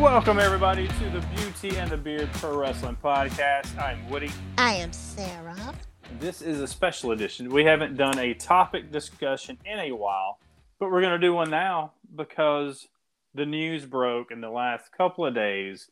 Welcome, 0.00 0.38
everybody, 0.38 0.86
to 0.86 1.10
the 1.10 1.26
Beauty 1.34 1.76
and 1.76 1.90
the 1.90 1.96
Beard 1.96 2.30
Pro 2.34 2.56
Wrestling 2.56 2.96
Podcast. 3.02 3.76
I'm 3.82 4.08
Woody. 4.08 4.30
I 4.56 4.74
am 4.74 4.92
Sarah. 4.92 5.74
This 6.20 6.40
is 6.40 6.60
a 6.60 6.68
special 6.68 7.10
edition. 7.10 7.50
We 7.50 7.64
haven't 7.64 7.96
done 7.96 8.16
a 8.16 8.32
topic 8.32 8.92
discussion 8.92 9.58
in 9.64 9.80
a 9.80 9.90
while, 9.90 10.38
but 10.78 10.92
we're 10.92 11.00
going 11.00 11.20
to 11.20 11.26
do 11.26 11.34
one 11.34 11.50
now 11.50 11.94
because 12.14 12.86
the 13.34 13.44
news 13.44 13.86
broke 13.86 14.30
in 14.30 14.40
the 14.40 14.50
last 14.50 14.92
couple 14.96 15.26
of 15.26 15.34
days 15.34 15.90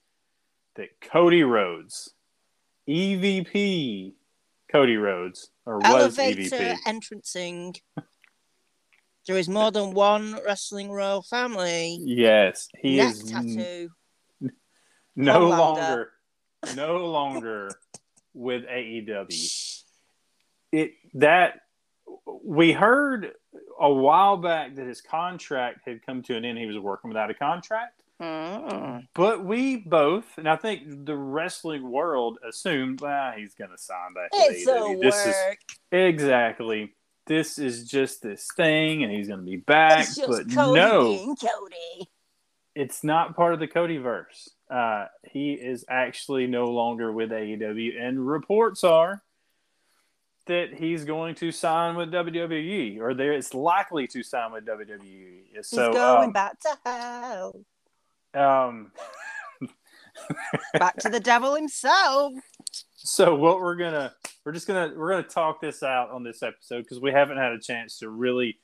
that 0.76 1.00
Cody 1.00 1.42
Rhodes, 1.42 2.14
EVP 2.88 4.12
Cody 4.70 4.96
Rhodes, 4.96 5.50
or 5.66 5.78
was 5.78 6.16
Elevator 6.16 6.56
EVP. 6.56 6.76
entrancing. 6.86 7.74
There 9.26 9.36
is 9.36 9.48
more 9.48 9.70
than 9.72 9.92
one 9.92 10.38
wrestling 10.44 10.90
royal 10.90 11.22
family. 11.22 11.98
Yes, 12.02 12.68
he 12.78 12.96
Neck 12.98 13.12
is 13.14 13.32
n- 13.32 13.56
tattoo. 13.56 13.90
no 15.16 15.40
Homelander. 15.50 15.58
longer, 15.58 16.12
no 16.76 16.96
longer 17.06 17.70
with 18.34 18.64
AEW. 18.66 19.82
it 20.72 20.92
that 21.14 21.60
we 22.44 22.72
heard 22.72 23.32
a 23.80 23.92
while 23.92 24.36
back 24.36 24.74
that 24.76 24.86
his 24.86 25.00
contract 25.00 25.80
had 25.86 26.04
come 26.04 26.22
to 26.22 26.36
an 26.36 26.44
end. 26.44 26.58
He 26.58 26.66
was 26.66 26.78
working 26.78 27.08
without 27.08 27.30
a 27.30 27.34
contract, 27.34 28.02
Mm. 28.20 29.06
but 29.14 29.44
we 29.44 29.76
both, 29.76 30.24
and 30.38 30.48
I 30.48 30.56
think 30.56 31.04
the 31.06 31.16
wrestling 31.16 31.90
world 31.90 32.38
assumed, 32.48 33.02
ah, 33.02 33.32
he's 33.36 33.54
going 33.54 33.70
to 33.70 33.78
sign 33.78 34.14
back. 34.14 34.30
It's 34.32 34.66
a. 34.68 34.96
This 35.00 35.26
is 35.26 35.34
work. 35.48 35.58
exactly. 35.92 36.94
This 37.26 37.58
is 37.58 37.88
just 37.88 38.22
this 38.22 38.48
thing, 38.56 39.02
and 39.02 39.12
he's 39.12 39.26
going 39.28 39.40
to 39.40 39.46
be 39.46 39.56
back. 39.56 40.06
But 40.26 40.52
Cody 40.52 40.74
no, 40.74 41.34
Cody. 41.34 42.08
it's 42.74 43.02
not 43.02 43.34
part 43.36 43.52
of 43.54 43.60
the 43.60 43.66
Cody 43.66 43.96
verse. 43.98 44.48
Uh, 44.70 45.06
he 45.24 45.52
is 45.54 45.84
actually 45.88 46.46
no 46.46 46.66
longer 46.66 47.12
with 47.12 47.30
AEW, 47.30 48.00
and 48.00 48.26
reports 48.26 48.84
are 48.84 49.22
that 50.46 50.72
he's 50.74 51.04
going 51.04 51.34
to 51.36 51.50
sign 51.50 51.96
with 51.96 52.12
WWE, 52.12 53.00
or 53.00 53.14
there 53.14 53.32
it's 53.32 53.52
likely 53.54 54.06
to 54.06 54.22
sign 54.22 54.52
with 54.52 54.64
WWE. 54.64 55.40
He's 55.52 55.66
So, 55.68 55.92
going 55.92 56.26
um, 56.28 56.32
back 56.32 56.58
to 56.60 56.78
hell. 56.84 57.60
um, 58.34 58.92
Back 60.74 60.96
to 60.98 61.08
the 61.08 61.20
devil 61.20 61.54
himself. 61.54 62.32
so 62.94 63.34
what 63.34 63.60
we're 63.60 63.76
gonna 63.76 64.12
we're 64.44 64.52
just 64.52 64.66
gonna 64.66 64.92
we're 64.96 65.10
gonna 65.10 65.22
talk 65.22 65.60
this 65.60 65.82
out 65.82 66.10
on 66.10 66.22
this 66.24 66.42
episode 66.42 66.82
because 66.82 67.00
we 67.00 67.10
haven't 67.12 67.36
had 67.38 67.52
a 67.52 67.60
chance 67.60 67.98
to 67.98 68.08
really 68.10 68.58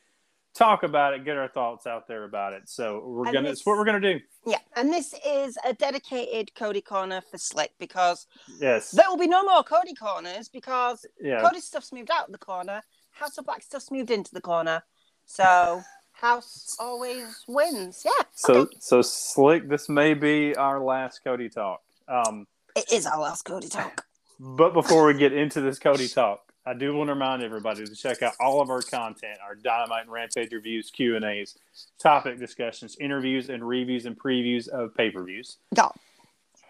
talk 0.55 0.83
about 0.83 1.15
it, 1.15 1.25
get 1.25 1.39
our 1.39 1.49
thoughts 1.49 1.87
out 1.87 2.07
there 2.07 2.25
about 2.25 2.53
it. 2.53 2.69
So 2.69 3.03
we're 3.07 3.25
And 3.25 3.33
gonna 3.35 3.49
this- 3.49 3.59
it's 3.61 3.67
what 3.67 3.79
we're 3.79 3.85
gonna 3.87 4.01
do. 4.01 4.21
Yeah, 4.45 4.59
and 4.77 4.93
this 4.93 5.15
is 5.27 5.57
a 5.65 5.73
dedicated 5.73 6.55
Cody 6.55 6.81
corner 6.83 7.21
for 7.23 7.39
Slick 7.39 7.73
because 7.79 8.27
Yes, 8.61 8.91
there 8.91 9.07
will 9.09 9.17
be 9.17 9.29
no 9.29 9.43
more 9.45 9.63
Cody 9.63 9.95
corners 9.95 10.49
because 10.49 11.07
yeah. 11.21 11.41
Cody 11.41 11.61
stuff's 11.61 11.93
moved 11.93 12.11
out 12.11 12.27
of 12.27 12.33
the 12.33 12.39
corner. 12.39 12.83
House 13.13 13.39
of 13.39 13.45
Black 13.47 13.63
stuff's 13.63 13.91
moved 13.91 14.11
into 14.11 14.33
the 14.35 14.41
corner. 14.41 14.83
So 15.25 15.81
House 16.23 16.77
always 16.79 17.45
wins. 17.49 18.03
Yeah. 18.05 18.13
So 18.35 18.55
okay. 18.55 18.77
so 18.79 19.03
slick. 19.03 19.69
This 19.69 19.89
may 19.89 20.15
be 20.15 20.55
our 20.55 20.79
last 20.79 21.25
Cody 21.25 21.49
talk. 21.49 21.83
Um, 22.07 22.47
it 22.77 22.93
is 22.93 23.07
our 23.07 23.21
last 23.21 23.43
Cody 23.43 23.69
talk. 23.69 24.07
but 24.39 24.73
before 24.73 25.05
we 25.05 25.15
get 25.15 25.33
into 25.33 25.61
this 25.61 25.81
Cody 25.81 26.07
talk, 26.07 26.53
I 26.65 26.75
do 26.75 26.95
want 26.95 27.09
to 27.09 27.15
remind 27.15 27.43
everybody 27.43 27.85
to 27.85 27.95
check 27.97 28.23
out 28.23 28.35
all 28.39 28.61
of 28.61 28.71
our 28.71 28.83
content: 28.83 29.39
our 29.45 29.57
Dynamite 29.57 30.05
and 30.05 30.13
Rampage 30.13 30.53
reviews, 30.53 30.91
Q 30.91 31.17
and 31.17 31.25
A's, 31.25 31.59
topic 31.99 32.39
discussions, 32.39 32.97
interviews, 33.01 33.49
and 33.49 33.67
reviews 33.67 34.07
and 34.07 34.17
previews 34.17 34.69
of 34.69 34.95
pay 34.95 35.11
per 35.11 35.25
views. 35.25 35.59
Yeah. 35.77 35.89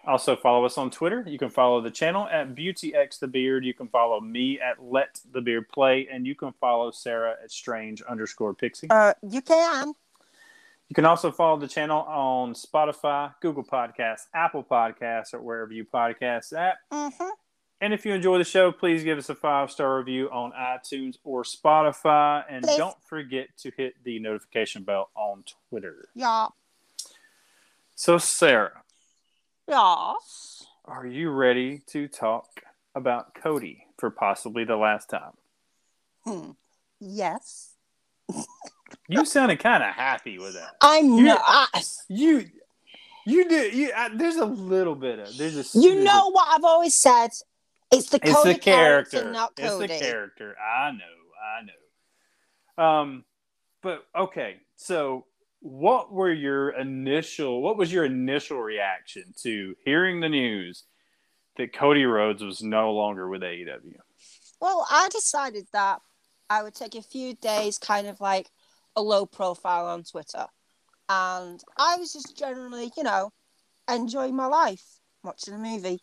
Also, 0.05 0.35
follow 0.35 0.65
us 0.65 0.77
on 0.77 0.91
Twitter. 0.91 1.23
You 1.25 1.37
can 1.37 1.49
follow 1.49 1.79
the 1.79 1.91
channel 1.91 2.27
at 2.27 2.55
BeautyX 2.55 3.19
the 3.19 3.27
Beard. 3.27 3.63
You 3.63 3.73
can 3.73 3.87
follow 3.87 4.19
me 4.19 4.59
at 4.59 4.83
Let 4.83 5.21
the 5.31 5.39
Beard 5.39 5.69
Play, 5.69 6.09
and 6.11 6.27
you 6.27 6.35
can 6.35 6.51
follow 6.59 6.91
Sarah 6.91 7.35
at 7.41 7.51
Strange 7.51 8.01
underscore 8.01 8.53
Pixie. 8.53 8.87
Uh, 8.89 9.13
you 9.21 9.41
can. 9.41 9.93
You 10.89 10.93
can 10.93 11.05
also 11.05 11.31
follow 11.31 11.57
the 11.57 11.67
channel 11.67 12.01
on 12.01 12.53
Spotify, 12.53 13.33
Google 13.41 13.63
Podcasts, 13.63 14.27
Apple 14.33 14.63
Podcasts, 14.63 15.33
or 15.33 15.41
wherever 15.41 15.71
you 15.71 15.85
podcast 15.85 16.53
at. 16.53 16.75
Mm-hmm. 16.91 17.29
And 17.81 17.93
if 17.93 18.05
you 18.05 18.13
enjoy 18.13 18.37
the 18.37 18.43
show, 18.43 18.71
please 18.71 19.03
give 19.03 19.17
us 19.17 19.29
a 19.29 19.35
five 19.35 19.71
star 19.71 19.97
review 19.97 20.29
on 20.31 20.51
iTunes 20.51 21.17
or 21.23 21.43
Spotify. 21.43 22.43
And 22.49 22.63
Please. 22.63 22.77
don't 22.77 22.95
forget 23.03 23.49
to 23.57 23.71
hit 23.75 23.95
the 24.03 24.19
notification 24.19 24.83
bell 24.83 25.09
on 25.15 25.43
Twitter. 25.69 26.09
Yeah. 26.15 26.47
So, 27.95 28.17
Sarah, 28.17 28.82
Yes. 29.67 30.65
are 30.85 31.05
you 31.07 31.29
ready 31.31 31.79
to 31.87 32.07
talk 32.07 32.47
about 32.95 33.33
Cody 33.35 33.85
for 33.97 34.09
possibly 34.11 34.65
the 34.65 34.75
last 34.75 35.09
time? 35.09 35.31
Hmm. 36.25 36.51
Yes. 36.99 37.69
You 39.07 39.25
sounded 39.25 39.59
kind 39.59 39.83
of 39.83 39.89
happy 39.95 40.37
with 40.37 40.53
that. 40.55 40.75
I'm 40.81 41.13
You- 41.17 41.25
not. 41.25 41.69
You, 42.09 42.45
you 43.25 43.47
did. 43.49 43.73
You, 43.73 43.91
I, 43.95 44.09
there's 44.13 44.35
a 44.35 44.45
little 44.45 44.95
bit 44.95 45.19
of 45.19 45.37
there's 45.37 45.55
a 45.75 45.79
You 45.79 45.91
there's 45.91 46.01
a- 46.01 46.05
know 46.05 46.29
what 46.31 46.47
I've 46.49 46.63
always 46.63 46.95
said? 46.95 47.29
It's 47.91 48.09
the 48.09 48.19
it's 48.23 48.33
Cody 48.33 48.53
the 48.53 48.59
character. 48.59 49.11
character, 49.17 49.31
not 49.31 49.53
it's 49.57 49.67
Cody. 49.69 49.87
the 49.87 49.99
character. 49.99 50.55
I 50.59 50.91
know. 50.91 50.97
I 51.57 51.61
know. 51.65 52.83
Um, 52.83 53.23
but 53.81 54.05
okay. 54.15 54.57
So, 54.75 55.25
what 55.63 56.11
were 56.11 56.31
your 56.31 56.71
initial? 56.71 57.61
What 57.61 57.77
was 57.77 57.91
your 57.91 58.03
initial 58.03 58.61
reaction 58.61 59.33
to 59.43 59.75
hearing 59.85 60.19
the 60.19 60.27
news 60.27 60.83
that 61.55 61.73
Cody 61.73 62.03
Rhodes 62.03 62.43
was 62.43 62.61
no 62.61 62.91
longer 62.91 63.29
with 63.29 63.43
AEW? 63.43 63.95
Well, 64.59 64.85
I 64.91 65.07
decided 65.09 65.65
that 65.71 66.01
I 66.49 66.63
would 66.63 66.75
take 66.75 66.95
a 66.95 67.01
few 67.01 67.33
days, 67.35 67.77
kind 67.77 68.07
of 68.07 68.19
like 68.19 68.49
a 68.97 69.01
low 69.01 69.25
profile 69.25 69.85
on 69.85 70.03
Twitter. 70.03 70.47
And 71.07 71.63
I 71.77 71.95
was 71.95 72.11
just 72.11 72.37
generally, 72.37 72.91
you 72.97 73.03
know, 73.03 73.31
enjoying 73.89 74.35
my 74.35 74.47
life, 74.47 74.83
watching 75.23 75.53
a 75.53 75.57
movie. 75.57 76.01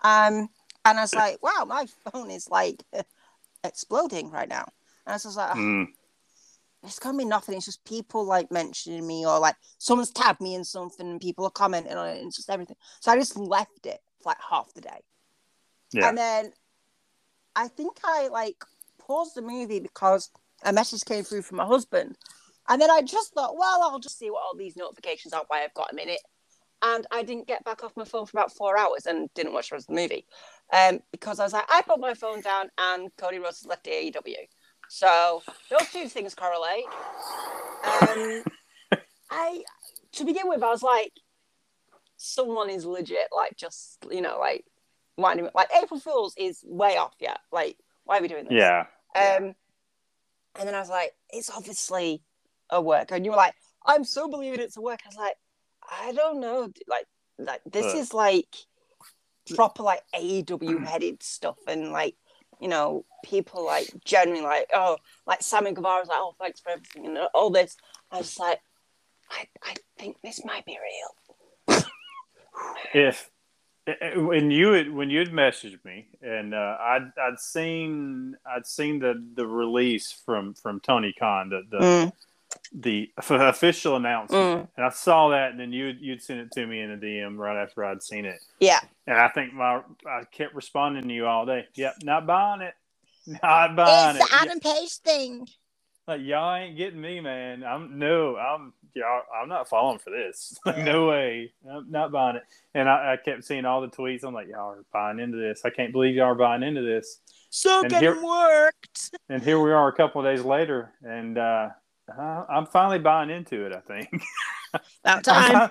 Um, 0.00 0.48
and 0.84 0.98
I 0.98 1.02
was 1.02 1.14
like, 1.14 1.42
wow, 1.42 1.64
my 1.66 1.86
phone 2.12 2.30
is 2.30 2.50
like 2.50 2.82
exploding 3.64 4.30
right 4.30 4.48
now. 4.48 4.66
And 5.06 5.12
I 5.12 5.14
was 5.14 5.36
like, 5.36 5.56
Mm, 5.56 5.86
it's 6.82 6.98
gonna 6.98 7.18
be 7.18 7.24
nothing. 7.24 7.56
It's 7.56 7.66
just 7.66 7.84
people 7.84 8.24
like 8.24 8.50
mentioning 8.50 9.06
me 9.06 9.26
or 9.26 9.38
like 9.38 9.56
someone's 9.78 10.10
tagged 10.10 10.40
me 10.40 10.54
in 10.54 10.64
something 10.64 11.08
and 11.08 11.20
people 11.20 11.44
are 11.44 11.50
commenting 11.50 11.94
on 11.94 12.08
it 12.08 12.18
and 12.18 12.28
it's 12.28 12.36
just 12.36 12.50
everything. 12.50 12.76
So 13.00 13.12
I 13.12 13.18
just 13.18 13.36
left 13.36 13.86
it 13.86 14.00
for 14.22 14.30
like 14.30 14.38
half 14.48 14.72
the 14.74 14.80
day. 14.80 15.00
yeah. 15.92 16.08
And 16.08 16.16
then 16.18 16.52
I 17.54 17.68
think 17.68 17.98
I 18.04 18.28
like 18.28 18.64
paused 18.98 19.34
the 19.34 19.42
movie 19.42 19.80
because 19.80 20.30
a 20.64 20.72
message 20.72 21.04
came 21.04 21.24
through 21.24 21.42
from 21.42 21.58
my 21.58 21.66
husband. 21.66 22.16
And 22.68 22.80
then 22.80 22.90
I 22.90 23.02
just 23.02 23.34
thought, 23.34 23.56
well, 23.56 23.82
I'll 23.82 23.98
just 23.98 24.18
see 24.18 24.30
what 24.30 24.42
all 24.42 24.56
these 24.56 24.76
notifications 24.76 25.32
are, 25.32 25.42
why 25.48 25.64
I've 25.64 25.74
got 25.74 25.92
a 25.92 25.94
minute. 25.94 26.20
And 26.82 27.06
I 27.10 27.22
didn't 27.22 27.48
get 27.48 27.64
back 27.64 27.82
off 27.84 27.96
my 27.96 28.04
phone 28.04 28.24
for 28.26 28.38
about 28.38 28.54
four 28.54 28.78
hours 28.78 29.06
and 29.06 29.28
didn't 29.34 29.52
watch 29.52 29.68
the 29.70 29.76
rest 29.76 29.88
of 29.90 29.94
the 29.94 30.00
movie. 30.00 30.24
Um, 30.72 31.00
because 31.12 31.40
I 31.40 31.44
was 31.44 31.52
like, 31.52 31.66
I 31.68 31.82
put 31.82 32.00
my 32.00 32.14
phone 32.14 32.40
down 32.40 32.70
and 32.78 33.10
Cody 33.18 33.38
Rhodes 33.38 33.60
has 33.60 33.66
left 33.66 33.86
AEW. 33.86 34.34
So 34.92 35.40
those 35.70 35.88
two 35.92 36.08
things 36.08 36.34
correlate. 36.34 36.84
Um, 37.84 38.42
I, 39.30 39.62
to 40.14 40.24
begin 40.24 40.48
with, 40.48 40.64
I 40.64 40.68
was 40.68 40.82
like, 40.82 41.12
someone 42.16 42.68
is 42.68 42.84
legit, 42.84 43.28
like, 43.34 43.56
just, 43.56 44.04
you 44.10 44.20
know, 44.20 44.38
like, 44.40 44.64
winding 45.16 45.48
like 45.54 45.68
April 45.80 46.00
Fools 46.00 46.34
is 46.36 46.64
way 46.66 46.96
off 46.96 47.14
yet. 47.20 47.38
Like, 47.52 47.76
why 48.02 48.18
are 48.18 48.20
we 48.20 48.26
doing 48.26 48.44
this? 48.44 48.52
yeah. 48.52 48.86
Um, 49.14 49.54
and 50.58 50.66
then 50.66 50.74
I 50.74 50.80
was 50.80 50.90
like, 50.90 51.12
it's 51.32 51.50
obviously 51.50 52.24
a 52.68 52.82
work. 52.82 53.12
And 53.12 53.24
you 53.24 53.30
were 53.30 53.36
like, 53.36 53.54
I'm 53.86 54.02
so 54.02 54.28
believing 54.28 54.58
it's 54.58 54.76
a 54.76 54.80
work. 54.80 55.00
I 55.04 55.08
was 55.08 55.16
like, 55.16 55.36
I 55.88 56.12
don't 56.12 56.40
know. 56.40 56.72
Like, 56.88 57.06
like 57.38 57.60
this 57.64 57.94
is 57.94 58.12
like 58.12 58.56
proper 59.54 59.84
like 59.84 60.02
AEW 60.14 60.84
headed 60.84 61.22
stuff, 61.22 61.58
and 61.68 61.92
like 61.92 62.16
you 62.60 62.68
know 62.68 63.04
people 63.24 63.64
like 63.64 63.90
generally 64.04 64.42
like 64.42 64.68
oh 64.74 64.98
like 65.26 65.42
Sammy 65.42 65.72
Guevara 65.72 66.00
was 66.00 66.08
like 66.08 66.18
oh 66.18 66.34
thanks 66.38 66.60
for 66.60 66.70
everything 66.70 67.06
and 67.06 67.18
all 67.34 67.50
this. 67.50 67.76
I 68.10 68.18
was 68.18 68.38
like, 68.38 68.60
I 69.30 69.46
I 69.62 69.74
think 69.98 70.16
this 70.22 70.44
might 70.44 70.64
be 70.66 70.78
real. 71.68 71.82
if 72.94 73.30
when 74.16 74.50
you 74.50 74.72
had 74.72 74.92
when 74.92 75.10
you 75.10 75.18
had 75.20 75.30
messaged 75.30 75.84
me 75.84 76.08
and 76.22 76.54
uh, 76.54 76.76
I'd 76.80 77.12
I'd 77.20 77.40
seen 77.40 78.36
I'd 78.46 78.66
seen 78.66 78.98
the 78.98 79.14
the 79.34 79.46
release 79.46 80.12
from 80.12 80.54
from 80.54 80.80
Tony 80.80 81.14
Khan 81.18 81.48
the 81.48 81.62
the, 81.70 81.78
Mm. 81.78 82.12
The 82.72 83.10
official 83.18 83.96
announcement. 83.96 84.42
Mm. 84.62 84.68
and 84.76 84.86
I 84.86 84.90
saw 84.90 85.28
that 85.30 85.50
and 85.50 85.58
then 85.60 85.72
you 85.72 85.92
you'd 85.98 86.22
sent 86.22 86.40
it 86.40 86.52
to 86.52 86.66
me 86.66 86.80
in 86.80 86.92
a 86.92 86.96
DM 86.96 87.36
right 87.36 87.60
after 87.60 87.84
I'd 87.84 88.02
seen 88.02 88.24
it. 88.24 88.38
Yeah. 88.60 88.78
and 89.06 89.18
I 89.18 89.28
think 89.28 89.52
my 89.52 89.82
I 90.06 90.22
kept 90.30 90.54
responding 90.54 91.08
to 91.08 91.12
you 91.14 91.26
all 91.26 91.46
day. 91.46 91.66
Yep 91.74 91.96
not 92.04 92.26
buying 92.26 92.60
it. 92.62 92.74
Not 93.42 93.76
buying 93.76 94.16
It's 94.16 94.24
it. 94.24 94.30
The 94.30 94.36
Adam 94.40 94.60
Page 94.60 94.92
thing. 95.04 95.46
like 96.08 96.20
y'all 96.22 96.54
ain't 96.54 96.76
getting 96.76 97.00
me 97.00 97.20
man. 97.20 97.62
I'm 97.64 97.98
no 97.98 98.36
I'm 98.36 98.72
y'all 98.94 99.22
I'm 99.40 99.48
not 99.48 99.68
falling 99.68 99.98
for 99.98 100.10
this. 100.10 100.56
Like 100.64 100.78
no 100.78 101.06
way. 101.08 101.52
I'm 101.70 101.90
not 101.90 102.12
buying 102.12 102.36
it. 102.36 102.44
And 102.74 102.88
I, 102.88 103.12
I 103.12 103.16
kept 103.22 103.44
seeing 103.44 103.64
all 103.66 103.80
the 103.82 103.88
tweets. 103.88 104.24
I'm 104.24 104.32
like 104.32 104.48
y'all 104.48 104.70
are 104.70 104.84
buying 104.92 105.18
into 105.18 105.36
this. 105.36 105.62
I 105.64 105.70
can't 105.70 105.92
believe 105.92 106.14
y'all 106.14 106.26
are 106.28 106.34
buying 106.34 106.62
into 106.62 106.82
this. 106.82 107.18
So 107.50 107.80
And 107.82 107.90
getting 107.90 108.14
here- 108.14 108.24
worked. 108.24 109.10
and 109.28 109.42
here 109.42 109.60
we 109.60 109.72
are 109.72 109.88
a 109.88 109.92
couple 109.92 110.24
of 110.24 110.24
days 110.24 110.44
later. 110.44 110.92
And 111.02 111.36
uh, 111.36 111.68
uh, 112.18 112.44
I'm 112.48 112.66
finally 112.66 112.98
buying 112.98 113.30
into 113.30 113.64
it 113.66 113.72
I 113.72 113.80
think 113.80 114.22
About 115.04 115.24
time. 115.24 115.70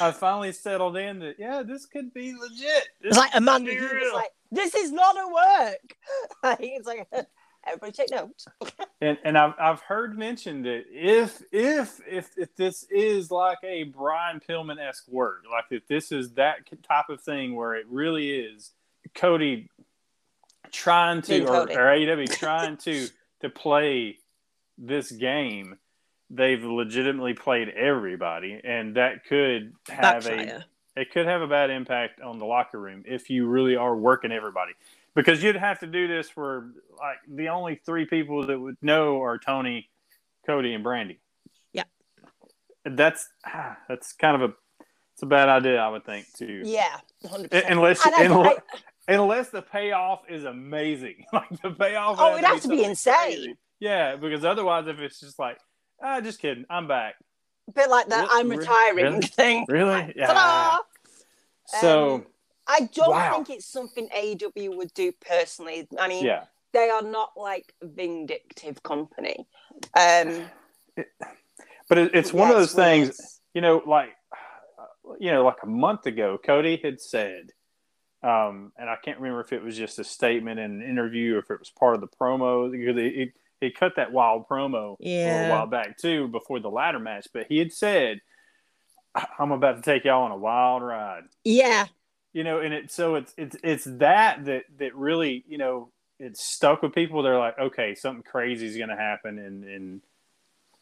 I 0.00 0.10
finally 0.10 0.52
settled 0.52 0.96
in 0.96 1.20
that 1.20 1.36
yeah 1.38 1.62
this 1.62 1.86
could 1.86 2.12
be 2.12 2.32
legit 2.32 2.88
This 3.00 3.10
It's 3.10 3.16
like 3.16 3.30
Amanda 3.34 3.70
be 3.70 4.10
like, 4.12 4.30
this 4.50 4.74
is 4.74 4.92
not 4.92 5.16
a 5.16 5.26
work. 5.26 5.96
Like, 6.42 6.58
it's 6.60 6.86
like, 6.86 7.08
everybody 7.66 7.92
take 7.92 8.10
notes. 8.10 8.46
and 9.00 9.18
and 9.24 9.36
I've 9.36 9.54
I've 9.58 9.80
heard 9.80 10.16
mentioned 10.18 10.64
that 10.66 10.84
if 10.90 11.42
if 11.50 12.00
if 12.06 12.30
if 12.36 12.54
this 12.56 12.84
is 12.90 13.30
like 13.30 13.58
a 13.64 13.84
Brian 13.84 14.40
Pillman 14.40 14.78
esque 14.78 15.08
work, 15.08 15.44
like 15.50 15.64
if 15.70 15.86
this 15.88 16.12
is 16.12 16.32
that 16.34 16.58
type 16.86 17.08
of 17.08 17.20
thing 17.20 17.54
where 17.54 17.74
it 17.74 17.86
really 17.88 18.30
is 18.30 18.72
Cody 19.14 19.68
trying 20.70 21.22
to 21.22 21.44
or, 21.46 21.62
or 21.62 21.66
AEW 21.66 22.32
trying 22.38 22.76
to 22.78 23.08
to 23.40 23.48
play 23.48 24.18
this 24.78 25.10
game, 25.10 25.76
they've 26.30 26.62
legitimately 26.62 27.34
played 27.34 27.68
everybody, 27.70 28.60
and 28.64 28.96
that 28.96 29.24
could 29.26 29.72
have 29.88 30.26
a 30.26 30.64
it 30.96 31.10
could 31.12 31.26
have 31.26 31.42
a 31.42 31.46
bad 31.46 31.68
impact 31.70 32.20
on 32.22 32.38
the 32.38 32.44
locker 32.46 32.80
room 32.80 33.04
if 33.06 33.28
you 33.28 33.46
really 33.46 33.76
are 33.76 33.94
working 33.94 34.32
everybody 34.32 34.72
because 35.14 35.42
you'd 35.42 35.54
have 35.56 35.78
to 35.80 35.86
do 35.86 36.08
this 36.08 36.30
for 36.30 36.70
like 36.98 37.18
the 37.28 37.48
only 37.50 37.74
three 37.84 38.06
people 38.06 38.46
that 38.46 38.58
would 38.58 38.78
know 38.80 39.22
are 39.22 39.36
tony 39.38 39.90
cody 40.46 40.72
and 40.72 40.82
brandy 40.82 41.18
Yeah. 41.74 41.82
that's 42.84 43.28
ah, 43.44 43.76
that's 43.88 44.14
kind 44.14 44.40
of 44.42 44.50
a 44.50 44.54
it's 45.12 45.22
a 45.22 45.26
bad 45.26 45.50
idea 45.50 45.78
i 45.80 45.88
would 45.90 46.06
think 46.06 46.26
too 46.32 46.62
Yeah, 46.64 46.96
100%. 47.26 47.70
unless 47.70 48.04
unless, 48.06 48.30
I- 48.32 49.12
unless 49.12 49.50
the 49.50 49.60
payoff 49.62 50.22
is 50.30 50.44
amazing 50.44 51.26
like 51.32 51.60
the 51.62 51.72
payoff 51.72 52.16
Oh, 52.18 52.36
it 52.36 52.44
has 52.44 52.62
to 52.62 52.68
be 52.68 52.76
something 52.76 52.90
insane. 52.90 53.14
crazy. 53.34 53.56
Yeah 53.80 54.16
because 54.16 54.44
otherwise 54.44 54.86
if 54.86 54.98
it's 55.00 55.20
just 55.20 55.38
like 55.38 55.58
ah 56.02 56.20
just 56.20 56.38
kidding 56.40 56.64
i'm 56.70 56.86
back 56.88 57.14
A 57.68 57.72
bit 57.72 57.90
like 57.90 58.08
that, 58.08 58.28
I'm 58.30 58.48
retiring 58.48 59.12
really? 59.12 59.26
thing. 59.26 59.66
really 59.68 60.12
yeah 60.16 60.76
so 61.66 62.14
Um, 62.14 62.26
I 62.68 62.88
don't 62.94 63.10
Wow. 63.10 63.32
think 63.32 63.50
it's 63.50 63.66
something 63.66 64.08
AEW 64.08 64.76
would 64.76 64.92
do 64.94 65.12
personally. 65.20 65.86
I 65.98 66.08
mean, 66.08 66.24
yeah 66.24 66.44
they 66.72 66.90
are 66.90 67.02
not 67.02 67.32
like 67.36 67.72
vindictive 67.82 68.82
company. 68.82 69.46
Um, 69.96 70.50
but 71.88 71.98
it, 71.98 72.14
it's 72.14 72.32
one 72.32 72.50
of 72.50 72.56
those 72.56 72.72
things 72.72 73.40
you 73.54 73.60
know, 73.60 73.82
like 73.86 74.10
you 75.18 75.30
know, 75.30 75.44
like 75.44 75.62
a 75.62 75.66
month 75.66 76.06
ago, 76.06 76.38
Cody 76.44 76.80
had 76.82 77.00
said, 77.00 77.52
um, 78.22 78.72
and 78.76 78.90
I 78.90 78.96
can't 79.02 79.18
remember 79.18 79.40
if 79.40 79.52
it 79.52 79.62
was 79.62 79.76
just 79.76 79.98
a 79.98 80.04
statement 80.04 80.58
in 80.60 80.70
an 80.70 80.82
interview 80.82 81.36
or 81.36 81.38
if 81.38 81.50
it 81.50 81.58
was 81.58 81.70
part 81.70 81.94
of 81.94 82.00
the 82.00 82.08
promo 82.08 82.70
because 82.70 82.96
he, 83.60 83.70
cut 83.70 83.94
that 83.96 84.12
wild 84.12 84.46
promo 84.48 84.94
a 84.94 84.96
Yeah. 85.00 85.32
little 85.32 85.46
while 85.46 85.66
back 85.66 85.98
too 85.98 86.28
before 86.28 86.60
the 86.60 86.70
ladder 86.70 86.98
match. 86.98 87.26
But 87.32 87.46
he 87.48 87.58
had 87.58 87.72
said, 87.72 88.20
"I'm 89.38 89.52
about 89.52 89.76
to 89.76 89.82
take 89.82 90.04
y'all 90.04 90.24
on 90.24 90.30
a 90.32 90.36
wild 90.36 90.82
ride," 90.82 91.24
Yeah, 91.44 91.86
you 92.32 92.44
know, 92.44 92.60
and 92.60 92.74
it 92.74 92.90
so 92.90 93.14
it's 93.16 93.32
it's 93.36 93.56
it's 93.62 93.84
that 93.84 94.44
that 94.44 94.64
that 94.78 94.94
really 94.94 95.44
you 95.48 95.58
know 95.58 95.90
it's 96.18 96.42
stuck 96.44 96.82
with 96.82 96.94
people. 96.94 97.22
They're 97.22 97.38
like, 97.38 97.58
okay, 97.58 97.94
something 97.94 98.22
crazy 98.22 98.66
is 98.66 98.76
going 98.76 98.88
to 98.88 98.96
happen, 98.96 99.38
and 99.38 99.64
and 99.64 100.00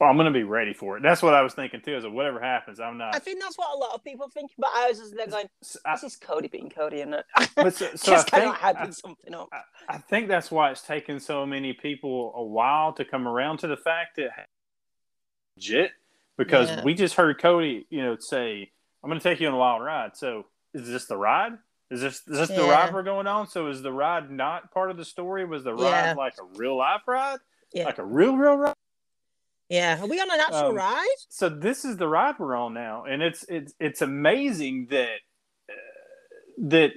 well, 0.01 0.11
I'm 0.11 0.17
going 0.17 0.27
to 0.27 0.33
be 0.33 0.43
ready 0.43 0.73
for 0.75 0.97
it. 0.97 1.03
That's 1.03 1.23
what 1.23 1.35
I 1.35 1.43
was 1.43 1.55
thinking 1.55 1.81
too. 1.81 1.97
Is 1.97 2.03
that 2.03 2.11
whatever 2.11 2.41
happens, 2.41 2.81
I'm 2.81 2.99
not. 2.99 3.15
I 3.15 3.19
think 3.21 3.41
that's 3.41 3.57
what 3.57 3.69
a 3.75 3.79
lot 3.79 3.95
of 3.95 4.03
people 4.03 4.29
think 4.29 4.51
about 4.59 4.71
ours. 4.77 4.99
Is 4.99 5.13
they're 5.13 5.27
going, 5.29 5.47
"This 5.61 6.03
is 6.03 6.17
Cody 6.17 6.49
being 6.49 6.69
Cody," 6.71 7.01
and 7.01 7.15
it 7.15 7.25
but 7.57 7.75
so, 7.75 7.91
so 7.95 8.13
I 8.13 8.17
just 8.17 8.31
kind 8.31 8.49
of 8.49 8.55
hyping 8.57 8.95
something 8.95 9.35
up. 9.35 9.49
I 9.89 9.99
think 9.99 10.29
that's 10.29 10.51
why 10.51 10.71
it's 10.71 10.83
taken 10.83 11.21
so 11.21 11.47
many 11.47 11.73
people 11.73 12.33
a 12.35 12.43
while 12.45 12.93
to 12.95 13.05
come 13.05 13.29
around 13.29 13.59
to 13.59 13.67
the 13.69 13.77
fact 13.77 14.17
that 14.17 14.31
legit 15.57 15.93
because 16.37 16.69
Yeah. 16.71 16.83
we 16.85 16.95
just 16.95 17.15
heard 17.15 17.41
Cody, 17.41 17.87
you 17.91 18.03
know, 18.03 18.17
say, 18.19 18.71
"I'm 19.03 19.09
going 19.11 19.21
to 19.21 19.23
take 19.29 19.41
you 19.41 19.47
on 19.49 19.55
a 19.55 19.59
wild 19.59 19.83
ride." 19.83 20.17
So 20.17 20.47
is 20.73 20.89
this 20.89 21.07
the 21.07 21.17
ride? 21.17 21.53
Is 21.91 22.01
this 22.01 22.15
is 22.27 22.39
this 22.39 22.49
the 22.49 22.65
ride 22.65 22.93
we're 22.93 23.03
going 23.05 23.27
on? 23.29 23.47
So 23.47 23.69
is 23.69 23.81
the 23.83 23.93
ride 23.93 24.31
not 24.31 24.73
part 24.73 24.91
of 24.91 24.97
the 24.97 25.05
story? 25.05 25.45
Was 25.45 25.63
the 25.63 25.75
ride 25.75 25.83
Yeah. 25.83 26.15
like 26.15 26.35
a 26.41 26.45
real 26.59 26.77
life 26.77 27.03
ride, 27.07 27.39
Yeah, 27.73 27.85
like 27.85 27.99
a 27.99 28.05
real 28.05 28.37
real 28.37 28.57
ride? 28.57 28.75
Yeah. 29.69 30.01
Are 30.03 30.07
we 30.07 30.21
on 30.21 30.31
an 30.31 30.41
actual 30.41 30.69
Um, 30.71 30.75
ride? 30.77 31.17
So 31.29 31.49
this 31.49 31.85
is 31.85 31.97
the 31.97 32.09
ride 32.09 32.37
we're 32.39 32.57
on 32.57 32.75
now, 32.75 33.05
and 33.05 33.23
it's 33.23 33.45
it's 33.49 33.73
it's 33.81 34.03
amazing 34.03 34.89
that 34.91 35.17
uh, 35.71 35.75
that 36.69 36.93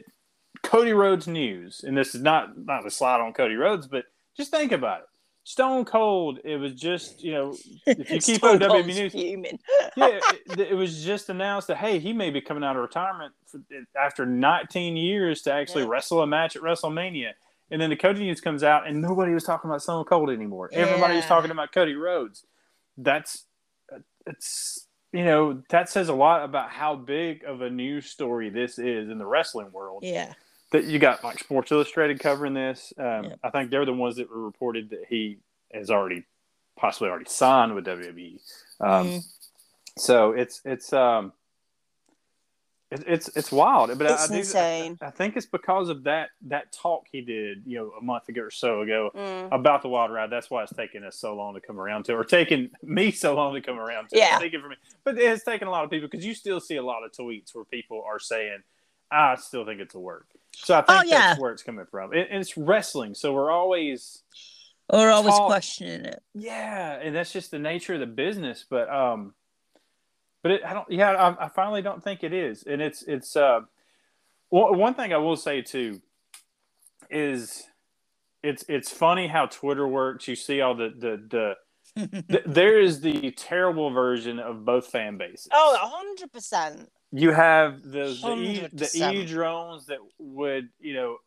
Cody 0.64 0.94
Rhodes 0.94 1.28
news, 1.28 1.82
and 1.84 1.98
this 1.98 2.14
is 2.16 2.22
not 2.22 2.58
not 2.58 2.86
a 2.86 2.92
slide 2.92 3.22
on 3.22 3.34
Cody 3.34 3.56
Rhodes, 3.56 3.88
but 3.88 4.06
just 4.36 4.52
think 4.52 4.72
about 4.72 5.00
it. 5.02 5.06
Stone 5.44 5.86
Cold, 5.86 6.40
it 6.44 6.58
was 6.58 6.74
just 6.74 7.24
you 7.24 7.32
know 7.34 7.56
if 7.86 8.10
you 8.12 8.20
keep 8.22 8.42
Cold's 8.42 8.64
WWE 8.66 8.86
news, 8.86 9.12
fuming. 9.14 9.60
yeah, 9.96 10.20
it, 10.50 10.60
it 10.60 10.74
was 10.76 11.06
just 11.06 11.30
announced 11.30 11.68
that 11.70 11.78
hey, 11.78 12.00
he 12.00 12.12
may 12.12 12.30
be 12.32 12.42
coming 12.42 12.64
out 12.66 12.76
of 12.76 12.82
retirement 12.82 13.34
for, 13.46 13.60
after 13.98 14.26
19 14.26 14.98
years 14.98 15.42
to 15.44 15.54
actually 15.54 15.84
Yeah. 15.84 15.90
wrestle 15.90 16.22
a 16.22 16.28
match 16.28 16.56
at 16.58 16.62
WrestleMania. 16.62 17.32
And 17.70 17.82
then 17.82 17.90
the 17.90 17.98
Cody 17.98 18.22
news 18.22 18.40
comes 18.40 18.64
out, 18.64 18.88
and 18.88 19.02
nobody 19.02 19.34
was 19.34 19.44
talking 19.44 19.70
about 19.70 19.82
Stone 19.82 20.06
Cold 20.06 20.30
anymore. 20.30 20.70
Everybody 20.74 21.16
was 21.18 21.26
talking 21.26 21.52
about 21.52 21.74
Cody 21.74 21.96
Rhodes. 21.96 22.46
That's 22.98 23.46
it's 24.26 24.88
you 25.14 25.24
know 25.24 25.62
that 25.70 25.90
says 25.90 26.10
a 26.10 26.14
lot 26.14 26.44
about 26.44 26.70
how 26.70 26.96
big 26.96 27.44
of 27.46 27.62
a 27.62 27.70
news 27.70 28.08
story 28.08 28.50
this 28.50 28.78
is 28.80 29.10
in 29.10 29.18
the 29.18 29.26
wrestling 29.26 29.72
world. 29.72 30.04
Yeah, 30.04 30.34
That 30.72 30.84
you 30.86 31.00
got 31.00 31.24
like 31.24 31.40
Sports 31.40 31.72
Illustrated 31.72 32.20
covering 32.20 32.54
this. 32.54 32.92
Um, 32.98 33.26
Yeah. 33.26 33.36
I 33.44 33.50
think 33.52 33.72
they're 33.72 33.86
the 33.86 33.94
ones 33.94 34.18
that 34.18 34.30
were 34.30 34.42
reported 34.44 34.90
that 34.90 35.06
he 35.10 35.38
has 35.74 35.90
already 35.90 36.24
possibly 36.78 37.10
already 37.10 37.26
signed 37.30 37.74
with 37.76 37.86
WWE. 37.86 38.40
Um, 38.80 39.08
Mm. 39.08 39.24
so 39.98 40.32
it's 40.34 40.62
it's 40.66 40.92
um 40.94 41.32
it, 42.92 43.04
it's 43.08 43.28
it's 43.36 43.52
wild, 43.52 43.98
but 43.98 44.08
I- 44.08 44.14
it's 44.14 44.24
I, 44.30 44.34
do, 44.34 44.40
insane. 44.40 44.98
I 45.02 45.10
think 45.10 45.36
it's 45.36 45.46
because 45.46 45.90
of 45.90 46.04
that 46.04 46.30
that 46.48 46.72
talk 46.72 47.06
he 47.12 47.22
did, 47.22 47.64
you 47.66 47.78
know, 47.78 47.92
a 48.00 48.02
month 48.04 48.30
ago 48.30 48.42
or 48.44 48.52
so 48.52 48.82
ago 48.82 49.12
Mm. 49.16 49.50
about 49.52 49.82
the 49.82 49.90
wild 49.90 50.12
ride. 50.12 50.30
That's 50.30 50.50
why 50.50 50.64
it's 50.64 50.74
taken 50.74 51.04
us 51.04 51.18
so 51.18 51.36
long 51.36 51.54
to 51.56 51.62
come 51.62 51.80
around 51.80 52.06
to, 52.06 52.14
or 52.14 52.24
taking 52.24 52.70
me 52.82 53.12
so 53.12 53.36
long 53.36 53.54
to 53.56 53.62
come 53.62 53.80
around 53.80 54.10
to. 54.10 54.18
Yeah. 54.18 54.38
Take 54.40 54.54
it 54.54 54.62
from 54.62 54.70
me, 54.72 54.76
but 55.04 55.18
it 55.20 55.28
has 55.28 55.44
taken 55.44 55.68
a 55.68 55.72
lot 55.72 55.84
of 55.84 55.90
people 55.90 56.08
because 56.10 56.26
you 56.26 56.34
still 56.34 56.60
see 56.60 56.78
a 56.78 56.84
lot 56.84 57.04
of 57.04 57.12
tweets 57.12 57.54
where 57.54 57.66
people 57.66 58.04
are 58.08 58.20
saying, 58.20 58.60
"I 59.12 59.36
still 59.36 59.66
think 59.66 59.82
it's 59.82 59.96
a 59.96 60.00
work." 60.00 60.28
So 60.56 60.74
I 60.76 60.82
think 60.82 61.00
Oh, 61.00 61.04
yeah. 61.06 61.20
that's 61.20 61.40
where 61.42 61.52
it's 61.52 61.64
coming 61.64 61.86
from. 61.86 62.14
It, 62.14 62.30
and 62.32 62.40
it's 62.40 62.58
wrestling, 62.58 63.14
so 63.16 63.34
we're 63.34 63.52
always 63.52 64.24
Or 64.90 65.10
always 65.10 65.36
talk- 65.36 65.48
questioning 65.48 66.06
it. 66.06 66.24
yeah, 66.34 66.94
and 67.02 67.14
that's 67.16 67.32
just 67.34 67.52
the 67.52 67.60
nature 67.60 67.94
of 67.96 68.00
the 68.00 68.06
business. 68.08 68.66
But 68.70 68.90
um, 68.90 69.34
but 70.48 70.54
it, 70.54 70.64
I 70.64 70.74
don't. 70.74 70.90
Yeah, 70.90 71.10
I, 71.12 71.46
I 71.46 71.48
finally 71.50 71.82
don't 71.82 72.02
think 72.02 72.24
it 72.24 72.32
is, 72.32 72.64
and 72.64 72.82
it's 72.82 73.04
it's 73.04 73.36
uh, 73.36 73.62
one 74.48 74.78
one 74.78 74.94
thing 74.94 75.12
I 75.12 75.18
will 75.18 75.36
say 75.36 75.62
too 75.62 76.02
is 77.10 77.66
it's 78.42 78.64
it's 78.70 78.90
funny 78.90 79.28
how 79.28 79.48
Twitter 79.48 79.86
works. 79.86 80.26
You 80.26 80.38
see 80.38 80.62
all 80.62 80.74
the 80.74 80.94
the 80.98 81.22
the. 81.28 81.56
th- 82.30 82.44
there 82.46 82.80
is 82.80 83.02
the 83.02 83.32
terrible 83.32 83.90
version 83.90 84.40
of 84.40 84.64
both 84.64 84.88
fan 84.88 85.18
bases. 85.18 85.48
oh, 85.52 86.16
100%. 86.34 86.86
You 87.12 87.32
have 87.32 87.84
the 87.84 88.18
the, 88.22 88.36
e, 88.38 88.68
the 88.74 89.12
e 89.14 89.26
drones 89.26 89.86
that 89.88 90.00
would 90.20 90.70
you 90.80 90.94
know 90.94 91.18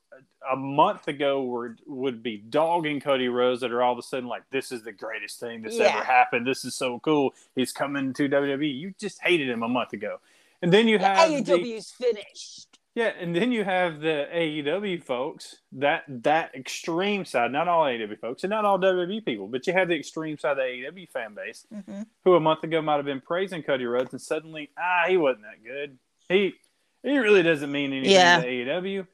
a, 0.50 0.56
month 0.56 1.08
ago 1.08 1.42
were 1.44 1.76
would 1.86 2.22
be 2.22 2.36
dogging 2.36 3.00
Cody 3.00 3.28
Rhodes 3.28 3.62
that 3.62 3.72
are 3.72 3.82
all 3.82 3.92
of 3.92 3.98
a 3.98 4.02
sudden 4.02 4.28
like 4.28 4.42
this 4.50 4.72
is 4.72 4.82
the 4.82 4.92
greatest 4.92 5.40
thing 5.40 5.62
that's 5.62 5.76
Yeah. 5.76 5.84
ever 5.94 6.04
happened. 6.04 6.46
This 6.46 6.64
is 6.64 6.74
so 6.74 6.98
cool. 7.00 7.34
He's 7.54 7.72
coming 7.72 8.12
to 8.14 8.28
WWE. 8.28 8.78
You 8.78 8.94
just 9.00 9.20
hated 9.22 9.48
him 9.48 9.62
a 9.62 9.68
month 9.68 9.92
ago, 9.94 10.18
and 10.60 10.72
then 10.72 10.86
you 10.86 10.98
The 10.98 11.04
have 11.04 11.28
the, 11.30 11.42
AEW's 11.42 11.90
finished. 11.90 12.69
Yeah, 13.00 13.12
and 13.18 13.34
then 13.34 13.50
you 13.50 13.64
have 13.64 14.00
the 14.00 14.28
AEW 14.32 15.02
folks 15.02 15.56
that 15.72 16.04
that 16.08 16.54
extreme 16.54 17.24
side. 17.24 17.50
Not 17.52 17.66
all 17.68 17.84
AEW 17.84 18.18
folks 18.20 18.44
and 18.44 18.50
not 18.50 18.64
all 18.64 18.78
WWE 18.78 19.24
people, 19.24 19.48
but 19.48 19.66
you 19.66 19.72
have 19.72 19.88
the 19.88 19.96
extreme 19.96 20.36
side 20.38 20.52
of 20.52 20.56
the 20.58 20.62
AEW 20.64 21.06
fan 21.08 21.34
base 21.34 21.66
Mhm. 21.72 22.06
who 22.24 22.34
a 22.34 22.40
month 22.40 22.62
ago 22.64 22.82
might 22.82 22.96
have 22.96 23.04
been 23.06 23.20
praising 23.20 23.62
Cody 23.62 23.86
Rhodes, 23.86 24.12
and 24.12 24.20
suddenly, 24.20 24.70
ah, 24.78 25.04
he 25.08 25.16
wasn't 25.16 25.44
that 25.44 25.64
good. 25.64 25.98
He 26.28 26.54
It 27.02 27.12
really 27.12 27.42
doesn't 27.42 27.72
mean 27.72 27.92
anything 27.94 28.12
Yeah. 28.12 28.42
to 28.42 28.46
AEW. 28.46 29.06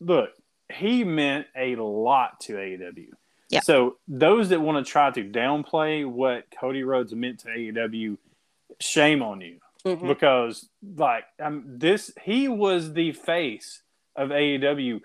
Look, 0.00 0.30
he 0.72 1.04
meant 1.04 1.46
a 1.54 1.76
lot 1.76 2.40
to 2.40 2.54
AEW. 2.58 3.12
Yeah. 3.50 3.60
So 3.60 3.98
those 4.08 4.48
that 4.48 4.60
want 4.62 4.84
to 4.84 4.90
try 4.90 5.10
to 5.10 5.22
downplay 5.22 6.06
what 6.06 6.50
Cody 6.58 6.82
Rhodes 6.82 7.14
meant 7.14 7.40
to 7.40 7.48
AEW, 7.50 8.16
shame 8.80 9.20
on 9.22 9.42
you 9.42 9.60
Mhm. 9.86 10.08
because 10.08 10.68
like 10.96 11.24
um, 11.40 11.62
this 11.66 12.10
he 12.22 12.48
was 12.48 12.92
the 12.92 13.12
face 13.12 13.82
of 14.16 14.30
AEW 14.30 15.00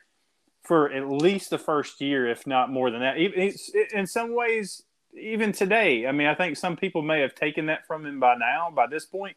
for 0.64 0.92
at 0.92 1.10
least 1.10 1.50
the 1.50 1.58
first 1.58 2.02
year, 2.02 2.28
if 2.28 2.46
not 2.48 2.72
more 2.72 2.92
than 2.92 3.02
that. 3.02 3.16
It's, 3.18 3.70
in 3.94 4.06
some 4.08 4.34
ways, 4.36 4.84
even 5.20 5.52
today. 5.52 6.06
I 6.08 6.12
mean, 6.12 6.28
I 6.28 6.36
think 6.36 6.56
some 6.56 6.78
people 6.78 7.02
may 7.02 7.20
have 7.22 7.34
taken 7.36 7.66
that 7.66 7.86
from 7.88 8.06
him 8.06 8.20
by 8.20 8.36
now, 8.36 8.70
by 8.72 8.86
this 8.88 9.06
point. 9.06 9.36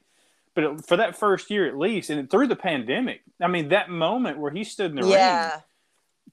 But 0.54 0.64
it- 0.64 0.84
for 0.86 0.96
that 0.96 1.16
first 1.16 1.50
year 1.50 1.66
at 1.66 1.76
least, 1.78 2.10
and 2.10 2.30
through 2.30 2.46
the 2.48 2.56
pandemic, 2.56 3.22
I 3.40 3.48
mean, 3.48 3.68
that 3.70 3.88
moment 3.90 4.38
where 4.38 4.50
he 4.52 4.64
stood 4.64 4.90
in 4.90 4.96
the 4.96 5.02
ring 5.02 5.10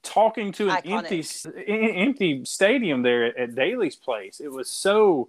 talking 0.02 0.52
to 0.52 0.68
an 0.70 0.76
Iconic. 0.82 1.46
empty 1.66 2.02
empty 2.02 2.44
stadium 2.44 3.02
there 3.02 3.24
at, 3.26 3.36
at 3.36 3.54
Daily's 3.54 3.96
place. 3.96 4.40
It 4.40 4.50
was 4.52 4.70
so 4.70 5.28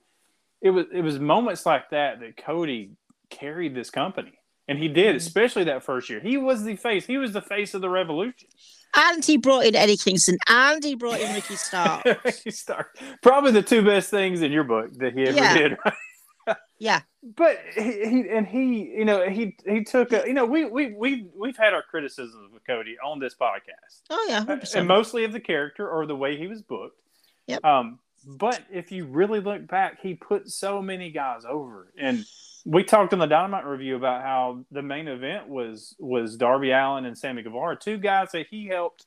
it 0.61 0.69
was 0.71 0.85
it 0.91 1.01
was 1.01 1.19
moments 1.19 1.65
like 1.65 1.89
that 1.91 2.19
that 2.19 2.37
Cody 2.37 2.91
carried 3.37 3.75
this 3.75 3.89
company. 3.89 4.33
And 4.67 4.79
he 4.79 4.87
did, 4.87 5.15
Mhm. 5.15 5.17
especially 5.17 5.63
that 5.65 5.83
first 5.83 6.09
year. 6.09 6.21
He 6.21 6.37
was 6.37 6.63
the 6.63 6.77
face. 6.77 7.05
He 7.05 7.17
was 7.17 7.33
the 7.33 7.41
face 7.41 7.73
of 7.73 7.81
the 7.81 7.89
revolution. 7.89 8.47
And 8.95 9.25
he 9.25 9.37
brought 9.37 9.65
in 9.65 9.75
Eddie 9.75 9.97
Kingston 9.97 10.37
and 10.47 10.81
he 10.83 10.95
brought 10.95 11.19
in 11.19 11.33
Ricky 11.33 11.55
Stark. 11.57 12.03
He 12.43 12.51
start- 12.65 12.97
Probably 13.21 13.51
the 13.51 13.61
two 13.63 13.83
best 13.83 14.09
things 14.09 14.41
in 14.41 14.51
your 14.51 14.63
book 14.63 14.93
that 14.99 15.13
he 15.13 15.23
ever 15.23 15.37
Yeah. 15.37 15.57
did. 15.57 15.77
Right? 15.83 16.57
yeah. 16.79 17.01
But 17.23 17.57
he, 17.75 17.81
he 17.81 18.29
and 18.29 18.45
he, 18.47 18.83
you 18.97 19.05
know, 19.05 19.27
he 19.29 19.55
he 19.65 19.83
took 19.83 20.11
a, 20.13 20.23
you 20.27 20.33
know, 20.33 20.45
we 20.45 20.65
we 20.65 20.93
we 20.93 21.25
we've 21.35 21.57
had 21.57 21.73
our 21.73 21.81
criticisms 21.83 22.53
of 22.53 22.61
Cody 22.65 22.95
on 23.03 23.19
this 23.19 23.33
podcast. 23.33 24.01
Oh 24.09 24.25
yeah, 24.29 24.39
and 24.47 24.61
100%. 24.61 24.85
mostly 24.85 25.23
of 25.23 25.31
the 25.33 25.39
character 25.39 25.89
or 25.89 26.05
the 26.05 26.15
way 26.15 26.37
he 26.37 26.47
was 26.47 26.61
booked. 26.61 26.99
Yep. 27.47 27.63
Um, 27.65 27.99
but 28.25 28.61
if 28.71 28.91
you 28.91 29.05
really 29.05 29.39
look 29.39 29.67
back, 29.67 30.01
he 30.01 30.13
put 30.15 30.49
so 30.49 30.81
many 30.81 31.11
guys 31.11 31.43
over, 31.49 31.91
and 31.97 32.25
we 32.65 32.83
talked 32.83 33.13
in 33.13 33.19
the 33.19 33.25
Dynamite 33.25 33.65
review 33.65 33.95
about 33.95 34.21
how 34.21 34.65
the 34.71 34.81
main 34.81 35.07
event 35.07 35.49
was 35.49 35.95
was 35.99 36.37
Darby 36.37 36.71
Allin 36.71 37.05
and 37.05 37.17
Sammy 37.17 37.41
Guevara, 37.41 37.77
two 37.77 37.97
guys 37.97 38.31
that 38.31 38.47
he 38.49 38.67
helped 38.67 39.05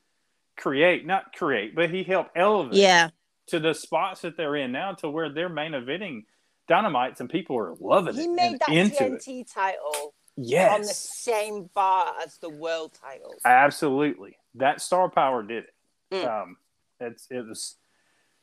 create, 0.57 1.07
not 1.07 1.35
create, 1.35 1.75
but 1.75 1.91
he 1.91 2.03
helped 2.03 2.37
elevate 2.37 2.75
yeah. 2.75 3.11
to 3.49 3.59
the 3.59 3.75
spots 3.75 4.23
that 4.23 4.37
they're 4.37 4.57
in 4.57 4.73
now, 4.73 4.93
to 4.95 5.09
where 5.09 5.31
they're 5.31 5.49
main 5.49 5.73
eventing 5.73 6.25
Dynamites, 6.69 7.21
and 7.21 7.31
people 7.31 7.57
are 7.57 7.75
loving 7.81 8.15
it. 8.15 8.21
He 8.21 8.29
made 8.29 8.53
and 8.53 8.61
that 8.61 8.69
into 8.69 9.05
it. 9.05 9.23
TNT 9.23 9.53
title 9.53 10.15
Yes, 10.37 10.75
on 10.75 10.83
the 10.83 10.89
same 10.89 11.71
bar 11.75 12.13
as 12.23 12.37
the 12.39 12.51
world 12.51 12.93
title. 13.01 13.35
Absolutely, 13.45 14.37
that 14.57 14.83
star 14.83 15.09
power 15.09 15.43
did 15.43 15.65
it. 15.65 15.75
Mm. 16.13 16.43
Um, 16.43 16.57
it's 17.01 17.27
it 17.31 17.47
was 17.47 17.77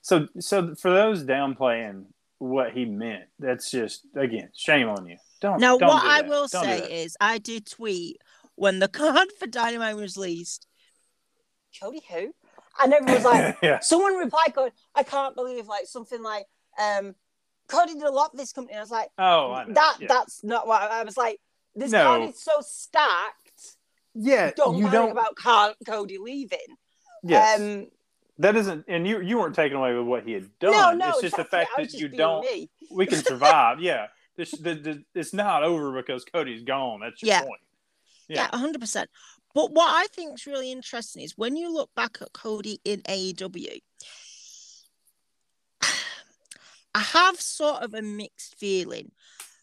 so 0.01 0.27
so 0.39 0.73
for 0.75 0.91
those 0.91 1.23
downplaying 1.23 2.05
what 2.43 2.71
he 2.73 2.85
meant. 2.85 3.23
That's 3.39 3.71
just 3.71 4.05
again 4.15 4.49
shame 4.55 4.89
on 4.89 5.05
you. 5.05 5.17
Don't 5.41 5.59
Now, 5.59 5.77
don't 5.77 5.87
what 5.89 6.01
do 6.01 6.07
I 6.09 6.21
will 6.21 6.47
Don't 6.47 6.63
say 6.65 7.03
is, 7.03 7.15
I 7.19 7.37
did 7.37 7.65
tweet 7.65 8.17
when 8.55 8.79
the 8.79 8.87
card 8.87 9.27
for 9.39 9.47
Dynamite 9.47 9.95
was 9.95 10.15
released. 10.17 10.67
Cody 11.81 12.01
who? 12.11 12.33
And 12.81 12.93
everyone 12.93 13.15
was 13.15 13.25
like, 13.25 13.57
yeah, 13.63 13.79
someone 13.79 14.15
replied, 14.15 14.53
going, 14.53 14.71
I 14.95 15.03
can't 15.03 15.35
believe 15.35 15.67
like 15.67 15.85
something 15.85 16.21
like, 16.21 16.45
um, 16.79 17.15
Cody 17.67 17.93
did 17.93 18.03
a 18.03 18.11
lot 18.11 18.31
for 18.31 18.37
this 18.37 18.51
company. 18.51 18.73
And 18.73 18.79
I 18.79 18.83
was 18.83 18.91
like, 18.91 19.09
oh 19.17 19.63
that 19.69 19.97
yeah. 19.99 20.07
that's 20.07 20.43
not 20.43 20.67
what 20.67 20.81
I 20.81 21.03
was 21.03 21.17
like. 21.17 21.39
This 21.75 21.91
No. 21.91 22.03
card 22.03 22.29
is 22.29 22.41
so 22.41 22.51
stacked. 22.61 23.77
yeah 24.13 24.51
Don't 24.55 24.77
you 24.77 24.83
panic 24.85 24.93
don't 24.99 25.11
about 25.11 25.35
Car- 25.35 25.75
Cody 25.85 26.17
leaving. 26.19 26.59
yes 27.23 27.59
Um, 27.59 27.87
that 28.39 28.55
isn't 28.55 28.85
and 28.87 29.07
you 29.07 29.21
you 29.21 29.37
weren't 29.37 29.55
taken 29.55 29.77
away 29.77 29.93
with 29.93 30.05
what 30.07 30.23
he 30.25 30.33
had 30.33 30.49
done. 30.59 30.71
no, 30.71 30.91
no, 30.93 31.09
it's 31.09 31.21
just 31.21 31.35
the 31.43 31.43
fact 31.45 31.69
that 31.77 31.93
you 31.93 32.07
don't 32.07 32.41
me. 32.45 32.69
we 32.91 33.05
can 33.05 33.23
survive. 33.23 33.79
yeah, 33.79 34.07
this 34.35 34.51
the, 34.51 34.75
the, 34.75 35.03
it's 35.15 35.33
not 35.33 35.63
over 35.63 35.91
because 35.91 36.25
Cody's 36.25 36.63
gone. 36.63 37.01
That's 37.01 37.21
your 37.21 37.29
Yeah. 37.29 37.41
point. 37.43 37.61
Yeah, 38.27 38.47
hundred 38.55 38.79
percent. 38.81 39.09
But 39.53 39.71
what 39.71 39.87
I 39.93 40.07
think 40.07 40.33
is 40.39 40.47
really 40.47 40.71
interesting 40.71 41.21
is 41.23 41.37
when 41.37 41.55
you 41.55 41.71
look 41.71 41.91
back 41.95 42.17
at 42.21 42.33
Cody 42.33 42.79
in 42.83 43.01
AEW, 43.01 43.81
I 46.95 46.99
have 46.99 47.39
sort 47.39 47.81
of 47.83 47.93
a 47.93 48.01
mixed 48.01 48.55
feeling. 48.57 49.11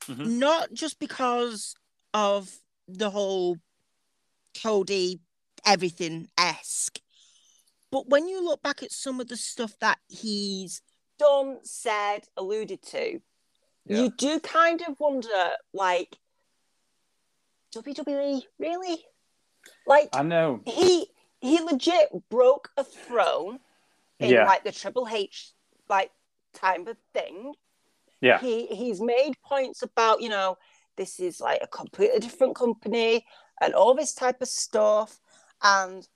Mhm. 0.06 0.26
Not 0.38 0.72
just 0.72 0.98
because 0.98 1.74
of 2.14 2.58
the 2.88 3.10
whole 3.10 3.56
Cody 4.62 5.20
everything 5.64 6.28
esque, 6.38 6.98
but 7.90 8.08
when 8.08 8.28
you 8.28 8.42
look 8.44 8.62
back 8.62 8.82
at 8.82 8.92
some 8.92 9.20
of 9.20 9.28
the 9.28 9.36
stuff 9.36 9.74
that 9.80 9.98
he's 10.08 10.82
done, 11.18 11.58
said, 11.62 12.20
alluded 12.36 12.82
to, 12.82 13.20
Yeah. 13.86 13.96
you 13.98 14.10
do 14.10 14.40
kind 14.40 14.82
of 14.82 14.98
wonder, 14.98 15.50
like, 15.72 16.16
WWE, 17.72 18.42
really? 18.58 19.04
Like, 19.86 20.08
I 20.14 20.22
know. 20.22 20.60
he 20.66 21.06
he 21.40 21.60
legit 21.60 22.08
broke 22.28 22.70
a 22.76 22.84
throne 22.84 23.60
in 24.18 24.30
Yeah. 24.30 24.44
like 24.44 24.64
the 24.64 24.72
Triple 24.72 25.08
H 25.10 25.52
like 25.88 26.10
type 26.52 26.86
of 26.86 26.96
thing. 27.14 27.54
Yeah. 28.20 28.38
He 28.40 28.66
he's 28.66 29.00
made 29.00 29.34
points 29.44 29.82
about, 29.82 30.20
you 30.20 30.28
know, 30.28 30.58
this 30.96 31.18
is 31.20 31.40
like 31.40 31.60
a 31.62 31.66
completely 31.66 32.18
different 32.20 32.56
company 32.56 33.24
and 33.60 33.74
all 33.74 33.94
this 33.94 34.12
type 34.14 34.42
of 34.42 34.48
stuff. 34.48 35.20
And 35.62 36.06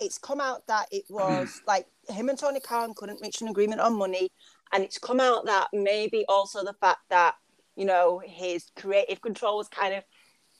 it's 0.00 0.18
come 0.18 0.40
out 0.40 0.66
that 0.66 0.86
it 0.90 1.04
was 1.10 1.60
like 1.66 1.86
him 2.08 2.28
and 2.28 2.38
Tony 2.38 2.60
Khan 2.60 2.94
couldn't 2.94 3.20
reach 3.22 3.40
an 3.40 3.48
agreement 3.48 3.80
on 3.80 3.96
money. 3.96 4.30
And 4.72 4.84
it's 4.84 4.98
come 4.98 5.20
out 5.20 5.46
that 5.46 5.68
maybe 5.72 6.24
also 6.28 6.62
the 6.62 6.74
fact 6.74 7.00
that, 7.08 7.34
you 7.74 7.84
know, 7.86 8.20
his 8.24 8.70
creative 8.76 9.20
control 9.22 9.56
was 9.56 9.68
kind 9.68 9.94
of 9.94 10.04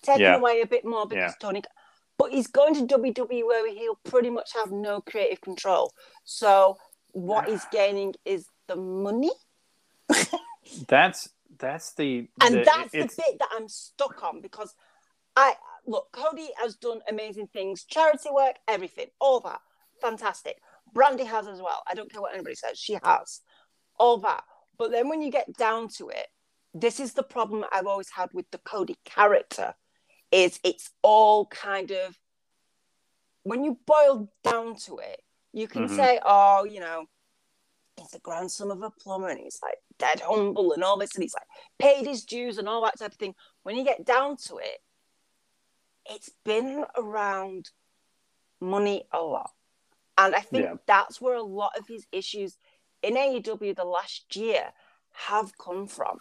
taken 0.03 0.23
Yeah. 0.23 0.37
away 0.37 0.61
a 0.63 0.67
bit 0.67 0.85
more 0.85 1.07
because 1.07 1.35
Yeah. 1.35 1.39
Tony 1.41 1.63
but 2.19 2.33
he's 2.33 2.49
going 2.49 2.75
to 2.75 2.85
WWE 2.85 3.47
where 3.47 3.73
he'll 3.73 4.01
pretty 4.05 4.29
much 4.29 4.51
have 4.55 4.73
no 4.73 5.01
creative 5.01 5.41
control. 5.41 5.93
So 6.25 6.77
what 7.13 7.49
he's 7.49 7.65
gaining 7.73 8.15
is 8.25 8.47
the 8.67 8.77
money. 8.77 9.31
That's 10.89 11.29
that's 11.59 11.95
the 11.95 12.29
And 12.41 12.57
the, 12.57 12.65
that's 12.65 12.93
the 12.93 12.99
bit 12.99 13.39
that 13.39 13.49
I'm 13.53 13.69
stuck 13.69 14.23
on 14.23 14.41
because 14.41 14.75
I 15.37 15.55
look, 15.89 16.13
Cody 16.13 16.51
has 16.61 16.77
done 16.77 17.01
amazing 17.09 17.49
things, 17.49 17.85
charity 17.85 18.29
work, 18.31 18.57
everything, 18.69 19.07
all 19.21 19.41
that. 19.41 19.61
Fantastic. 20.01 20.59
Brandy 20.93 21.25
has 21.25 21.49
as 21.49 21.61
well. 21.61 21.83
I 21.91 21.95
don't 21.95 22.11
care 22.11 22.21
what 22.21 22.35
anybody 22.35 22.55
says, 22.55 22.79
she 22.79 22.99
has. 23.03 23.41
All 23.99 24.19
that. 24.19 24.45
But 24.79 24.91
then 24.93 25.09
when 25.09 25.23
you 25.23 25.31
get 25.31 25.53
down 25.57 25.89
to 25.97 26.09
it, 26.11 26.29
this 26.75 27.01
is 27.01 27.15
the 27.15 27.23
problem 27.23 27.65
I've 27.73 27.87
always 27.87 28.11
had 28.11 28.29
with 28.33 28.51
the 28.51 28.59
Cody 28.59 28.97
character 29.05 29.75
is 30.31 30.61
it's 30.63 30.91
all 31.03 31.47
kind 31.47 31.91
of 31.91 32.17
when 33.43 33.65
you 33.65 33.79
boil 33.87 34.31
down 34.45 34.77
to 34.77 34.99
it, 34.99 35.23
you 35.53 35.67
can 35.67 35.85
Mhm. 35.87 35.97
say, 35.97 36.21
oh, 36.23 36.65
you 36.65 36.81
know, 36.81 37.07
he's 37.97 38.11
the 38.11 38.19
grandson 38.21 38.71
of 38.71 38.83
a 38.83 38.91
plumber 38.91 39.29
and 39.29 39.41
he's 39.41 39.59
like 39.63 39.79
dead 39.99 40.21
humble 40.21 40.73
and 40.73 40.85
all 40.85 40.99
this 40.99 41.15
and 41.15 41.23
he's 41.23 41.35
like 41.35 41.47
paid 41.79 42.07
his 42.07 42.25
dues 42.25 42.59
and 42.59 42.69
all 42.69 42.83
that 42.85 42.99
type 42.99 43.13
of 43.13 43.19
thing. 43.19 43.35
When 43.63 43.75
you 43.75 43.85
get 43.85 44.05
down 44.05 44.37
to 44.49 44.59
it, 44.59 44.79
it's 46.09 46.31
been 46.45 46.85
around 46.97 47.71
money 48.61 49.05
a 49.13 49.21
lot. 49.21 49.51
And 50.17 50.35
I 50.35 50.41
think 50.41 50.65
Yeah. 50.65 50.75
that's 50.87 51.21
where 51.21 51.37
a 51.37 51.43
lot 51.43 51.73
of 51.79 51.87
his 51.87 52.07
issues 52.11 52.57
in 53.03 53.15
AEW 53.17 53.75
the 53.75 53.85
last 53.85 54.35
year 54.35 54.73
have 55.13 55.57
come 55.59 55.87
from. 55.87 56.19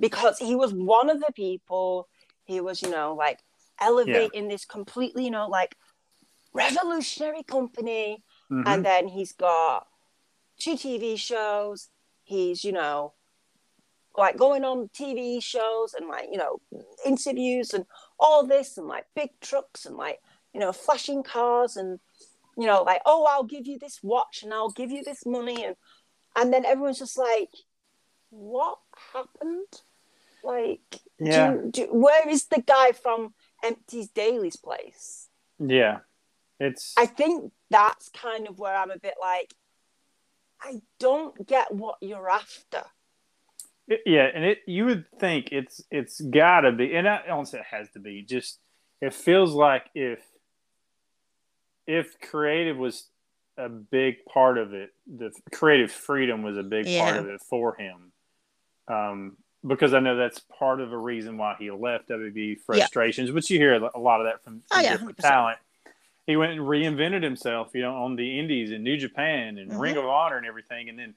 Because 0.00 0.38
he 0.38 0.56
was 0.56 0.72
one 0.72 1.08
of 1.08 1.20
the 1.20 1.32
people, 1.34 2.08
he 2.44 2.60
was, 2.60 2.82
you 2.82 2.90
know, 2.90 3.14
like 3.14 3.40
elevating 3.80 4.48
this 4.48 4.64
completely, 4.64 5.24
you 5.24 5.30
know, 5.30 5.48
like 5.48 5.76
revolutionary 6.52 7.42
company 7.42 8.24
Mhm. 8.50 8.66
and 8.66 8.84
then 8.84 9.08
he's 9.08 9.32
got 9.32 9.86
two 10.58 10.76
TV 10.76 11.16
shows. 11.16 11.90
He's, 12.24 12.64
you 12.64 12.72
know, 12.72 13.14
like 14.16 14.36
going 14.36 14.64
on 14.64 14.88
TV 14.88 15.42
shows 15.42 15.94
and 15.94 16.08
like, 16.08 16.28
you 16.30 16.38
know, 16.38 16.60
interviews 17.04 17.74
and 17.74 17.84
all 18.18 18.46
this 18.46 18.78
and 18.78 18.86
like 18.86 19.06
big 19.14 19.30
trucks 19.40 19.86
and 19.86 19.96
like, 19.96 20.20
you 20.52 20.60
know, 20.60 20.72
flashing 20.72 21.22
cars 21.22 21.76
and, 21.76 21.98
you 22.56 22.66
know, 22.66 22.82
like, 22.82 23.02
oh, 23.06 23.26
I'll 23.28 23.44
give 23.44 23.66
you 23.66 23.78
this 23.78 24.00
watch 24.02 24.42
and 24.42 24.52
I'll 24.54 24.70
give 24.70 24.90
you 24.90 25.02
this 25.02 25.26
money. 25.26 25.64
And, 25.64 25.76
and 26.36 26.52
then 26.52 26.64
everyone's 26.64 26.98
just 26.98 27.18
like, 27.18 27.50
what 28.30 28.78
happened? 29.12 29.66
Like, 30.42 30.80
do 30.90 31.00
yeah 31.18 31.52
you- 31.52 31.70
do, 31.70 31.86
where 31.90 32.28
is 32.28 32.46
the 32.46 32.60
guy 32.60 32.92
from 32.92 33.34
Empties 33.62 34.08
Daily's 34.10 34.56
place? 34.56 35.28
yeah 35.58 35.98
it's 36.60 36.92
I 36.96 37.06
think 37.06 37.52
that's 37.70 38.08
kind 38.10 38.48
of 38.48 38.58
where 38.58 38.76
I'm 38.76 38.90
a 38.90 38.98
bit 38.98 39.14
like, 39.20 39.54
I 40.60 40.82
don't 40.98 41.46
get 41.46 41.72
what 41.74 41.96
you're 42.00 42.28
after. 42.28 42.84
It- 43.88 44.00
yeah, 44.06 44.28
and 44.34 44.44
it 44.44 44.58
you 44.66 44.86
would 44.86 45.04
think 45.18 45.48
it's 45.52 45.82
it's 45.90 46.20
got 46.20 46.60
to 46.62 46.72
be, 46.72 46.94
and 46.96 47.06
I 47.08 47.26
don't 47.26 47.46
say 47.46 47.58
it 47.58 47.66
has 47.70 47.90
to 47.90 47.98
be. 47.98 48.22
Just 48.22 48.58
it 49.00 49.12
feels 49.14 49.52
like 49.52 49.84
if 49.94 50.20
if 51.86 52.18
creative 52.20 52.76
was 52.78 53.08
a 53.58 53.68
big 53.68 54.24
part 54.24 54.58
of 54.58 54.72
it, 54.72 54.90
the 55.06 55.30
creative 55.52 55.92
freedom 55.92 56.42
was 56.42 56.56
a 56.56 56.62
big 56.62 56.86
Yeah. 56.86 57.04
part 57.04 57.16
of 57.18 57.28
it 57.28 57.40
for 57.42 57.74
him. 57.76 58.12
Um, 58.88 59.36
because 59.66 59.94
I 59.94 60.00
know 60.00 60.16
that's 60.16 60.40
part 60.40 60.80
of 60.80 60.90
the 60.90 60.96
reason 60.96 61.36
why 61.38 61.56
he 61.58 61.70
left 61.70 62.08
WB 62.08 62.56
frustrations, 62.66 63.32
which 63.32 63.50
you 63.50 63.58
hear 63.58 63.74
a 63.74 63.98
lot 63.98 64.20
of 64.20 64.26
that 64.26 64.42
from, 64.42 64.60
from 64.68 64.78
Oh, 64.78 64.80
yeah, 64.80 64.92
different 64.92 65.18
100%. 65.18 65.20
talent. 65.22 65.58
He 66.26 66.36
went 66.36 66.52
and 66.52 66.60
reinvented 66.62 67.22
himself, 67.22 67.70
you 67.74 67.82
know, 67.82 67.94
on 68.02 68.16
the 68.16 68.38
Indies 68.38 68.72
and 68.72 68.82
New 68.82 68.96
Japan 68.96 69.58
and 69.58 69.70
Mhm. 69.70 69.80
Ring 69.80 69.96
of 69.98 70.06
Honor 70.06 70.36
and 70.38 70.46
everything, 70.46 70.88
and 70.88 70.98
then 70.98 71.14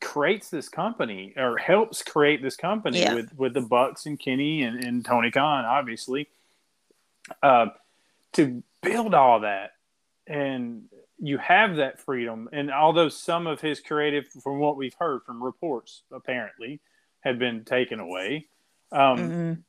creates 0.00 0.50
this 0.50 0.68
company 0.68 1.32
or 1.36 1.56
helps 1.58 2.02
create 2.02 2.42
this 2.42 2.56
company 2.56 3.00
Yeah. 3.00 3.14
with 3.14 3.32
with 3.36 3.54
the 3.54 3.60
Bucks 3.60 4.06
and 4.06 4.18
Kenny 4.18 4.62
and, 4.62 4.84
and 4.84 5.04
Tony 5.04 5.30
Khan, 5.30 5.64
obviously, 5.64 6.28
uh, 7.42 7.66
to 8.32 8.62
build 8.82 9.14
all 9.14 9.40
that, 9.40 9.72
and 10.26 10.84
you 11.18 11.38
have 11.38 11.76
that 11.76 12.00
freedom. 12.00 12.48
And 12.52 12.70
although 12.70 13.08
some 13.08 13.46
of 13.46 13.60
his 13.60 13.80
creative, 13.80 14.26
from 14.28 14.58
what 14.58 14.76
we've 14.76 14.94
heard 14.94 15.22
from 15.24 15.42
reports, 15.42 16.02
apparently 16.10 16.80
had 17.20 17.38
been 17.38 17.64
taken 17.64 18.00
away. 18.00 18.46
Um, 18.92 19.18
Mhm. 19.18 19.62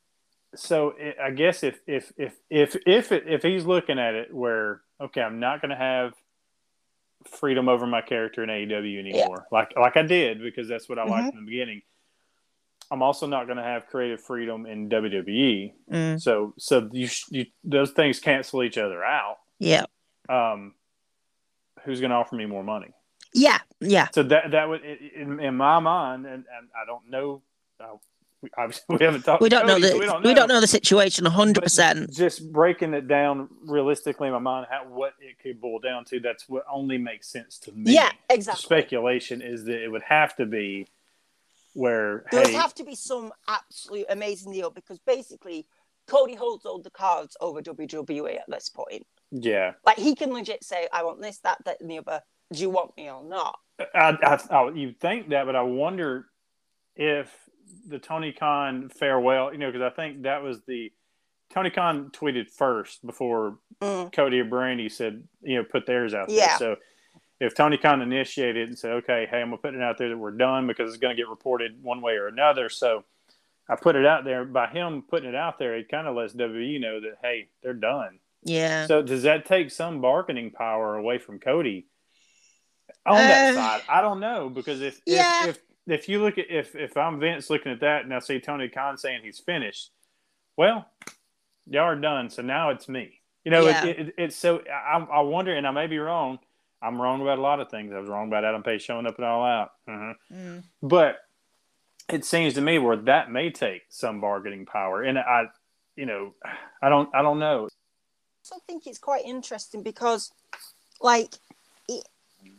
so 0.55 0.89
it, 0.97 1.17
I 1.21 1.31
guess 1.31 1.63
if 1.63 1.79
if 1.87 2.13
if 2.17 2.37
if 2.49 2.77
if 2.85 3.11
it, 3.11 3.27
if 3.27 3.43
he's 3.43 3.65
looking 3.65 3.99
at 3.99 4.13
it 4.15 4.33
where 4.33 4.81
okay, 4.99 5.21
I'm 5.21 5.39
not 5.39 5.61
going 5.61 5.71
to 5.71 5.75
have 5.75 6.13
freedom 7.25 7.69
over 7.69 7.85
my 7.87 8.01
character 8.01 8.43
in 8.43 8.49
AEW 8.49 8.99
anymore, 8.99 9.47
like 9.51 9.73
like 9.77 9.97
I 9.97 10.01
did 10.03 10.41
because 10.41 10.67
that's 10.67 10.87
what 10.89 10.99
I 10.99 11.03
liked 11.03 11.27
Mm-hmm. 11.27 11.37
in 11.37 11.45
the 11.45 11.51
beginning. 11.51 11.81
I'm 12.89 13.01
also 13.01 13.25
not 13.25 13.45
going 13.45 13.57
to 13.57 13.63
have 13.63 13.87
creative 13.87 14.21
freedom 14.21 14.65
in 14.65 14.89
WWE. 14.89 15.73
Mm. 15.91 16.21
So 16.21 16.53
so 16.57 16.89
you, 16.91 17.07
you 17.29 17.45
those 17.63 17.91
things 17.91 18.19
cancel 18.19 18.63
each 18.63 18.77
other 18.77 19.03
out. 19.03 19.37
Yeah. 19.59 19.85
Um, 20.27 20.73
who's 21.83 22.01
going 22.01 22.09
to 22.09 22.17
offer 22.17 22.35
me 22.35 22.45
more 22.45 22.63
money? 22.63 22.91
Yeah. 23.33 23.59
Yeah. 23.79 24.09
So 24.13 24.23
that 24.23 24.51
that 24.51 24.67
would 24.67 24.81
in, 24.83 25.39
in 25.39 25.55
my 25.55 25.79
mind, 25.79 26.25
and, 26.25 26.43
and 26.57 26.69
I 26.75 26.85
don't 26.85 27.09
know. 27.09 27.41
Uh, 27.79 27.95
we, 28.41 28.49
obviously, 28.57 28.83
we 28.99 29.05
haven't 29.05 29.23
talked. 29.23 29.41
We 29.41 29.49
don't 29.49 29.67
know 29.67 29.79
the 29.79 29.89
so 29.89 30.19
we 30.23 30.33
don't 30.33 30.47
know, 30.47 30.61
the 30.61 30.67
situation 30.67 31.25
hundred 31.25 31.63
percent. 31.63 32.11
just 32.13 32.51
breaking 32.51 32.93
it 32.93 33.07
down 33.07 33.49
realistically 33.65 34.27
in 34.27 34.33
my 34.33 34.39
mind, 34.39 34.67
how 34.69 34.85
what 34.87 35.13
it 35.21 35.39
could 35.39 35.61
boil 35.61 35.79
down 35.79 36.05
to. 36.05 36.19
That's 36.19 36.49
what 36.49 36.63
only 36.71 36.97
makes 36.97 37.27
sense 37.27 37.57
to 37.59 37.71
me. 37.71 37.93
Yeah, 37.93 38.11
exactly. 38.29 38.61
Speculation 38.63 39.41
is 39.41 39.65
that 39.65 39.83
it 39.83 39.89
would 39.89 40.03
have 40.03 40.35
to 40.37 40.45
be 40.45 40.87
where 41.73 42.25
There 42.31 42.41
would 42.41 42.49
hey, 42.49 42.55
have 42.55 42.73
to 42.75 42.83
be 42.83 42.95
some 42.95 43.31
absolute 43.47 44.05
amazing 44.09 44.51
deal 44.51 44.69
because 44.69 44.99
basically 44.99 45.65
Cody 46.07 46.35
holds 46.35 46.65
all 46.65 46.79
the 46.81 46.89
cards 46.89 47.37
over 47.39 47.61
WWE 47.61 48.35
at 48.37 48.49
this 48.49 48.69
point. 48.69 49.05
yeah, 49.31 49.73
Like 49.85 49.97
he 49.97 50.15
can 50.15 50.33
legit 50.33 50.63
say, 50.63 50.87
"I 50.91 51.03
want 51.03 51.21
this, 51.21 51.37
that, 51.39 51.59
that, 51.65 51.79
and 51.79 51.89
the 51.89 51.99
other. 51.99 52.21
Do 52.51 52.59
you 52.59 52.69
want 52.69 52.97
me 52.97 53.09
or 53.09 53.23
not?" 53.23 53.57
I, 53.95 54.17
I, 54.21 54.55
I 54.55 54.69
you 54.71 54.93
think 54.99 55.29
that, 55.29 55.45
but 55.45 55.55
I 55.55 55.61
wonder 55.61 56.25
if 56.95 57.31
the 57.87 57.99
Tony 57.99 58.31
Khan 58.31 58.89
farewell, 58.89 59.51
you 59.51 59.57
know, 59.59 59.71
because 59.71 59.81
I 59.81 59.95
think 59.95 60.23
that 60.23 60.43
was 60.43 60.61
the 60.67 60.91
Tony 61.53 61.69
Khan 61.69 62.09
tweeted 62.11 62.49
first 62.49 63.05
before 63.05 63.57
Mm. 63.81 64.13
Cody 64.13 64.39
or 64.39 64.45
Brandy 64.45 64.89
said, 64.89 65.23
you 65.41 65.55
know, 65.57 65.63
put 65.63 65.87
theirs 65.87 66.13
out 66.13 66.29
there. 66.29 66.37
So 66.59 66.75
if 67.39 67.55
Tony 67.55 67.77
Khan 67.77 68.01
initiated 68.03 68.67
and 68.69 68.77
said, 68.77 68.91
okay, 68.91 69.27
hey, 69.29 69.41
I'm 69.41 69.47
gonna 69.47 69.57
put 69.57 69.73
it 69.73 69.81
out 69.81 69.97
there 69.97 70.09
that 70.09 70.17
we're 70.17 70.29
done 70.31 70.67
because 70.67 70.89
it's 70.89 70.99
gonna 71.01 71.15
get 71.15 71.27
reported 71.27 71.81
one 71.81 71.99
way 72.01 72.13
or 72.13 72.27
another. 72.27 72.69
So 72.69 73.03
I 73.67 73.75
put 73.75 73.95
it 73.95 74.05
out 74.05 74.23
there. 74.23 74.45
By 74.45 74.67
him 74.67 75.01
putting 75.09 75.29
it 75.29 75.35
out 75.35 75.57
there, 75.57 75.75
it 75.75 75.89
kind 75.89 76.07
of 76.07 76.15
lets 76.15 76.33
WWE 76.33 76.79
know 76.79 76.99
that 77.01 77.17
hey, 77.23 77.47
they're 77.63 77.73
done. 77.73 78.19
Yeah. 78.43 78.85
So 78.85 79.01
does 79.01 79.23
that 79.23 79.45
take 79.45 79.71
some 79.71 79.99
bargaining 80.01 80.51
power 80.51 80.95
away 80.95 81.17
from 81.17 81.39
Cody 81.39 81.87
on 83.05 83.15
that 83.17 83.51
Uh, 83.51 83.55
side? 83.55 83.81
I 83.89 84.01
don't 84.01 84.19
know 84.19 84.49
because 84.49 84.81
if 84.81 85.01
yeah. 85.07 85.45
if, 85.47 85.49
if 85.57 85.61
if 85.87 86.07
you 86.09 86.21
look 86.21 86.37
at 86.37 86.49
if 86.49 86.75
if 86.75 86.95
I'm 86.97 87.19
Vince 87.19 87.49
looking 87.49 87.71
at 87.71 87.79
that 87.81 88.03
and 88.03 88.13
I 88.13 88.19
see 88.19 88.39
Tony 88.39 88.69
Khan 88.69 88.97
saying 88.97 89.21
he's 89.23 89.39
finished, 89.39 89.91
well, 90.57 90.85
y'all 91.69 91.83
are 91.83 91.95
done. 91.95 92.29
So 92.29 92.41
now 92.41 92.69
it's 92.69 92.87
me. 92.89 93.19
You 93.43 93.51
know, 93.51 93.65
Yeah. 93.67 93.85
it, 93.85 93.99
it, 93.99 94.13
it's 94.17 94.35
so 94.35 94.61
I, 94.71 94.97
I 94.99 95.21
wonder, 95.21 95.53
and 95.55 95.65
I 95.67 95.71
may 95.71 95.87
be 95.87 95.97
wrong. 95.99 96.39
I'm 96.83 96.99
wrong 97.01 97.21
about 97.21 97.37
a 97.37 97.41
lot 97.41 97.59
of 97.59 97.69
things. 97.69 97.93
I 97.93 97.99
was 97.99 98.09
wrong 98.09 98.27
about 98.27 98.43
Adam 98.43 98.63
Page 98.63 98.81
showing 98.83 99.05
up 99.07 99.17
and 99.17 99.25
all 99.25 99.43
out. 99.45 99.71
Mhm. 99.87 100.15
Mm. 100.31 100.63
But 100.81 101.17
it 102.09 102.25
seems 102.25 102.55
to 102.55 102.61
me 102.61 102.77
where 102.79 102.97
that 102.97 103.31
may 103.31 103.49
take 103.51 103.83
some 103.89 104.19
bargaining 104.21 104.65
power, 104.65 105.01
and 105.03 105.17
I, 105.17 105.45
you 105.95 106.05
know, 106.05 106.33
I 106.81 106.89
don't 106.89 107.09
I 107.15 107.21
don't 107.21 107.39
know. 107.39 107.69
also 108.43 108.55
think 108.67 108.85
it's 108.87 108.97
quite 108.99 109.23
interesting 109.25 109.81
because, 109.83 110.31
like, 110.99 111.33
he, 111.87 112.01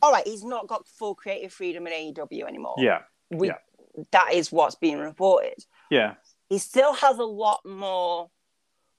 all 0.00 0.12
right, 0.12 0.26
he's 0.26 0.44
not 0.44 0.68
got 0.68 0.86
full 0.86 1.14
creative 1.14 1.52
freedom 1.52 1.86
in 1.86 1.92
AEW 2.14 2.46
anymore. 2.46 2.74
Yeah, 2.78 3.00
we, 3.38 3.48
yeah. 3.48 3.54
that 4.12 4.32
is 4.32 4.50
what's 4.52 4.74
being 4.76 4.98
reported. 4.98 5.64
yeah, 5.90 6.14
He 6.48 6.58
still 6.58 6.92
has 6.94 7.18
a 7.18 7.24
lot 7.24 7.60
more, 7.64 8.30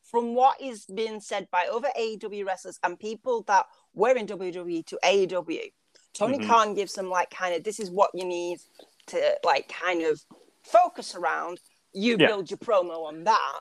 from 0.03 0.35
what 0.35 0.61
is 0.61 0.85
being 0.85 1.19
said 1.19 1.47
by 1.51 1.67
other 1.71 1.89
AEW 1.99 2.45
wrestlers 2.45 2.79
and 2.83 2.99
people 2.99 3.43
that 3.47 3.65
were 3.93 4.15
in 4.15 4.27
WWE 4.27 4.85
to 4.87 4.99
AEW. 5.03 5.71
Tony 6.13 6.37
Mhm. 6.37 6.47
Khan 6.47 6.73
gives 6.75 6.93
them 6.93 7.09
like 7.09 7.29
kind 7.31 7.55
of 7.55 7.63
this 7.63 7.79
is 7.79 7.89
what 7.89 8.11
you 8.13 8.23
need 8.25 8.59
to 9.07 9.37
like 9.43 9.67
kind 9.69 10.03
of 10.03 10.21
focus 10.63 11.15
around. 11.15 11.59
You 11.93 12.17
Yeah. 12.19 12.27
build 12.27 12.51
your 12.51 12.59
promo 12.59 13.05
on 13.05 13.23
that, 13.23 13.59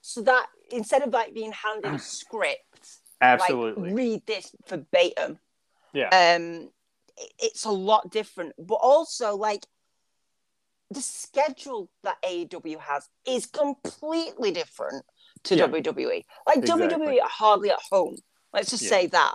so 0.00 0.22
that 0.22 0.46
instead 0.70 1.02
of 1.02 1.12
like 1.12 1.34
being 1.34 1.52
handed 1.52 1.92
a 1.94 1.98
script, 1.98 2.98
absolutely. 3.20 3.88
like 3.90 3.96
read 3.96 4.26
this 4.26 4.54
verbatim 4.68 5.38
yeah, 5.92 6.08
um 6.36 6.70
it's 7.40 7.64
a 7.64 7.70
lot 7.70 8.10
different 8.10 8.54
but 8.58 8.76
also 8.76 9.36
like 9.36 9.66
the 10.90 11.00
schedule 11.00 11.90
that 12.02 12.16
AEW 12.22 12.78
has 12.80 13.08
is 13.26 13.46
completely 13.46 14.50
different 14.50 15.04
to 15.44 15.56
Yeah. 15.56 15.66
WWE. 15.66 16.24
Like 16.46 16.58
Exactly. 16.58 16.88
WWE 16.88 17.22
are 17.22 17.28
hardly 17.28 17.70
at 17.70 17.78
home. 17.90 18.16
Let's 18.52 18.70
just 18.70 18.82
Yeah. 18.82 18.88
say 18.88 19.06
that. 19.08 19.34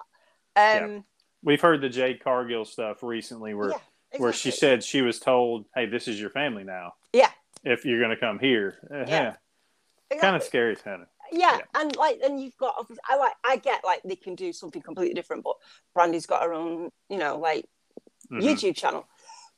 Um 0.56 1.06
we've 1.44 1.62
heard 1.62 1.82
the 1.82 1.89
Jade 1.89 2.22
Cargill 2.24 2.65
stuff 2.65 3.04
recently, 3.04 3.54
where 3.54 3.70
yeah, 3.72 3.78
where 4.18 4.34
she 4.34 4.52
said 4.52 4.84
she 4.84 5.02
was 5.02 5.20
told, 5.20 5.65
"Hey, 5.76 5.86
this 5.86 6.08
is 6.08 6.20
your 6.20 6.30
family 6.30 6.63
now. 6.63 6.94
Yeah. 7.13 7.32
if 7.63 7.84
you're 7.86 8.00
going 8.00 8.12
to 8.12 8.18
come 8.20 8.38
here." 8.39 8.78
Uh, 8.91 8.98
Yeah. 9.00 9.06
yeah, 9.08 9.36
Exactly. 10.12 10.20
kind 10.20 10.36
of 10.36 10.44
scary, 10.44 10.76
kind 10.76 11.02
of. 11.04 11.08
yeah, 11.32 11.58
Yeah. 11.58 11.62
and 11.76 11.96
like 11.96 12.20
then 12.22 12.38
you've 12.38 12.58
got 12.58 12.86
I 13.10 13.15
like 13.15 13.34
I 13.44 13.56
get 13.58 13.84
like 13.84 14.02
they 14.04 14.15
can 14.18 14.36
do 14.36 14.52
something 14.54 14.82
completely 14.82 15.13
different, 15.15 15.44
but 15.44 15.56
Brandy's 15.94 16.26
got 16.26 16.44
her 16.44 16.54
own, 16.54 16.91
you 17.10 17.18
know, 17.18 17.38
like 17.38 17.65
Mhm. 18.32 18.41
YouTube 18.41 18.76
channel. 18.76 19.08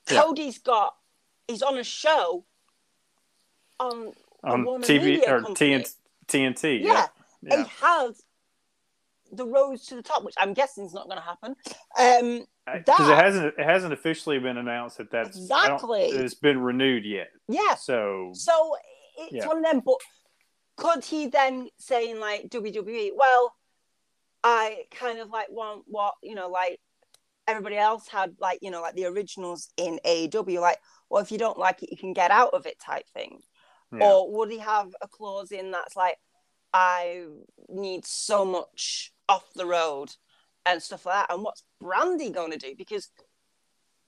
Yeah. 0.10 0.22
Cody's 0.22 0.60
got 0.60 0.96
he's 1.48 1.62
on 1.62 1.78
a 1.78 1.84
show 1.84 2.46
on 3.80 4.14
on 4.44 4.66
TV 4.82 5.22
or 5.28 5.42
Company. 5.42 5.84
TNT. 5.84 5.94
TNT 6.28 6.84
yeah, 6.84 7.08
yeah, 7.42 7.54
and 7.54 7.68
has 7.68 8.22
the 9.32 9.46
Rhodes 9.46 9.86
to 9.88 9.96
the 9.96 10.02
Top, 10.02 10.24
which 10.26 10.36
I'm 10.38 10.54
guessing 10.54 10.86
is 10.86 10.94
not 10.94 11.06
going 11.06 11.18
to 11.18 11.24
happen. 11.24 11.56
Um, 11.98 12.46
because 12.74 13.10
it 13.10 13.16
hasn't 13.16 13.54
it 13.58 13.64
hasn't 13.64 13.94
officially 13.94 14.40
been 14.40 14.58
announced 14.58 14.98
that 14.98 15.10
that's 15.10 15.38
Exactly. 15.38 16.02
it's 16.02 16.34
been 16.34 16.60
renewed 16.60 17.06
yet. 17.06 17.30
yeah, 17.48 17.76
So 17.76 18.32
so 18.34 18.76
it's 19.18 19.34
Yeah. 19.34 19.48
one 19.48 19.58
of 19.60 19.64
them. 19.64 19.82
But 19.86 19.96
could 20.76 21.04
he 21.06 21.28
then 21.28 21.70
say 21.78 22.10
in 22.12 22.20
like 22.20 22.50
WWE, 22.50 23.12
well, 23.16 23.56
I 24.44 24.84
kind 24.92 25.20
of 25.20 25.30
like 25.30 25.48
want 25.50 25.84
what 25.88 26.16
you 26.22 26.36
know, 26.36 26.50
like 26.50 26.80
everybody 27.48 27.78
else 27.78 28.08
had, 28.08 28.36
like 28.40 28.60
you 28.62 28.72
know, 28.72 28.82
like 28.82 28.96
the 28.96 29.06
originals 29.06 29.70
in 29.78 30.00
AEW, 30.06 30.60
like, 30.60 30.80
well, 31.10 31.22
if 31.24 31.32
you 31.32 31.38
don't 31.38 31.58
like 31.58 31.82
it, 31.84 31.92
you 31.92 31.98
can 31.98 32.14
get 32.14 32.32
out 32.32 32.54
of 32.54 32.66
it, 32.66 32.80
type 32.80 33.06
thing. 33.14 33.40
yeah. 33.92 34.12
Or 34.12 34.32
would 34.38 34.52
he 34.52 34.60
have 34.60 34.90
a 35.02 35.08
clause 35.08 35.52
in 35.52 35.72
that's 35.72 35.96
like, 35.96 36.18
I 36.74 37.26
need 37.70 38.06
so 38.06 38.46
much 38.46 39.14
off 39.30 39.46
the 39.56 39.66
road 39.66 40.10
and 40.66 40.82
stuff 40.84 41.06
like 41.06 41.16
that? 41.28 41.34
And 41.34 41.44
what's 41.44 41.64
Brandy 41.80 42.30
going 42.30 42.52
to 42.52 42.58
do? 42.58 42.76
Because, 42.78 43.10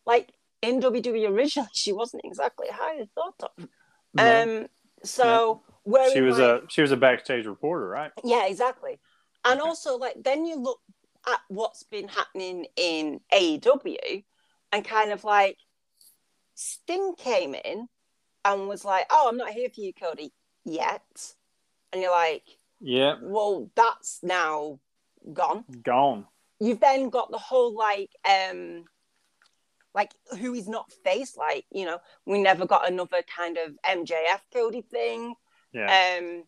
like, 0.05 0.33
in 0.61 0.81
WWE 0.81 1.29
originally, 1.29 1.69
she 1.73 1.93
wasn't 1.93 2.23
exactly 2.25 2.67
highly 2.71 3.09
thought 3.15 3.35
of. 3.57 3.67
No. 4.13 4.43
Um, 4.43 4.67
so, 5.03 5.63
where 5.83 6.11
she 6.11 6.21
was 6.21 6.39
a 6.39 6.61
she 6.67 6.81
was 6.81 6.91
a 6.91 6.97
backstage 6.97 7.45
reporter, 7.45 7.87
right? 7.87 8.11
yeah, 8.23 8.45
exactly. 8.47 8.99
And 9.45 9.59
Okay. 9.59 9.69
also, 9.69 9.97
like, 9.97 10.15
then 10.21 10.45
you 10.45 10.57
look 10.59 10.79
at 11.27 11.39
what's 11.47 11.83
been 11.83 12.07
happening 12.07 12.65
in 12.75 13.19
AEW 13.33 14.23
and 14.71 14.85
kind 14.85 15.11
of 15.11 15.23
like 15.23 15.57
Sting 16.55 17.15
came 17.17 17.55
in 17.55 17.87
and 18.45 18.67
was 18.67 18.85
like, 18.85 19.05
Oh, 19.09 19.27
I'm 19.29 19.37
not 19.37 19.49
here 19.51 19.69
for 19.73 19.81
you, 19.81 19.93
Cody, 19.93 20.31
yet. 20.65 21.33
And 21.91 22.01
you're 22.01 22.11
like, 22.11 22.43
Yeah, 22.79 23.15
Well, 23.21 23.69
that's 23.75 24.19
now 24.23 24.79
gone. 25.33 25.65
gone. 25.83 26.25
You've 26.59 26.79
then 26.79 27.09
got 27.09 27.31
the 27.31 27.37
whole 27.37 27.73
like, 27.75 28.11
um, 28.29 28.85
like 29.95 30.11
who 30.39 30.53
is 30.53 30.67
not 30.67 30.91
faced, 31.03 31.37
like, 31.37 31.65
you 31.71 31.85
know, 31.85 31.99
we 32.25 32.41
never 32.41 32.65
got 32.65 32.87
another 32.89 33.21
kind 33.35 33.57
of 33.57 33.73
MJF 33.85 34.41
Cody 34.53 34.81
thing. 34.81 35.33
Yeah. 35.73 36.17
Um, 36.19 36.43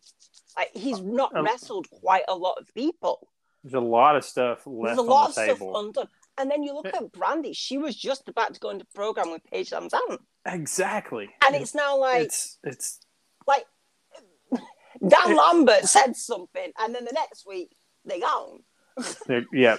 like 0.58 0.72
he's 0.74 1.00
not 1.00 1.32
Oh. 1.36 1.44
wrestled 1.44 1.88
quite 1.90 2.26
a 2.28 2.36
lot 2.36 2.58
of 2.60 2.74
people. 2.74 3.30
There's 3.64 3.74
a 3.76 3.80
lot 3.80 4.16
of 4.16 4.24
stuff 4.24 4.66
left 4.66 4.96
There's 4.96 4.98
a 4.98 5.10
lot 5.10 5.30
of 5.30 5.36
the 5.36 5.44
stuff 5.56 5.62
undone. 5.62 6.08
And 6.38 6.50
then 6.50 6.64
you 6.64 6.74
look 6.74 6.88
at 6.88 7.12
Brandy; 7.12 7.54
she 7.54 7.78
was 7.78 7.96
just 7.96 8.28
about 8.28 8.54
to 8.54 8.60
go 8.60 8.70
into 8.70 8.86
program 8.96 9.32
with 9.32 9.44
Paige 9.52 9.70
VanZant, 9.72 10.20
exactly. 10.46 11.30
and 11.46 11.56
it's 11.56 11.76
now 11.76 11.98
like 11.98 12.24
it's 12.24 12.58
it's 12.64 13.00
like 13.46 13.66
Dan 15.08 15.36
Lambert 15.36 15.84
said 15.86 16.16
something, 16.16 16.72
and 16.80 16.96
then 16.96 17.06
the 17.06 17.12
next 17.14 17.46
week 17.46 17.72
they 18.06 18.20
gone. 18.20 18.64
Yeah, 19.54 19.78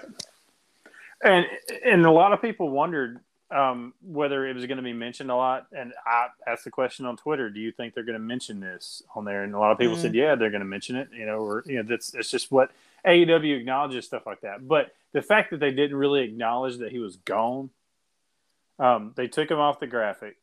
and 1.24 1.46
and 1.84 2.04
a 2.06 2.10
lot 2.10 2.32
of 2.32 2.40
people 2.42 2.68
wondered 2.70 3.20
um, 3.50 3.92
whether 4.02 4.46
it 4.46 4.54
was 4.54 4.66
going 4.66 4.76
to 4.78 4.82
be 4.82 4.92
mentioned 4.92 5.30
a 5.30 5.36
lot. 5.36 5.66
And 5.72 5.92
I 6.06 6.28
asked 6.46 6.64
the 6.64 6.70
question 6.70 7.06
on 7.06 7.16
Twitter: 7.16 7.50
Do 7.50 7.60
you 7.60 7.72
think 7.72 7.94
they're 7.94 8.04
going 8.04 8.18
to 8.18 8.24
mention 8.24 8.60
this 8.60 9.02
on 9.14 9.24
there? 9.24 9.42
And 9.44 9.54
a 9.54 9.58
lot 9.58 9.72
of 9.72 9.78
people 9.78 9.96
Mm. 9.96 10.02
said, 10.02 10.14
Yeah, 10.14 10.34
they're 10.34 10.50
going 10.50 10.60
to 10.60 10.66
mention 10.66 10.96
it. 10.96 11.08
You 11.12 11.26
know, 11.26 11.38
or 11.38 11.62
you 11.66 11.76
know, 11.76 11.82
that's 11.82 12.14
it's 12.14 12.30
just 12.30 12.50
what 12.52 12.70
AEW 13.06 13.58
acknowledges 13.58 14.06
stuff 14.06 14.22
like 14.26 14.40
that. 14.42 14.66
But 14.66 14.92
the 15.12 15.22
fact 15.22 15.50
that 15.50 15.60
they 15.60 15.70
didn't 15.70 15.96
really 15.96 16.22
acknowledge 16.22 16.78
that 16.78 16.90
he 16.90 16.98
was 16.98 17.16
gone, 17.16 17.70
um, 18.78 19.12
they 19.16 19.28
took 19.28 19.50
him 19.50 19.58
off 19.58 19.80
the 19.80 19.86
graphic. 19.86 20.36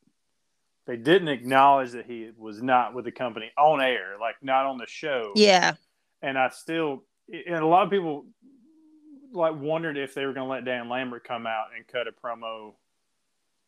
They 0.85 0.97
didn't 0.97 1.27
acknowledge 1.27 1.91
that 1.91 2.05
he 2.05 2.31
was 2.37 2.61
not 2.61 2.93
with 2.93 3.05
the 3.05 3.11
company 3.11 3.51
on 3.57 3.81
air, 3.81 4.15
like 4.19 4.35
not 4.41 4.65
on 4.65 4.77
the 4.77 4.87
show 4.87 5.33
Yeah, 5.35 5.73
and 6.21 6.37
I 6.37 6.49
still 6.49 7.03
and 7.31 7.55
a 7.55 7.65
lot 7.65 7.83
of 7.83 7.91
people 7.91 8.25
like 9.31 9.55
wondered 9.55 9.97
if 9.97 10.15
they 10.15 10.25
were 10.25 10.33
going 10.33 10.47
to 10.47 10.51
let 10.51 10.65
Dan 10.65 10.89
Lambert 10.89 11.23
come 11.23 11.45
out 11.45 11.67
and 11.75 11.85
cut 11.87 12.07
a 12.07 12.11
promo 12.11 12.73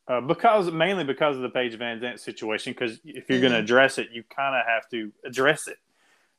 uh, 0.08 0.19
because 0.21 0.71
mainly 0.71 1.04
because 1.04 1.36
of 1.36 1.41
the 1.41 1.49
Paige 1.49 1.77
VanZant 1.77 2.19
situation. 2.19 2.73
Because 2.73 2.99
if 3.06 3.30
you're 3.30 3.39
going 3.39 3.54
to 3.54 3.60
address 3.60 3.97
it, 3.97 4.10
you 4.12 4.23
kind 4.23 4.56
of 4.56 4.65
have 4.65 4.89
to 4.89 5.12
address 5.25 5.67
it. 5.67 5.77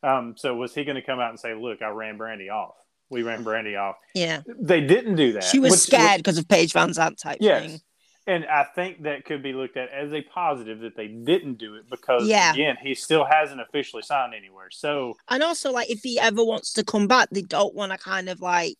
Um, 0.02 0.34
so 0.36 0.54
was 0.54 0.74
he 0.74 0.84
going 0.84 0.96
to 0.96 1.02
come 1.02 1.20
out 1.20 1.30
and 1.30 1.38
say, 1.38 1.54
"Look, 1.54 1.82
I 1.82 1.88
ran 1.88 2.16
Brandy 2.16 2.48
off. 2.50 2.74
We 3.10 3.22
ran 3.22 3.42
Brandy 3.42 3.76
off." 3.76 3.96
yeah. 4.14 4.42
They 4.46 4.80
didn't 4.80 5.16
do 5.16 5.32
that. 5.34 5.44
She 5.44 5.58
was 5.58 5.72
which- 5.72 5.80
scared 5.80 6.18
because 6.18 6.38
of 6.38 6.48
Paige 6.48 6.72
VanZant 6.72 7.18
type 7.20 7.38
Yes. 7.40 7.62
thing. 7.70 7.80
And 8.24 8.46
I 8.46 8.62
think 8.62 9.02
that 9.02 9.24
could 9.24 9.42
be 9.42 9.52
looked 9.52 9.76
at 9.76 9.90
as 9.90 10.12
a 10.12 10.22
positive 10.22 10.78
that 10.80 10.94
they 10.96 11.08
didn't 11.08 11.54
do 11.58 11.74
it 11.74 11.90
because, 11.90 12.28
Yeah. 12.28 12.52
again, 12.52 12.76
he 12.80 12.94
still 12.94 13.24
hasn't 13.24 13.60
officially 13.60 14.02
signed 14.02 14.32
anywhere. 14.32 14.68
So, 14.70 15.16
And 15.28 15.42
also, 15.42 15.72
like, 15.72 15.90
if 15.90 16.02
he 16.04 16.20
ever 16.20 16.44
wants 16.44 16.72
to 16.74 16.84
come 16.84 17.08
back, 17.08 17.30
they 17.32 17.42
don't 17.42 17.74
want 17.74 17.90
to 17.90 17.98
kind 17.98 18.28
of 18.28 18.40
like, 18.40 18.78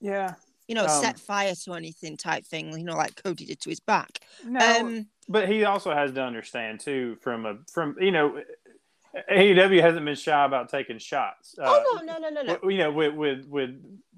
yeah. 0.00 0.34
you 0.68 0.76
know, 0.76 0.84
Um, 0.84 1.02
set 1.02 1.18
fire 1.18 1.54
to 1.64 1.72
anything 1.74 2.16
type 2.16 2.44
thing, 2.46 2.78
you 2.78 2.84
know, 2.84 2.94
like 2.96 3.20
Cody 3.20 3.44
did 3.46 3.60
to 3.62 3.70
his 3.70 3.80
back. 3.80 4.20
No, 4.44 4.60
Um, 4.60 5.08
but 5.28 5.48
he 5.48 5.64
also 5.64 5.92
has 5.92 6.12
to 6.12 6.22
understand 6.22 6.78
too 6.78 7.16
from 7.22 7.44
a 7.44 7.58
from 7.72 7.96
you 8.00 8.12
know 8.12 8.40
AEW 9.30 9.80
hasn't 9.80 10.04
been 10.04 10.14
shy 10.14 10.44
about 10.44 10.68
taking 10.68 10.98
shots. 10.98 11.54
Uh, 11.58 11.64
oh 11.66 12.00
no, 12.02 12.18
no, 12.18 12.28
no, 12.28 12.42
no, 12.42 12.58
no. 12.62 12.68
You 12.68 12.78
know, 12.78 12.92
with 12.92 13.14
with 13.14 13.46
with 13.46 13.70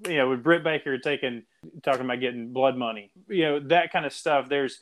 you 0.07 0.17
know 0.17 0.29
with 0.29 0.43
Britt 0.43 0.63
Baker 0.63 0.97
taking 0.97 1.43
talking 1.83 2.01
about 2.05 2.19
getting 2.19 2.51
blood 2.51 2.75
money, 2.77 3.11
you 3.27 3.43
know 3.43 3.59
that 3.59 3.91
kind 3.91 4.05
of 4.05 4.13
stuff. 4.13 4.49
There's 4.49 4.79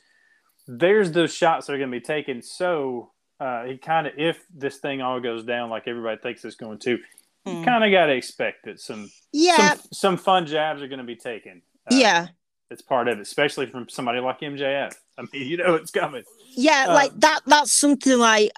there's 0.66 1.12
those 1.12 1.32
shots 1.32 1.66
that 1.66 1.74
are 1.74 1.78
going 1.78 1.90
to 1.90 1.96
be 1.96 2.04
taken. 2.04 2.42
So 2.42 3.10
uh, 3.40 3.64
he 3.64 3.76
kind 3.78 4.06
of 4.06 4.14
if 4.16 4.44
this 4.54 4.78
thing 4.78 5.00
all 5.00 5.20
goes 5.20 5.44
down 5.44 5.70
like 5.70 5.84
everybody 5.86 6.20
thinks 6.20 6.44
it's 6.44 6.56
going 6.56 6.78
to, 6.80 6.90
you 6.90 6.98
Mm. 7.46 7.64
kind 7.64 7.84
of 7.84 7.90
got 7.90 8.06
to 8.06 8.12
expect 8.14 8.64
that 8.64 8.78
some 8.80 9.10
Yeah, 9.32 9.74
some 9.74 9.78
some 9.92 10.16
fun 10.16 10.44
jabs 10.46 10.82
are 10.82 10.88
going 10.88 10.98
to 10.98 11.04
be 11.04 11.16
taken. 11.16 11.62
Uh, 11.90 11.94
yeah, 11.96 12.26
it's 12.70 12.82
part 12.82 13.08
of 13.08 13.18
it, 13.18 13.22
especially 13.22 13.66
from 13.66 13.88
somebody 13.88 14.18
like 14.20 14.40
MJF. 14.40 14.92
I 15.16 15.22
mean, 15.32 15.46
you 15.48 15.56
know 15.56 15.74
it's 15.76 15.90
coming. 15.92 16.24
yeah. 16.50 16.86
uh, 16.88 16.92
like 16.94 17.12
that. 17.20 17.40
That's 17.46 17.72
something 17.72 18.18
like 18.18 18.50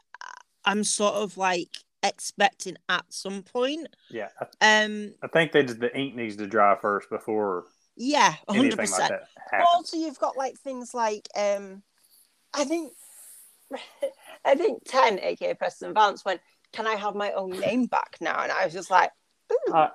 I'm 0.64 0.85
sort 0.85 1.14
of 1.14 1.37
like 1.37 1.79
expecting 2.03 2.77
at 2.88 3.05
some 3.12 3.42
point. 3.42 3.88
Yeah, 4.09 4.29
I 4.40 4.46
Um, 4.61 5.14
I 5.23 5.29
think 5.29 5.53
they 5.53 5.62
just, 5.64 5.81
the 5.81 5.96
ink 5.96 6.14
needs 6.14 6.37
to 6.37 6.46
dry 6.46 6.77
first 6.81 7.11
before 7.11 7.66
yeah, 7.96 8.35
hundred 8.49 8.70
anything 8.70 8.90
like 8.90 9.01
percent. 9.01 9.09
that 9.09 9.29
But 9.57 9.66
happens. 9.68 9.70
also, 9.75 9.96
you've 9.96 10.18
got 10.18 10.37
like 10.37 10.59
things 10.59 10.94
like 10.94 11.29
um, 11.37 11.83
I 12.55 12.64
think, 12.64 12.92
I 14.44 14.55
think 14.55 14.83
Ten, 14.87 15.18
aka 15.20 15.55
Preston 15.55 15.94
Vance, 15.94 16.25
went, 16.25 16.40
"Can 16.73 16.87
I 16.87 16.94
have 16.96 17.14
my 17.14 17.33
own 17.33 17.51
name 17.51 17.87
back 17.87 18.16
now?" 18.20 18.42
And 18.42 18.53
I 18.53 18.64
was 18.64 18.73
just 18.75 18.90
like, 18.90 19.12
Ooh. 19.53 19.73
Uh, 19.73 19.88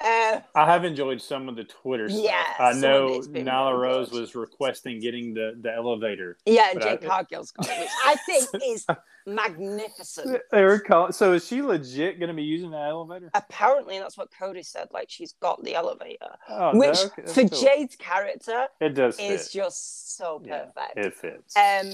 Uh, 0.00 0.40
I 0.54 0.66
have 0.66 0.84
enjoyed 0.84 1.20
some 1.22 1.48
of 1.48 1.56
the 1.56 1.64
Twitter 1.64 2.08
stuff. 2.08 2.22
Yeah, 2.24 2.42
I 2.58 2.72
know 2.72 3.14
it's 3.14 3.28
been 3.28 3.46
Nyla 3.46 3.72
really 3.72 3.82
Rose 3.94 4.10
was 4.10 4.34
requesting 4.34 5.00
getting 5.00 5.32
the, 5.34 5.56
the 5.60 5.72
elevator. 5.72 6.38
yeah, 6.46 6.70
and 6.70 6.80
But 6.80 6.88
I- 6.88 6.96
Jade 6.96 7.08
Cargill's 7.08 7.50
got 7.52 7.68
it, 7.68 7.78
which 7.78 7.88
I 8.04 8.16
think 8.26 8.48
is 8.66 8.86
magnificent. 9.26 10.40
They 10.50 10.62
were 10.64 10.78
calling, 10.80 11.12
so 11.12 11.32
is 11.34 11.46
she 11.46 11.62
legit 11.62 12.18
going 12.18 12.28
to 12.28 12.34
be 12.34 12.42
using 12.42 12.70
the 12.70 12.78
elevator? 12.78 13.30
Apparently, 13.34 13.98
that's 13.98 14.16
what 14.16 14.28
Cody 14.36 14.62
said. 14.62 14.88
Like 14.92 15.08
she's 15.10 15.34
got 15.34 15.62
the 15.62 15.74
elevator, 15.74 16.36
Oh, 16.48 16.76
which 16.76 16.98
okay, 16.98 17.22
for 17.32 17.48
cool. 17.48 17.60
Jade's 17.60 17.96
character 17.96 18.66
it 18.80 18.90
does 18.94 19.18
is 19.20 19.48
fit. 19.48 19.52
just 19.62 20.16
so 20.16 20.42
Yeah, 20.44 20.64
perfect. 20.74 20.98
it 20.98 21.14
fits. 21.14 21.56
Um, 21.56 21.92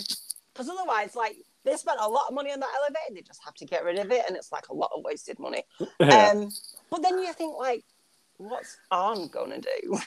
because 0.54 0.68
otherwise, 0.70 1.14
like 1.14 1.36
they 1.68 1.76
spent 1.76 1.98
a 2.00 2.08
lot 2.08 2.26
of 2.28 2.34
money 2.34 2.52
on 2.52 2.60
that 2.60 2.70
elevator, 2.82 3.14
they 3.14 3.22
just 3.22 3.42
have 3.44 3.54
to 3.54 3.64
get 3.64 3.84
rid 3.84 3.98
of 3.98 4.10
it, 4.10 4.24
and 4.26 4.36
it's 4.36 4.52
like 4.52 4.68
a 4.68 4.74
lot 4.74 4.90
of 4.96 5.04
wasted 5.04 5.38
money. 5.38 5.62
yeah. 6.00 6.30
Um, 6.30 6.50
but 6.90 7.02
then 7.02 7.18
you 7.18 7.32
think 7.32 7.56
like, 7.56 7.84
what's 8.36 8.76
Arn 8.90 9.28
gonna 9.28 9.60
do? 9.60 9.98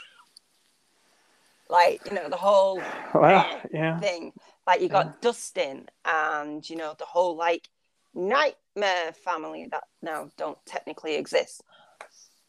like 1.70 2.02
you 2.06 2.14
know 2.14 2.30
the 2.30 2.38
whole 2.38 2.82
well, 3.14 3.62
yeah. 3.74 4.00
thing. 4.00 4.34
Like 4.68 4.82
you 4.82 4.90
got 4.90 5.22
Dustin, 5.22 5.88
and 6.06 6.68
you 6.70 6.76
know 6.76 6.96
the 6.98 7.06
whole 7.06 7.36
like 7.36 7.68
nightmare 8.14 9.14
family 9.24 9.68
that 9.72 9.84
now 10.02 10.30
don't 10.38 10.58
technically 10.66 11.16
exist. 11.16 11.64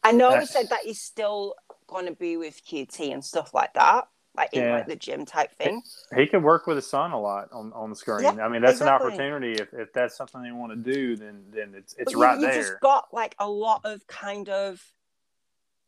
I 0.03 0.11
know 0.11 0.37
he 0.37 0.45
said 0.45 0.69
that 0.69 0.81
he's 0.83 0.99
still 0.99 1.55
going 1.87 2.07
to 2.07 2.11
be 2.11 2.35
with 2.35 2.61
QT 2.65 3.13
and 3.13 3.23
stuff 3.23 3.53
like 3.53 3.73
that, 3.75 4.07
like 4.35 4.53
in 4.53 4.69
like 4.69 4.87
the 4.87 4.95
gym 4.95 5.25
type 5.25 5.55
thing. 5.57 5.81
He 6.15 6.25
could 6.25 6.43
work 6.43 6.65
with 6.65 6.77
his 6.77 6.87
son 6.87 7.11
a 7.11 7.19
lot 7.19 7.49
on, 7.51 7.71
on 7.73 7.89
the 7.89 7.95
screen. 7.95 8.23
Yeah, 8.23 8.45
I 8.45 8.49
mean, 8.49 8.61
that's 8.61 8.77
exactly. 8.81 9.07
an 9.07 9.13
opportunity. 9.13 9.53
If, 9.61 9.73
if 9.73 9.93
that's 9.93 10.15
something 10.17 10.41
they 10.41 10.51
want 10.51 10.71
to 10.71 10.93
do, 10.93 11.15
then 11.15 11.43
then 11.51 11.73
it's 11.75 11.93
it's 11.97 12.13
you- 12.13 12.21
right 12.21 12.39
you, 12.39 12.47
there. 12.47 12.55
just 12.55 12.79
got 12.81 13.13
like 13.13 13.35
a 13.39 13.47
lot 13.49 13.81
of 13.83 14.05
kind 14.07 14.49
of 14.49 14.83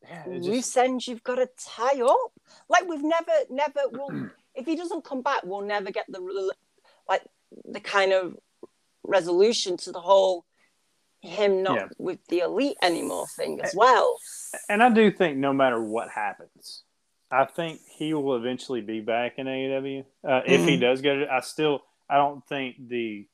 yeah, 0.04 0.24
just- 0.32 0.48
loose 0.48 0.78
ends 0.78 1.08
you've 1.08 1.24
got 1.24 1.36
to 1.36 1.50
tie 1.60 2.02
up. 2.02 2.32
Like 2.70 2.88
we've 2.88 3.04
never, 3.04 3.32
never. 3.50 3.80
Will 3.92 4.30
if 4.56 4.66
he 4.66 4.76
doesn't 4.76 5.04
come 5.04 5.22
back, 5.22 5.42
we'll 5.44 5.62
never 5.62 5.92
get 5.92 6.06
the 6.10 6.54
like 7.10 7.24
the 7.66 7.80
kind 7.80 8.14
of 8.14 8.36
resolution 9.04 9.78
to 9.78 9.92
the 9.92 10.00
whole 10.00 10.46
him 11.22 11.64
not 11.64 11.76
Yeah. 11.76 11.88
with 11.98 12.20
the 12.28 12.40
elite 12.40 12.78
anymore 12.84 13.26
thing 13.36 13.60
as 13.62 13.74
well. 13.76 14.18
and 14.70 14.84
I 14.84 14.90
do 14.90 15.10
think 15.12 15.38
no 15.38 15.54
matter 15.54 15.82
what 15.82 16.10
happens, 16.10 16.84
I 17.32 17.46
think 17.46 17.82
he 17.98 18.14
will 18.14 18.36
eventually 18.36 18.82
be 18.82 19.02
back 19.02 19.34
in 19.40 19.48
AEW. 19.48 20.06
Uh, 20.24 20.42
if 20.46 20.62
he 20.66 20.78
Mhm. 20.78 20.82
does 20.82 21.02
get 21.02 21.18
it, 21.18 21.30
I 21.30 21.40
still 21.42 21.84
I 22.10 22.16
don't 22.18 22.46
think 22.48 22.88
the 22.88 23.26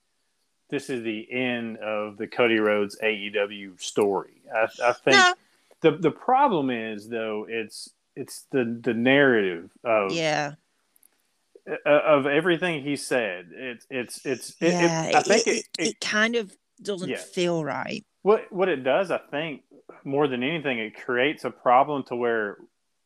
this 0.70 0.90
is 0.90 1.04
the 1.04 1.30
end 1.32 1.78
of 1.80 2.16
the 2.18 2.28
Cody 2.28 2.58
Rhodes 2.60 2.98
AEW 3.04 3.78
story. 3.82 4.42
I, 4.56 4.68
I 4.84 4.94
think 4.94 5.18
No. 5.18 5.34
the 5.82 5.92
the 5.98 6.12
problem 6.12 6.70
is 6.70 7.10
though 7.10 7.46
it's 7.50 7.90
it's 8.16 8.44
the 8.52 8.64
the 8.82 8.94
narrative 8.94 9.72
of 9.84 10.14
Yeah, 10.14 10.54
uh, 11.70 11.90
of 11.90 12.26
everything 12.28 12.82
he 12.84 12.96
said. 12.96 13.50
It's 13.54 13.86
it's 13.90 14.26
it's 14.26 14.50
it, 14.62 14.68
it- 14.68 14.72
yeah. 14.74 15.12
I 15.16 15.22
think 15.22 15.48
it, 15.48 15.50
it, 15.50 15.56
it, 15.58 15.68
it, 15.80 15.88
it 15.90 16.00
kind 16.00 16.36
of 16.36 16.56
doesn't 16.82 17.10
Yeah. 17.10 17.18
feel 17.18 17.64
right. 17.64 18.04
what 18.22 18.52
what 18.52 18.70
it 18.70 18.84
does, 18.86 19.12
I 19.12 19.18
think, 19.18 19.64
more 20.06 20.28
than 20.28 20.44
anything, 20.44 20.80
it 20.80 20.96
creates 20.96 21.44
a 21.44 21.52
problem 21.52 22.04
to 22.04 22.16
where 22.16 22.58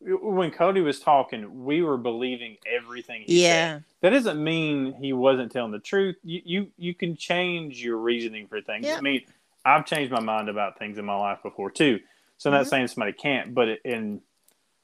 when 0.06 0.52
Cody 0.52 0.82
was 0.82 1.00
talking, 1.00 1.65
we 1.65 1.82
were 1.82 1.98
believing 1.98 2.58
everything 2.65 3.24
he 3.26 3.41
said. 3.41 3.50
Yeah, 3.50 3.80
That 4.02 4.12
doesn't 4.12 4.44
mean 4.44 4.94
he 4.94 5.13
wasn't 5.13 5.52
telling 5.52 5.72
the 5.72 5.80
truth. 5.80 6.15
You 6.24 6.41
you 6.46 6.68
you 6.78 6.94
can 6.94 7.15
change 7.15 7.84
your 7.84 7.98
reasoning 7.98 8.48
for 8.48 8.62
things. 8.62 8.86
Yeah. 8.86 8.98
I 8.98 9.02
mean, 9.02 9.22
I've 9.65 9.86
changed 9.86 10.12
my 10.12 10.20
mind 10.22 10.48
about 10.50 10.78
things 10.78 10.98
in 10.98 11.06
my 11.06 11.15
life 11.18 11.39
before 11.41 11.72
too. 11.72 12.00
So 12.38 12.50
I'm 12.50 12.56
not 12.56 12.65
Mhm. 12.65 12.70
saying 12.70 12.88
somebody 12.88 13.13
can't, 13.13 13.54
but 13.56 13.80
in 13.84 14.22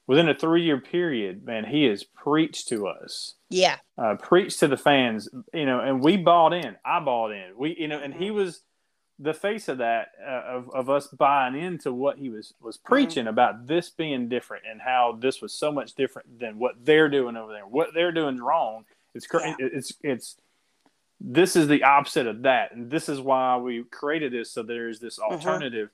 within 0.07 0.27
a 0.27 0.33
three 0.33 0.63
year 0.63 0.79
period, 0.79 1.45
man, 1.45 1.65
he 1.65 1.83
has 1.85 2.03
preached 2.03 2.67
to 2.69 2.87
us 2.87 3.35
yeah, 3.49 3.77
uh, 3.97 4.15
preached 4.15 4.59
to 4.61 4.67
the 4.67 4.77
fans, 4.77 5.29
you 5.53 5.65
know, 5.65 5.79
and 5.81 6.01
we 6.03 6.17
bought 6.17 6.53
in. 6.53 6.75
I 6.83 6.99
bought 6.99 7.31
in. 7.31 7.55
We, 7.57 7.75
you 7.77 7.87
know, 7.87 7.99
and 7.99 8.13
he 8.13 8.31
was 8.31 8.61
the 9.21 9.33
face 9.33 9.67
of 9.67 9.77
that 9.77 10.09
uh, 10.25 10.41
of, 10.57 10.69
of 10.71 10.89
us 10.89 11.07
buying 11.07 11.55
into 11.55 11.93
what 11.93 12.17
he 12.17 12.29
was 12.29 12.53
was 12.61 12.77
preaching 12.77 13.27
about 13.27 13.67
this 13.67 13.89
being 13.89 14.27
different 14.29 14.63
and 14.69 14.81
how 14.81 15.17
this 15.19 15.41
was 15.41 15.53
so 15.53 15.71
much 15.71 15.93
different 15.93 16.39
than 16.39 16.57
what 16.59 16.75
they're 16.83 17.09
doing 17.09 17.37
over 17.37 17.51
there. 17.53 17.65
What 17.65 17.93
they're 17.93 18.11
doing 18.11 18.35
is 18.35 18.41
wrong. 18.41 18.85
It's 19.13 19.27
cra- 19.27 19.47
Yeah. 19.47 19.55
it's 19.59 19.93
it's 20.03 20.37
this 21.19 21.55
is 21.55 21.67
the 21.67 21.83
opposite 21.83 22.25
of 22.27 22.41
that, 22.43 22.73
and 22.73 22.89
this 22.89 23.07
is 23.07 23.19
why 23.21 23.57
we 23.57 23.83
created 23.83 24.33
this 24.33 24.51
so 24.51 24.63
there's 24.63 24.99
this 24.99 25.19
alternative. 25.19 25.89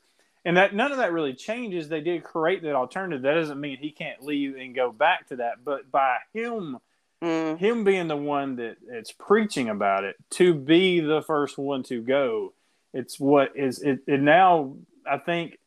And 0.45 0.55
that 0.55 0.73
none 0.73 0.93
of 0.93 0.99
that 0.99 1.11
really 1.11 1.33
changes. 1.33 1.89
They 1.89 1.99
did 1.99 2.23
create 2.23 2.61
that 2.63 2.75
alternative. 2.75 3.23
That 3.23 3.33
doesn't 3.33 3.59
mean 3.59 3.77
he 3.77 3.91
can't 3.91 4.23
leave 4.23 4.55
and 4.55 4.73
go 4.73 4.91
back 4.93 5.27
to 5.27 5.35
that. 5.37 5.63
But 5.65 5.91
by 5.91 6.17
him 6.33 6.77
Mm. 7.19 7.57
him 7.57 7.83
being 7.83 8.07
the 8.07 8.15
one 8.15 8.57
that 8.57 8.77
it's 8.87 9.11
preaching 9.11 9.69
about 9.69 10.03
it 10.03 10.17
to 10.29 10.53
be 10.53 10.99
the 10.99 11.23
first 11.23 11.57
one 11.57 11.81
to 11.81 11.99
go 11.99 12.53
It's 12.97 13.19
what 13.19 13.55
is 13.55 13.81
it, 13.81 13.99
it 14.07 14.21
now. 14.21 14.75
I 15.09 15.17
think 15.17 15.57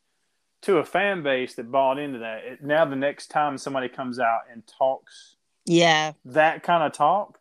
to 0.63 0.77
a 0.77 0.85
fan 0.85 1.23
base 1.23 1.55
that 1.55 1.71
bought 1.71 1.97
into 1.97 2.19
that. 2.19 2.43
It, 2.43 2.63
now 2.63 2.85
the 2.85 2.95
next 2.95 3.27
time 3.27 3.57
somebody 3.57 3.89
comes 3.89 4.19
out 4.19 4.41
and 4.51 4.61
talks 4.67 5.35
Yeah. 5.65 6.11
that 6.25 6.61
kind 6.61 6.83
of 6.83 6.91
talk, 6.91 7.39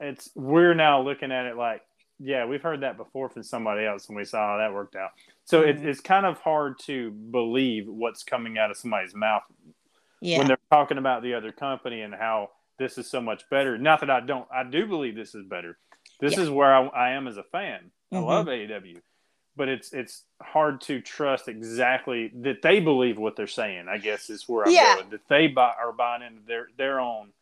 it's 0.00 0.30
we're 0.34 0.72
now 0.74 1.02
looking 1.02 1.32
at 1.32 1.46
it 1.46 1.56
like, 1.56 1.82
yeah, 2.20 2.46
we've 2.46 2.62
heard 2.62 2.80
that 2.82 2.96
before 2.96 3.28
from 3.28 3.42
somebody 3.42 3.84
else, 3.84 4.08
and 4.08 4.16
we 4.16 4.24
saw 4.24 4.52
how 4.52 4.56
that 4.58 4.72
worked 4.72 4.96
out. 4.96 5.10
So 5.44 5.62
it, 5.62 5.78
Mhm. 5.78 5.84
it's 5.84 6.00
kind 6.00 6.24
of 6.24 6.38
hard 6.40 6.78
to 6.86 7.10
believe 7.10 7.86
what's 7.88 8.22
coming 8.24 8.56
out 8.56 8.70
of 8.70 8.76
somebody's 8.76 9.14
mouth 9.14 9.42
Yeah. 10.20 10.38
when 10.38 10.46
they're 10.46 10.58
talking 10.70 10.98
about 10.98 11.22
the 11.22 11.34
other 11.34 11.52
company 11.52 12.00
and 12.02 12.14
how 12.14 12.50
this 12.78 12.96
is 12.98 13.10
so 13.10 13.20
much 13.20 13.48
better. 13.50 13.76
Not 13.76 14.00
that 14.00 14.10
I 14.10 14.20
don't, 14.20 14.48
I 14.50 14.62
do 14.64 14.86
believe 14.86 15.16
this 15.16 15.34
is 15.34 15.44
better. 15.44 15.76
This 16.20 16.36
Yeah. 16.36 16.44
is 16.44 16.50
where 16.50 16.72
I, 16.74 16.86
I 16.86 17.10
am 17.10 17.26
as 17.28 17.36
a 17.36 17.42
fan. 17.42 17.90
I 18.10 18.16
Mhm. 18.16 18.24
love 18.26 18.46
AEW, 18.48 19.00
but 19.58 19.68
it's 19.68 19.92
it's 19.92 20.22
hard 20.40 20.80
to 20.82 21.00
trust 21.02 21.48
exactly 21.48 22.30
that 22.42 22.62
they 22.62 22.80
believe 22.80 23.18
what 23.18 23.36
they're 23.36 23.46
saying. 23.46 23.88
I 23.88 23.98
guess 23.98 24.30
is 24.30 24.48
where 24.48 24.64
I'm 24.64 24.72
Yeah. 24.72 24.94
going. 24.94 25.10
That 25.10 25.28
they 25.28 25.48
buy, 25.48 25.74
are 25.78 25.92
buying 25.92 26.22
into 26.22 26.40
their 26.46 26.68
their 26.78 27.00
own 27.00 27.32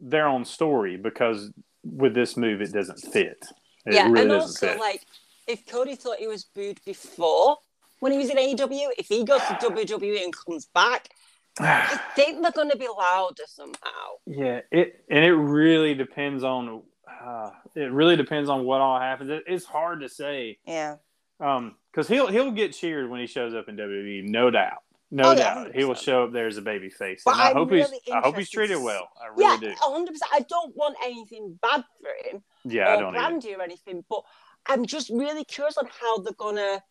their 0.00 0.26
own 0.26 0.44
story 0.44 0.96
because 0.96 1.50
with 1.84 2.12
this 2.12 2.36
move 2.36 2.60
it 2.60 2.72
doesn't 2.72 2.98
fit. 2.98 3.46
It 3.86 3.94
yeah, 3.94 4.08
really 4.10 4.22
and 4.22 4.32
also 4.32 4.68
fit. 4.68 4.78
like 4.78 5.06
if 5.46 5.64
Cody 5.64 5.94
thought 5.94 6.18
he 6.18 6.26
was 6.26 6.44
booed 6.44 6.80
before 6.84 7.56
when 8.00 8.12
he 8.12 8.18
was 8.18 8.30
in 8.30 8.36
AEW, 8.36 8.88
if 8.98 9.06
he 9.06 9.24
goes 9.24 9.40
to 9.46 9.54
WWE 9.54 10.24
and 10.24 10.34
comes 10.36 10.66
back, 10.66 11.08
I 11.60 11.98
think 12.16 12.42
they're 12.42 12.50
going 12.50 12.70
to 12.70 12.76
be 12.76 12.88
louder 12.88 13.44
somehow. 13.46 13.78
Yeah, 14.26 14.60
it 14.72 15.04
and 15.08 15.24
it 15.24 15.32
really 15.34 15.94
depends 15.94 16.42
on 16.42 16.82
uh, 17.24 17.50
it 17.74 17.92
really 17.92 18.16
depends 18.16 18.48
on 18.48 18.64
what 18.64 18.80
all 18.80 18.98
happens. 18.98 19.30
It, 19.30 19.44
it's 19.46 19.64
hard 19.64 20.00
to 20.00 20.08
say 20.08 20.58
Yeah, 20.66 20.96
um 21.42 21.74
because 21.90 22.08
he'll 22.08 22.28
he'll 22.28 22.52
get 22.52 22.72
cheered 22.72 23.10
when 23.10 23.20
he 23.20 23.26
shows 23.26 23.52
up 23.54 23.68
in 23.68 23.76
WWE, 23.76 24.24
no 24.24 24.50
doubt, 24.50 24.78
no 25.10 25.24
Oh, 25.24 25.32
yeah, 25.32 25.54
doubt. 25.54 25.74
He 25.74 25.84
will 25.84 25.94
show 25.94 26.24
up 26.24 26.32
there 26.32 26.46
as 26.46 26.56
a 26.56 26.62
baby 26.62 26.88
face, 26.88 27.22
But 27.24 27.32
and 27.34 27.42
I 27.42 27.52
hope 27.52 27.70
really 27.70 27.98
he's 28.04 28.14
I 28.14 28.20
hope 28.20 28.36
he's 28.38 28.48
treated 28.50 28.78
well. 28.78 29.08
I 29.20 29.26
yeah, 29.38 29.54
really 29.56 29.58
do. 29.58 29.74
hundred 29.78 30.12
percent. 30.12 30.30
I 30.32 30.40
don't 30.40 30.74
want 30.76 30.96
anything 31.04 31.58
bad 31.60 31.84
for 32.00 32.30
him 32.30 32.42
Yeah, 32.64 32.88
I 32.88 32.96
don't 32.96 33.14
either. 33.16 33.58
Or 33.58 33.62
anything, 33.62 34.04
but 34.08 34.22
I'm 34.66 34.86
just 34.86 35.10
really 35.10 35.44
curious 35.44 35.76
on 35.76 35.88
how 36.00 36.18
they're 36.18 36.32
gonna 36.34 36.82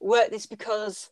work 0.00 0.30
this 0.30 0.46
because 0.46 1.10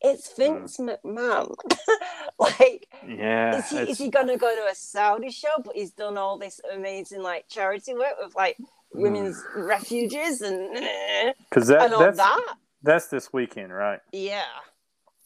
it's 0.00 0.32
Vince 0.36 0.76
McMahon. 0.78 1.54
like, 2.38 2.88
Yeah, 3.06 3.58
is 3.58 3.68
he 3.70 3.76
it's- 3.76 3.88
is 3.90 3.98
he 3.98 4.10
gonna 4.10 4.36
go 4.36 4.54
to 4.54 4.70
a 4.70 4.74
Saudi 4.74 5.30
show? 5.30 5.48
But 5.64 5.74
he's 5.76 5.90
done 5.92 6.16
all 6.16 6.38
this 6.38 6.60
amazing 6.72 7.22
like 7.22 7.48
charity 7.48 7.94
work 7.94 8.14
with 8.22 8.34
like 8.36 8.56
women's 8.92 9.42
refuges 9.54 10.40
and 10.40 10.74
because 11.50 11.68
that 11.68 11.92
and 11.92 12.00
that's 12.00 12.16
that. 12.16 12.54
that's 12.82 13.06
this 13.08 13.32
weekend, 13.32 13.72
right? 13.72 14.00
Yeah, 14.12 14.44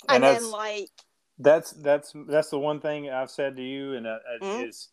And 0.08 0.24
and, 0.24 0.36
then 0.36 0.50
like 0.50 0.90
That's 1.38 1.72
that's 1.72 2.12
that's 2.28 2.50
the 2.50 2.58
one 2.58 2.80
thing 2.80 3.10
I've 3.10 3.30
said 3.30 3.56
to 3.56 3.62
you, 3.62 3.94
and 3.94 4.06
uh, 4.06 4.10
uh, 4.10 4.44
Mhm. 4.44 4.68
is 4.68 4.88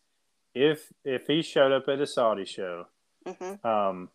if 0.54 0.92
if 1.04 1.26
he 1.26 1.42
showed 1.42 1.72
up 1.72 1.88
at 1.88 2.00
a 2.00 2.06
Saudi 2.06 2.44
show, 2.44 2.86
mhm. 3.26 3.64
um, 3.64 4.10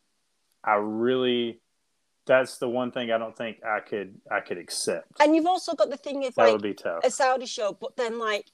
I 0.63 0.75
really 0.75 1.61
that's 2.25 2.57
the 2.57 2.67
one 2.67 2.91
thing 2.91 3.11
I 3.11 3.19
don't 3.19 3.37
think 3.37 3.63
I 3.63 3.79
could 3.79 4.19
I 4.31 4.39
could 4.39 4.57
accept. 4.57 5.07
and 5.19 5.35
you've 5.35 5.45
also 5.45 5.75
got 5.75 5.89
the 5.89 5.97
thing 5.97 6.25
of 6.25 6.33
that 6.35 6.43
like 6.43 6.51
would 6.53 6.61
be 6.63 6.73
tough. 6.73 7.03
a 7.03 7.11
Saudi 7.11 7.45
show, 7.45 7.73
but 7.79 7.95
then 7.97 8.17
like 8.19 8.47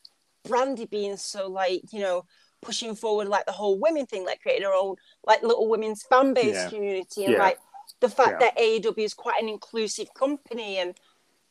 Brandy 0.43 0.85
being 0.85 1.17
so 1.17 1.47
like 1.47 1.81
you 1.93 2.01
know 2.01 2.25
pushing 2.61 2.95
forward 2.95 3.27
like 3.27 3.45
the 3.45 3.51
whole 3.51 3.77
women 3.79 4.05
thing, 4.05 4.25
like 4.25 4.41
creating 4.41 4.63
her 4.65 4.73
own 4.73 4.95
like 5.25 5.41
little 5.43 5.67
women's 5.67 6.03
fan 6.03 6.33
base 6.33 6.53
Yeah. 6.55 6.69
community, 6.69 7.25
and 7.25 7.33
Yeah. 7.33 7.39
like 7.39 7.59
the 7.99 8.09
fact 8.09 8.33
Yeah. 8.41 8.49
that 8.51 8.57
AEW 8.57 9.03
is 9.03 9.13
quite 9.13 9.41
an 9.41 9.49
inclusive 9.49 10.13
company 10.13 10.77
and 10.77 10.95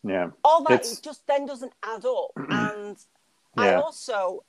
Yeah, 0.03 0.31
all 0.43 0.63
that 0.65 0.81
It's- 0.81 0.99
just 1.01 1.27
then 1.27 1.45
doesn't 1.45 1.75
add 1.83 2.07
up. 2.07 2.31
and 2.51 2.97
I 3.57 3.75
also 3.75 4.45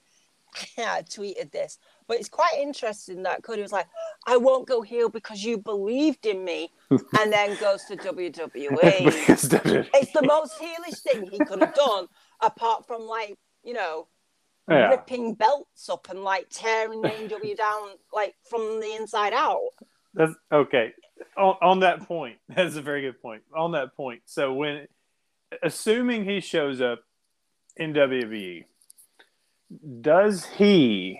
yeah, 0.77 0.93
I 0.95 1.01
tweeted 1.01 1.51
this, 1.51 1.77
but 2.07 2.17
it's 2.19 2.27
quite 2.29 2.53
interesting 2.57 3.23
that 3.23 3.41
Cody 3.43 3.61
was 3.61 3.71
like, 3.71 3.87
"I 4.27 4.35
won't 4.37 4.67
go 4.67 4.81
heel 4.81 5.07
because 5.09 5.43
you 5.43 5.57
believed 5.57 6.25
in 6.25 6.43
me," 6.43 6.71
and 7.19 7.31
then 7.33 7.57
goes 7.57 7.85
to 7.85 7.95
WWE. 7.97 8.51
WWE 8.51 9.89
it's 9.93 10.11
the 10.13 10.21
most 10.23 10.57
heelish 10.59 10.99
thing 10.99 11.25
he 11.25 11.39
could 11.39 11.61
have 11.61 11.73
done, 11.73 12.07
apart 12.41 12.85
from 12.85 13.01
like 13.03 13.37
you 13.63 13.73
know 13.73 14.07
yeah, 14.71 14.89
ripping 14.89 15.33
belts 15.35 15.89
up 15.89 16.09
and 16.09 16.23
like 16.23 16.47
tearing 16.49 17.01
AEW 17.01 17.55
down 17.57 17.89
like 18.13 18.35
from 18.49 18.79
the 18.79 18.95
inside 18.99 19.33
out. 19.33 19.59
that's 20.13 20.33
okay. 20.51 20.93
On, 21.37 21.55
on 21.61 21.79
that 21.81 22.07
point, 22.07 22.37
that's 22.49 22.75
a 22.75 22.81
very 22.81 23.01
good 23.01 23.21
point. 23.21 23.43
On 23.55 23.71
that 23.73 23.95
point, 23.95 24.21
so 24.25 24.53
when 24.53 24.87
assuming 25.63 26.25
he 26.25 26.39
shows 26.39 26.81
up 26.81 26.99
in 27.77 27.93
WWE, 27.93 28.65
does 30.01 30.45
he 30.45 31.19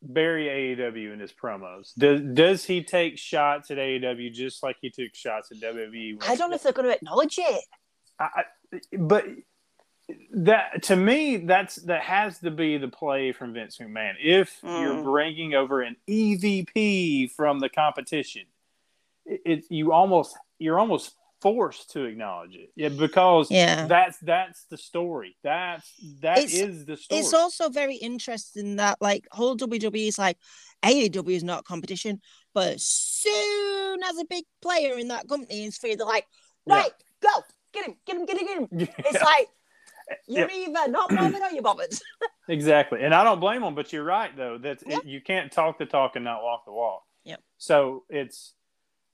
bury 0.00 0.44
AEW 0.46 1.12
in 1.12 1.20
his 1.20 1.32
promos? 1.32 1.92
Does 1.98 2.20
does 2.32 2.64
he 2.64 2.82
take 2.82 3.18
shots 3.18 3.70
at 3.70 3.78
AEW 3.78 4.32
just 4.32 4.62
like 4.62 4.76
he 4.80 4.90
took 4.90 5.14
shots 5.14 5.50
at 5.50 5.58
WWE? 5.60 6.22
I 6.26 6.36
don't 6.36 6.50
know 6.50 6.56
if 6.56 6.62
they're 6.62 6.72
going 6.72 6.88
to 6.88 6.94
acknowledge 6.94 7.38
it. 7.38 7.64
I- 8.20 8.44
but 8.98 9.24
that 10.32 10.82
to 10.84 10.96
me 10.96 11.36
that's 11.38 11.76
that 11.76 12.02
has 12.02 12.38
to 12.38 12.50
be 12.50 12.78
the 12.78 12.88
play 12.88 13.32
from 13.32 13.52
Vince 13.52 13.78
McMahon. 13.78 14.14
If 14.22 14.58
you're 14.62 14.70
Mm. 14.94 15.04
bringing 15.04 15.54
over 15.54 15.82
an 15.82 15.96
EVP 16.08 17.30
from 17.32 17.58
the 17.60 17.68
competition, 17.68 18.42
it, 19.26 19.40
it 19.44 19.64
you 19.70 19.92
almost 19.92 20.36
you're 20.58 20.78
almost 20.78 21.14
forced 21.40 21.90
to 21.92 22.04
acknowledge 22.04 22.54
it. 22.56 22.70
Yeah, 22.74 22.88
because 22.88 23.50
Yeah. 23.50 23.86
that's 23.86 24.18
that's 24.20 24.64
the 24.64 24.76
story. 24.78 25.36
That's 25.42 25.88
that 26.20 26.38
It's- 26.38 26.54
is 26.54 26.84
the 26.86 26.96
story. 26.96 27.20
It's 27.20 27.34
also 27.34 27.68
very 27.68 27.96
interesting 27.96 28.76
that 28.76 28.98
like 29.00 29.26
whole 29.30 29.56
WWE 29.56 30.08
is 30.08 30.18
like 30.18 30.38
AEW 30.82 31.34
is 31.36 31.44
not 31.44 31.64
competition, 31.64 32.20
but 32.54 32.74
as 32.74 32.84
soon 32.84 34.02
as 34.02 34.16
a 34.18 34.24
big 34.24 34.44
player 34.62 34.96
in 34.98 35.08
that 35.08 35.28
company 35.28 35.64
is 35.66 35.76
free, 35.76 35.94
they're 35.96 36.06
like, 36.06 36.26
Yeah. 36.66 36.74
right, 36.76 36.92
go, 37.20 37.44
get 37.72 37.86
him, 37.86 37.96
get 38.06 38.16
him, 38.16 38.26
get 38.26 38.38
him, 38.38 38.46
get 38.46 38.88
him. 38.88 38.88
It's 39.06 39.22
like 39.22 39.48
you're 40.26 40.50
either 40.50 40.88
not 40.90 41.10
bothered 41.10 41.40
or 41.42 41.50
you're 41.52 41.62
bothered. 41.62 41.92
exactly, 42.48 43.02
and 43.02 43.14
I 43.14 43.24
don't 43.24 43.40
blame 43.40 43.62
them. 43.62 43.74
But 43.74 43.92
you're 43.92 44.04
right 44.04 44.34
though 44.36 44.58
that 44.58 44.82
Yeah. 44.86 44.98
you 45.04 45.20
can't 45.20 45.50
talk 45.52 45.78
the 45.78 45.86
talk 45.86 46.16
and 46.16 46.24
not 46.24 46.42
walk 46.42 46.64
the 46.64 46.72
walk. 46.72 47.02
Yep. 47.24 47.40
So 47.58 48.04
it's, 48.08 48.54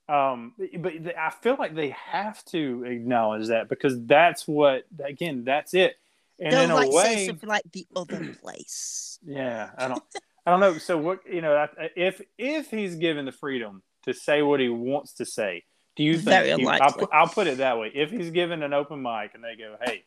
um, 0.08 0.52
but 0.78 0.90
th- 0.92 1.16
I 1.18 1.30
feel 1.30 1.56
like 1.58 1.74
they 1.74 1.90
have 1.90 2.44
to 2.46 2.84
acknowledge 2.84 3.48
that 3.48 3.68
because 3.68 4.04
that's 4.06 4.46
what 4.46 4.84
again 5.04 5.44
that's 5.44 5.74
it. 5.74 5.96
And 6.40 6.52
They'll 6.52 6.62
in 6.64 6.70
a 6.70 6.74
like 6.74 6.90
say 6.92 7.16
way, 7.16 7.26
something 7.26 7.48
like 7.48 7.62
the 7.72 7.86
other 7.94 8.34
place. 8.42 9.18
yeah, 9.24 9.70
I 9.78 9.88
don't, 9.88 10.02
I 10.44 10.50
don't 10.50 10.60
know. 10.60 10.78
So 10.78 10.98
what 10.98 11.20
you 11.30 11.40
know, 11.40 11.66
if 11.96 12.20
if 12.38 12.70
he's 12.70 12.96
given 12.96 13.24
the 13.24 13.32
freedom 13.32 13.82
to 14.04 14.12
say 14.12 14.42
what 14.42 14.60
he 14.60 14.68
wants 14.68 15.12
to 15.14 15.24
say, 15.26 15.62
do 15.96 16.02
you 16.02 16.14
think? 16.14 16.24
Very 16.24 16.56
he- 16.60 16.66
I'll, 16.66 17.08
I'll 17.12 17.28
put 17.28 17.46
it 17.46 17.58
that 17.58 17.78
way. 17.78 17.90
If 17.94 18.10
he's 18.10 18.30
given 18.30 18.62
an 18.62 18.72
open 18.72 19.00
mic 19.00 19.30
and 19.34 19.42
they 19.44 19.54
go, 19.56 19.76
"Hey, 19.82 20.04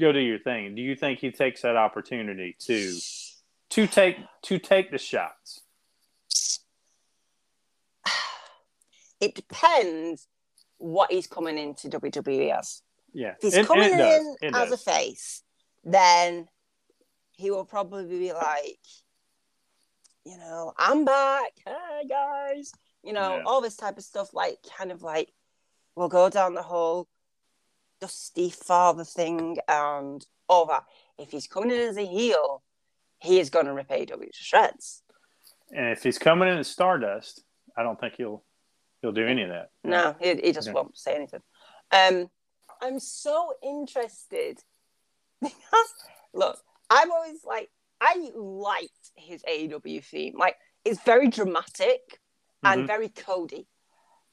go 0.00 0.12
do 0.12 0.18
your 0.20 0.38
thing," 0.38 0.74
do 0.74 0.82
you 0.82 0.94
think 0.96 1.18
he 1.20 1.30
takes 1.30 1.62
that 1.62 1.76
opportunity 1.76 2.56
to 2.60 2.98
to 3.70 3.86
take 3.86 4.16
to 4.42 4.58
take 4.58 4.90
the 4.90 4.98
shots? 4.98 5.62
It 9.20 9.34
depends 9.34 10.28
what 10.78 11.10
he's 11.10 11.26
coming 11.26 11.56
into 11.58 11.88
WWE 11.88 12.50
as. 12.58 12.82
Yeah, 13.12 13.30
If 13.36 13.42
he's 13.42 13.54
It- 13.54 13.66
coming 13.66 13.94
it 13.94 13.96
does. 13.96 14.36
in 14.42 14.54
as 14.54 14.70
a 14.72 14.76
face, 14.76 15.42
then 15.84 16.48
he 17.32 17.50
will 17.50 17.64
probably 17.64 18.04
be 18.06 18.32
like, 18.34 18.80
you 20.24 20.36
know, 20.36 20.74
I'm 20.76 21.04
back. 21.06 21.52
Hey 21.64 22.04
guys. 22.08 22.72
You 23.02 23.14
know, 23.14 23.36
Yeah. 23.38 23.42
all 23.46 23.60
this 23.62 23.76
type 23.76 23.96
of 23.96 24.04
stuff, 24.04 24.34
like 24.34 24.62
kind 24.76 24.92
of 24.92 25.02
like 25.02 25.32
we'll 25.94 26.08
go 26.08 26.28
down 26.28 26.52
the 26.54 26.62
whole 26.62 27.08
dusty 28.00 28.50
father 28.50 29.04
thing 29.04 29.58
and 29.68 30.24
all 30.48 30.66
that. 30.66 30.84
If 31.18 31.30
he's 31.30 31.46
coming 31.46 31.70
in 31.70 31.80
as 31.80 31.96
a 31.96 32.06
heel, 32.06 32.62
he 33.18 33.40
is 33.40 33.50
gonna 33.50 33.72
rip 33.74 33.90
AW 33.90 34.04
to 34.06 34.30
shreds. 34.32 35.02
And 35.74 35.88
if 35.92 36.02
he's 36.02 36.18
coming 36.18 36.48
in 36.48 36.58
as 36.58 36.68
Stardust, 36.68 37.42
I 37.76 37.82
don't 37.82 37.98
think 37.98 38.14
he'll 38.16 38.44
he'll 39.02 39.12
do 39.12 39.26
any 39.26 39.42
of 39.42 39.48
that. 39.50 39.70
No, 39.84 40.14
he, 40.20 40.34
he 40.36 40.52
just 40.52 40.68
Okay. 40.68 40.74
won't 40.74 40.96
say 40.96 41.14
anything. 41.14 41.42
Um, 41.90 42.28
I'm 42.80 42.98
so 43.00 43.54
interested 43.62 44.58
because 45.40 45.94
look, 46.34 46.58
I'm 46.90 47.10
always 47.10 47.44
like 47.44 47.70
I 48.00 48.30
liked 48.34 49.10
his 49.14 49.42
AEW 49.48 50.04
theme. 50.04 50.34
Like 50.36 50.56
it's 50.84 51.02
very 51.02 51.28
dramatic 51.28 52.20
and 52.62 52.82
Mhm. 52.82 52.86
very 52.86 53.08
Cody, 53.08 53.66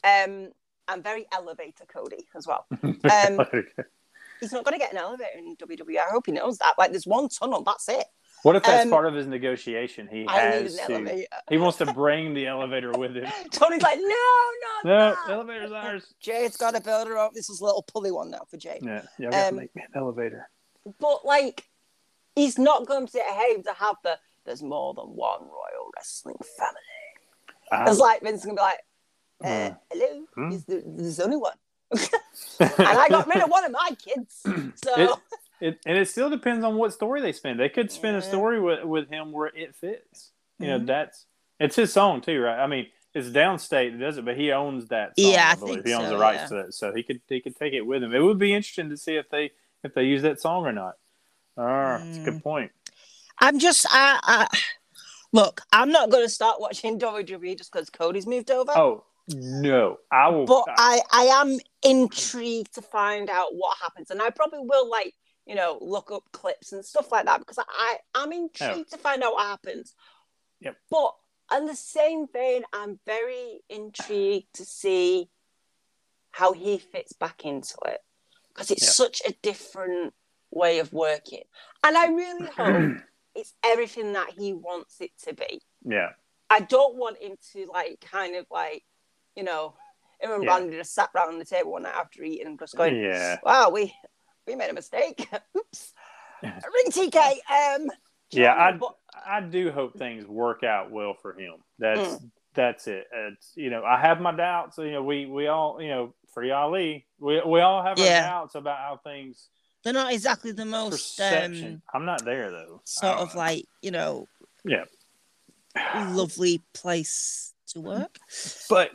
um, 0.04 0.52
and 0.88 1.04
very 1.04 1.26
elevator 1.32 1.86
Cody 1.88 2.28
as 2.36 2.48
well. 2.48 2.66
Um, 2.84 3.46
He's 4.40 4.52
not 4.52 4.66
going 4.66 4.74
to 4.74 4.80
get 4.80 4.92
an 4.92 4.98
elevator 4.98 5.38
in 5.38 5.56
WWE. 5.56 5.98
I 5.98 6.10
hope 6.12 6.26
he 6.26 6.34
knows 6.34 6.58
that. 6.58 6.74
Like 6.78 6.92
there's 6.92 7.08
one 7.08 7.30
tunnel, 7.30 7.62
that's 7.64 7.88
it. 7.88 8.04
What 8.42 8.58
if 8.58 8.64
that's 8.64 8.84
Um, 8.84 8.90
part 8.90 9.06
of 9.06 9.14
his 9.14 9.26
negotiation? 9.26 10.10
He 10.12 10.28
I 10.28 10.40
has 10.42 10.78
an 10.80 10.88
to. 10.88 10.94
elevator. 10.96 11.28
He 11.50 11.58
wants 11.58 11.78
to 11.78 11.86
bring 11.94 12.34
the 12.34 12.48
elevator 12.48 12.92
with 12.92 13.16
him. 13.16 13.32
Tony's 13.52 13.82
like, 13.82 14.00
no, 14.00 14.06
no, 14.06 14.90
No, 14.90 15.00
that. 15.12 15.18
elevator's 15.30 15.72
ours. 15.72 16.14
Jay's 16.20 16.58
got 16.58 16.76
to 16.76 16.82
build 16.82 17.08
her 17.08 17.18
up. 17.18 17.34
This 17.34 17.50
is 17.50 17.62
a 17.62 17.64
little 17.64 17.84
pulley 17.84 18.12
one 18.12 18.32
now 18.32 18.42
for 18.50 18.58
Jay. 18.58 18.80
Yeah, 18.82 19.04
yeah. 19.18 19.48
Um, 19.48 19.56
make 19.56 19.74
me 19.78 19.84
an 19.84 19.92
elevator. 19.96 20.50
But 21.00 21.24
like, 21.24 21.64
he's 22.36 22.60
not 22.60 22.86
going 22.86 23.08
to 23.08 23.14
behave 23.14 23.64
to 23.64 23.74
have 23.74 23.96
the. 24.04 24.20
There's 24.46 24.62
more 24.64 24.94
than 24.94 25.06
one 25.06 25.40
royal 25.44 25.92
wrestling 25.96 26.36
family. 26.58 26.82
I- 27.72 27.90
It's 27.90 28.00
like 28.00 28.24
Vince 28.24 28.44
gonna 28.44 28.56
be 28.58 28.62
like, 28.62 28.80
uh, 29.44 29.70
Hmm. 29.70 29.76
hello, 29.92 30.26
Hmm. 30.36 30.52
Is 30.52 30.66
there, 30.66 30.82
there's 30.86 31.20
only 31.20 31.38
one, 31.38 31.54
and 31.92 32.72
I 32.78 33.08
got 33.10 33.28
rid 33.28 33.44
of 33.44 33.50
one 33.50 33.66
of 33.66 33.72
my 33.72 33.90
kids. 34.04 34.42
So 34.84 34.94
It- 35.02 35.20
It, 35.62 35.80
and 35.86 35.98
it 35.98 36.10
still 36.10 36.30
depends 36.30 36.66
on 36.66 36.76
what 36.76 36.92
story 36.92 37.22
they 37.22 37.32
spin. 37.32 37.56
They 37.56 37.70
could 37.70 37.90
spin 37.90 38.16
a 38.16 38.22
story 38.22 38.60
with, 38.60 38.84
with 38.84 39.10
him 39.10 39.32
where 39.32 39.48
it 39.48 39.74
fits. 39.76 40.32
You 40.60 40.68
know, 40.68 40.80
Mhm. 40.80 40.88
that's 40.88 41.26
it's 41.58 41.76
his 41.78 41.94
song 41.94 42.20
too, 42.20 42.42
right? 42.42 42.60
I 42.60 42.68
mean, 42.68 42.88
it's 43.14 43.30
Downstait 43.30 43.92
that 43.94 44.00
does 44.00 44.18
it, 44.18 44.26
but 44.26 44.36
he 44.36 44.52
owns 44.52 44.88
that. 44.90 45.14
Song, 45.18 45.32
Yeah, 45.32 45.52
I 45.52 45.56
believe. 45.56 45.76
think 45.76 45.88
he 45.88 45.94
owns 45.94 46.06
so, 46.08 46.10
the 46.10 46.18
rights 46.18 46.52
yeah. 46.52 46.58
to 46.60 46.66
it, 46.66 46.74
so 46.74 46.94
he 46.94 47.02
could 47.04 47.22
he 47.30 47.40
could 47.40 47.56
take 47.56 47.72
it 47.74 47.82
with 47.86 48.04
him. 48.04 48.14
It 48.14 48.20
would 48.20 48.40
be 48.40 48.54
interesting 48.54 48.90
to 48.90 48.98
see 48.98 49.16
if 49.16 49.30
they 49.30 49.52
if 49.84 49.94
they 49.94 50.04
use 50.04 50.22
that 50.24 50.42
song 50.42 50.66
or 50.66 50.74
not. 50.74 50.96
Ah, 51.58 52.00
that's 52.04 52.18
a 52.18 52.20
Mm. 52.22 52.26
good 52.26 52.44
point. 52.44 52.72
I'm 53.40 53.58
just, 53.60 53.86
I, 53.90 54.20
I 54.24 54.60
look, 55.32 55.62
I'm 55.72 55.92
not 55.92 56.10
going 56.10 56.26
to 56.26 56.30
start 56.30 56.60
watching 56.60 57.00
WWE 57.00 57.58
just 57.58 57.72
because 57.72 57.90
Cody's 57.90 58.28
moved 58.28 58.52
over. 58.52 58.72
Oh 58.76 59.06
no, 59.28 59.98
I 60.12 60.30
will. 60.30 60.46
but 60.46 60.66
I, 60.70 61.02
I 61.12 61.24
am 61.24 61.58
intrigued 61.84 62.76
to 62.76 62.82
find 62.82 63.30
out 63.30 63.56
what 63.56 63.78
happens, 63.82 64.12
and 64.12 64.22
I 64.22 64.30
probably 64.30 64.60
will 64.62 64.90
like 64.90 65.14
you 65.46 65.56
know 65.56 65.78
look 65.82 66.12
up 66.12 66.24
clips 66.32 66.72
and 66.72 66.84
stuff 66.86 67.12
like 67.12 67.26
that 67.26 67.40
because 67.40 67.58
I 67.60 67.98
I'm 68.16 68.30
oh. 68.32 68.36
intrigued 68.36 68.92
to 68.92 68.98
find 68.98 69.24
out 69.24 69.34
what 69.34 69.46
happens. 69.46 69.96
Yep. 70.62 70.76
But 70.90 71.14
in 71.58 71.66
the 71.66 71.76
same 71.76 72.26
vein, 72.32 72.64
I'm 72.74 73.00
very 73.06 73.62
intrigued 73.70 74.54
to 74.56 74.66
see 74.66 75.30
how 76.32 76.54
he 76.54 76.78
fits 76.78 77.14
back 77.14 77.46
into 77.46 77.76
it 77.86 78.00
because 78.50 78.72
it's 78.72 78.84
Yeah. 78.84 78.90
such 78.90 79.22
a 79.28 79.34
different 79.42 80.14
way 80.52 80.80
of 80.80 80.92
working, 80.94 81.44
and 81.84 81.98
I 81.98 82.08
really 82.08 82.48
hope 82.58 83.02
it's 83.36 83.54
everything 83.64 84.14
that 84.14 84.30
he 84.38 84.54
wants 84.54 85.02
it 85.02 85.12
to 85.24 85.34
be. 85.34 85.62
yeah, 85.86 86.10
I 86.50 86.60
don't 86.60 86.96
want 86.96 87.18
him 87.20 87.36
to 87.54 87.68
like 87.74 88.00
kind 88.02 88.36
of 88.36 88.46
like, 88.52 88.84
you 89.36 89.44
know, 89.44 89.74
him 90.20 90.32
and 90.32 90.44
Yeah. 90.44 90.50
Randy 90.58 90.78
just 90.78 90.94
sat 90.94 91.10
around 91.16 91.40
the 91.40 91.46
table 91.46 91.72
one 91.74 91.84
night 91.84 91.96
after 91.96 92.24
eating 92.24 92.48
and 92.48 92.60
just 92.60 92.76
going, 92.76 92.96
yeah, 92.96 93.38
"Wow, 93.44 93.70
we 93.70 93.94
we 94.48 94.56
made 94.56 94.70
a 94.70 94.74
mistake. 94.74 95.28
Oops, 95.58 95.94
ring 96.44 96.92
TK." 96.92 97.18
Um, 97.50 97.90
yeah. 98.32 98.54
I 98.56 98.72
but, 98.74 98.96
I 99.26 99.42
do 99.42 99.72
hope 99.72 99.98
things 99.98 100.26
work 100.26 100.64
out 100.64 100.92
well 100.92 101.14
for 101.22 101.34
him. 101.34 101.56
That's 101.80 102.00
Mm. 102.16 102.32
that's 102.56 102.88
it. 102.88 103.08
It's 103.14 103.52
you 103.56 103.70
know 103.70 103.84
I 103.84 104.00
have 104.00 104.20
my 104.22 104.32
doubts. 104.36 104.78
You 104.78 104.92
know 104.92 105.04
we 105.04 105.26
we 105.26 105.48
all 105.48 105.82
you 105.82 105.90
know 105.90 106.14
free 106.34 106.52
Ali. 106.52 107.06
We 107.20 107.42
we 107.46 107.62
all 107.62 107.84
have 107.84 107.98
Yeah. 108.00 108.24
our 108.24 108.30
doubts 108.42 108.56
about 108.56 108.78
how 108.80 108.98
things 109.04 109.50
they're 109.84 109.92
not 109.94 110.14
exactly 110.14 110.54
the 110.54 110.66
most 110.66 111.18
perception. 111.18 111.74
um, 111.74 111.82
I'm 111.94 112.06
not 112.06 112.24
there 112.24 112.50
though. 112.52 112.82
Sort 112.86 113.18
of 113.18 113.34
know. 113.36 113.40
like 113.40 113.66
you 113.82 113.92
know, 113.92 114.28
Yeah. 114.64 114.86
lovely 115.76 116.64
place 116.74 117.54
to 117.68 117.82
work. 117.82 118.18
but 118.70 118.92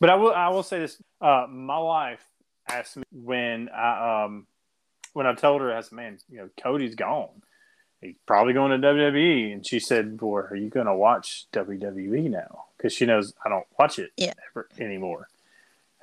but 0.00 0.10
I 0.10 0.14
will 0.16 0.32
I 0.32 0.48
will 0.48 0.62
say 0.62 0.78
this. 0.80 1.00
Uh, 1.20 1.46
my 1.48 1.78
wife 1.78 2.24
asked 2.68 2.96
me 2.96 3.04
when 3.12 3.68
I 3.68 4.24
um 4.24 4.46
when 5.12 5.26
I 5.26 5.34
told 5.34 5.60
her 5.62 5.74
I 5.74 5.80
said, 5.80 5.92
"Man, 5.92 6.18
you 6.30 6.38
know 6.38 6.48
Cody's 6.60 6.94
gone. 6.94 7.42
He's 8.00 8.16
probably 8.26 8.52
going 8.52 8.78
to 8.80 8.86
WWE." 8.86 9.52
And 9.52 9.66
she 9.66 9.78
said, 9.80 10.16
"Boy, 10.18 10.40
are 10.40 10.56
you 10.56 10.68
going 10.68 10.86
to 10.86 10.94
watch 10.94 11.46
WWE 11.52 12.30
now?" 12.30 12.64
Because 12.76 12.92
she 12.92 13.06
knows 13.06 13.32
I 13.44 13.48
don't 13.48 13.66
watch 13.78 13.98
it 13.98 14.10
Yeah. 14.16 14.32
ever 14.50 14.68
anymore. 14.78 15.28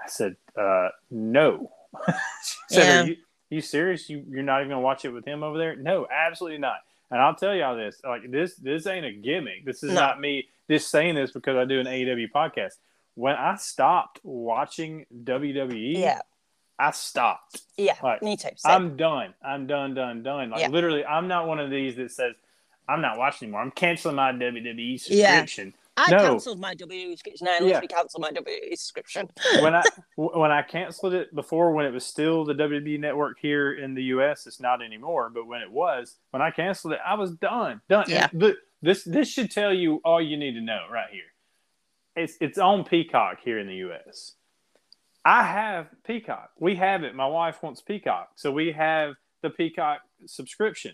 I 0.04 0.08
said, 0.08 0.36
uh, 0.58 0.90
"No." 1.12 1.72
she 2.44 2.58
said, 2.70 2.88
Yeah. 2.88 3.02
"Are 3.02 3.06
you 3.06 3.18
you 3.50 3.62
serious? 3.62 4.10
You 4.10 4.24
you're 4.30 4.44
not 4.44 4.62
even 4.62 4.70
going 4.70 4.82
to 4.82 4.86
watch 4.86 5.04
it 5.06 5.10
with 5.12 5.26
him 5.26 5.44
over 5.44 5.58
there?" 5.58 5.76
No, 5.76 6.08
absolutely 6.12 6.58
not. 6.60 6.78
And 7.12 7.20
I'll 7.22 7.36
tell 7.36 7.54
y'all 7.54 7.76
this: 7.76 8.02
like 8.04 8.32
this, 8.32 8.56
this 8.56 8.88
ain't 8.88 9.06
a 9.06 9.12
gimmick. 9.12 9.66
This 9.66 9.84
is 9.84 9.90
No. 9.90 9.96
not 9.96 10.22
me 10.22 10.48
just 10.70 10.90
saying 10.90 11.16
this 11.16 11.32
because 11.32 11.58
I 11.58 11.66
do 11.66 11.80
an 11.82 11.86
AEW 11.86 12.32
podcast. 12.32 12.78
When 13.22 13.36
I 13.36 13.56
stopped 13.58 14.20
watching 14.24 15.06
WWE, 15.24 15.96
Yeah, 16.00 16.22
I 16.80 16.90
stopped. 16.90 17.62
yeah, 17.78 17.94
Right. 18.02 18.20
me 18.24 18.36
too. 18.36 18.50
Same. 18.56 18.72
I'm 18.72 18.98
done. 18.98 19.36
I'm 19.46 19.68
done, 19.68 19.94
done, 19.94 20.24
done. 20.24 20.50
Like 20.50 20.62
Yeah. 20.62 20.70
literally, 20.70 21.06
I'm 21.06 21.28
not 21.28 21.48
one 21.48 21.60
of 21.60 21.70
these 21.70 21.96
that 21.98 22.10
says 22.12 22.34
I'm 22.90 23.00
not 23.00 23.20
watching 23.20 23.46
anymore. 23.48 23.62
I'm 23.62 23.70
canceling 23.72 24.16
my 24.16 24.32
WWE 24.32 24.98
Yeah. 25.08 25.28
subscription. 25.46 25.74
I 25.98 26.10
no. 26.10 26.18
cancelled 26.18 26.60
my 26.60 26.74
WWE 26.74 27.12
subscription. 27.12 27.48
I 27.48 27.60
literally 27.60 27.88
cancelled 27.88 28.22
my 28.24 28.32
WWE 28.32 28.76
subscription. 28.76 29.30
when 29.62 29.76
I 29.76 29.84
when 30.16 30.52
I 30.52 30.64
canceled 30.64 31.14
it 31.14 31.34
before, 31.36 31.74
when 31.74 31.86
it 31.86 31.92
was 31.94 32.04
still 32.06 32.44
the 32.44 32.56
WWE 32.56 32.98
network 33.00 33.38
here 33.40 33.74
in 33.74 33.94
the 33.94 34.04
U.S., 34.16 34.48
it's 34.48 34.60
not 34.60 34.82
anymore. 34.82 35.30
But 35.30 35.46
when 35.46 35.62
it 35.62 35.72
was, 35.72 36.16
when 36.32 36.42
I 36.42 36.50
canceled 36.50 36.94
it, 36.94 37.00
I 37.06 37.14
was 37.14 37.32
done, 37.34 37.82
done. 37.88 38.06
Yeah. 38.08 38.28
Th- 38.30 38.56
this 38.82 39.04
this 39.04 39.28
should 39.30 39.52
tell 39.52 39.72
you 39.72 40.02
all 40.04 40.20
you 40.20 40.38
need 40.38 40.54
to 40.54 40.62
know 40.62 40.88
right 40.92 41.10
here. 41.12 41.31
It's 42.16 42.36
it's 42.42 42.58
on 42.58 42.84
Peacock 42.84 43.40
here 43.44 43.58
in 43.60 43.68
the 43.68 43.76
U.S. 43.76 44.34
I 45.24 45.44
have 45.44 45.88
Peacock. 46.04 46.52
We 46.60 46.76
have 46.76 47.04
it. 47.04 47.16
My 47.16 47.28
wife 47.28 47.62
wants 47.64 47.82
Peacock, 47.82 48.32
so 48.36 48.52
we 48.52 48.72
have 48.72 49.16
the 49.42 49.50
Peacock 49.50 50.02
subscription. 50.26 50.94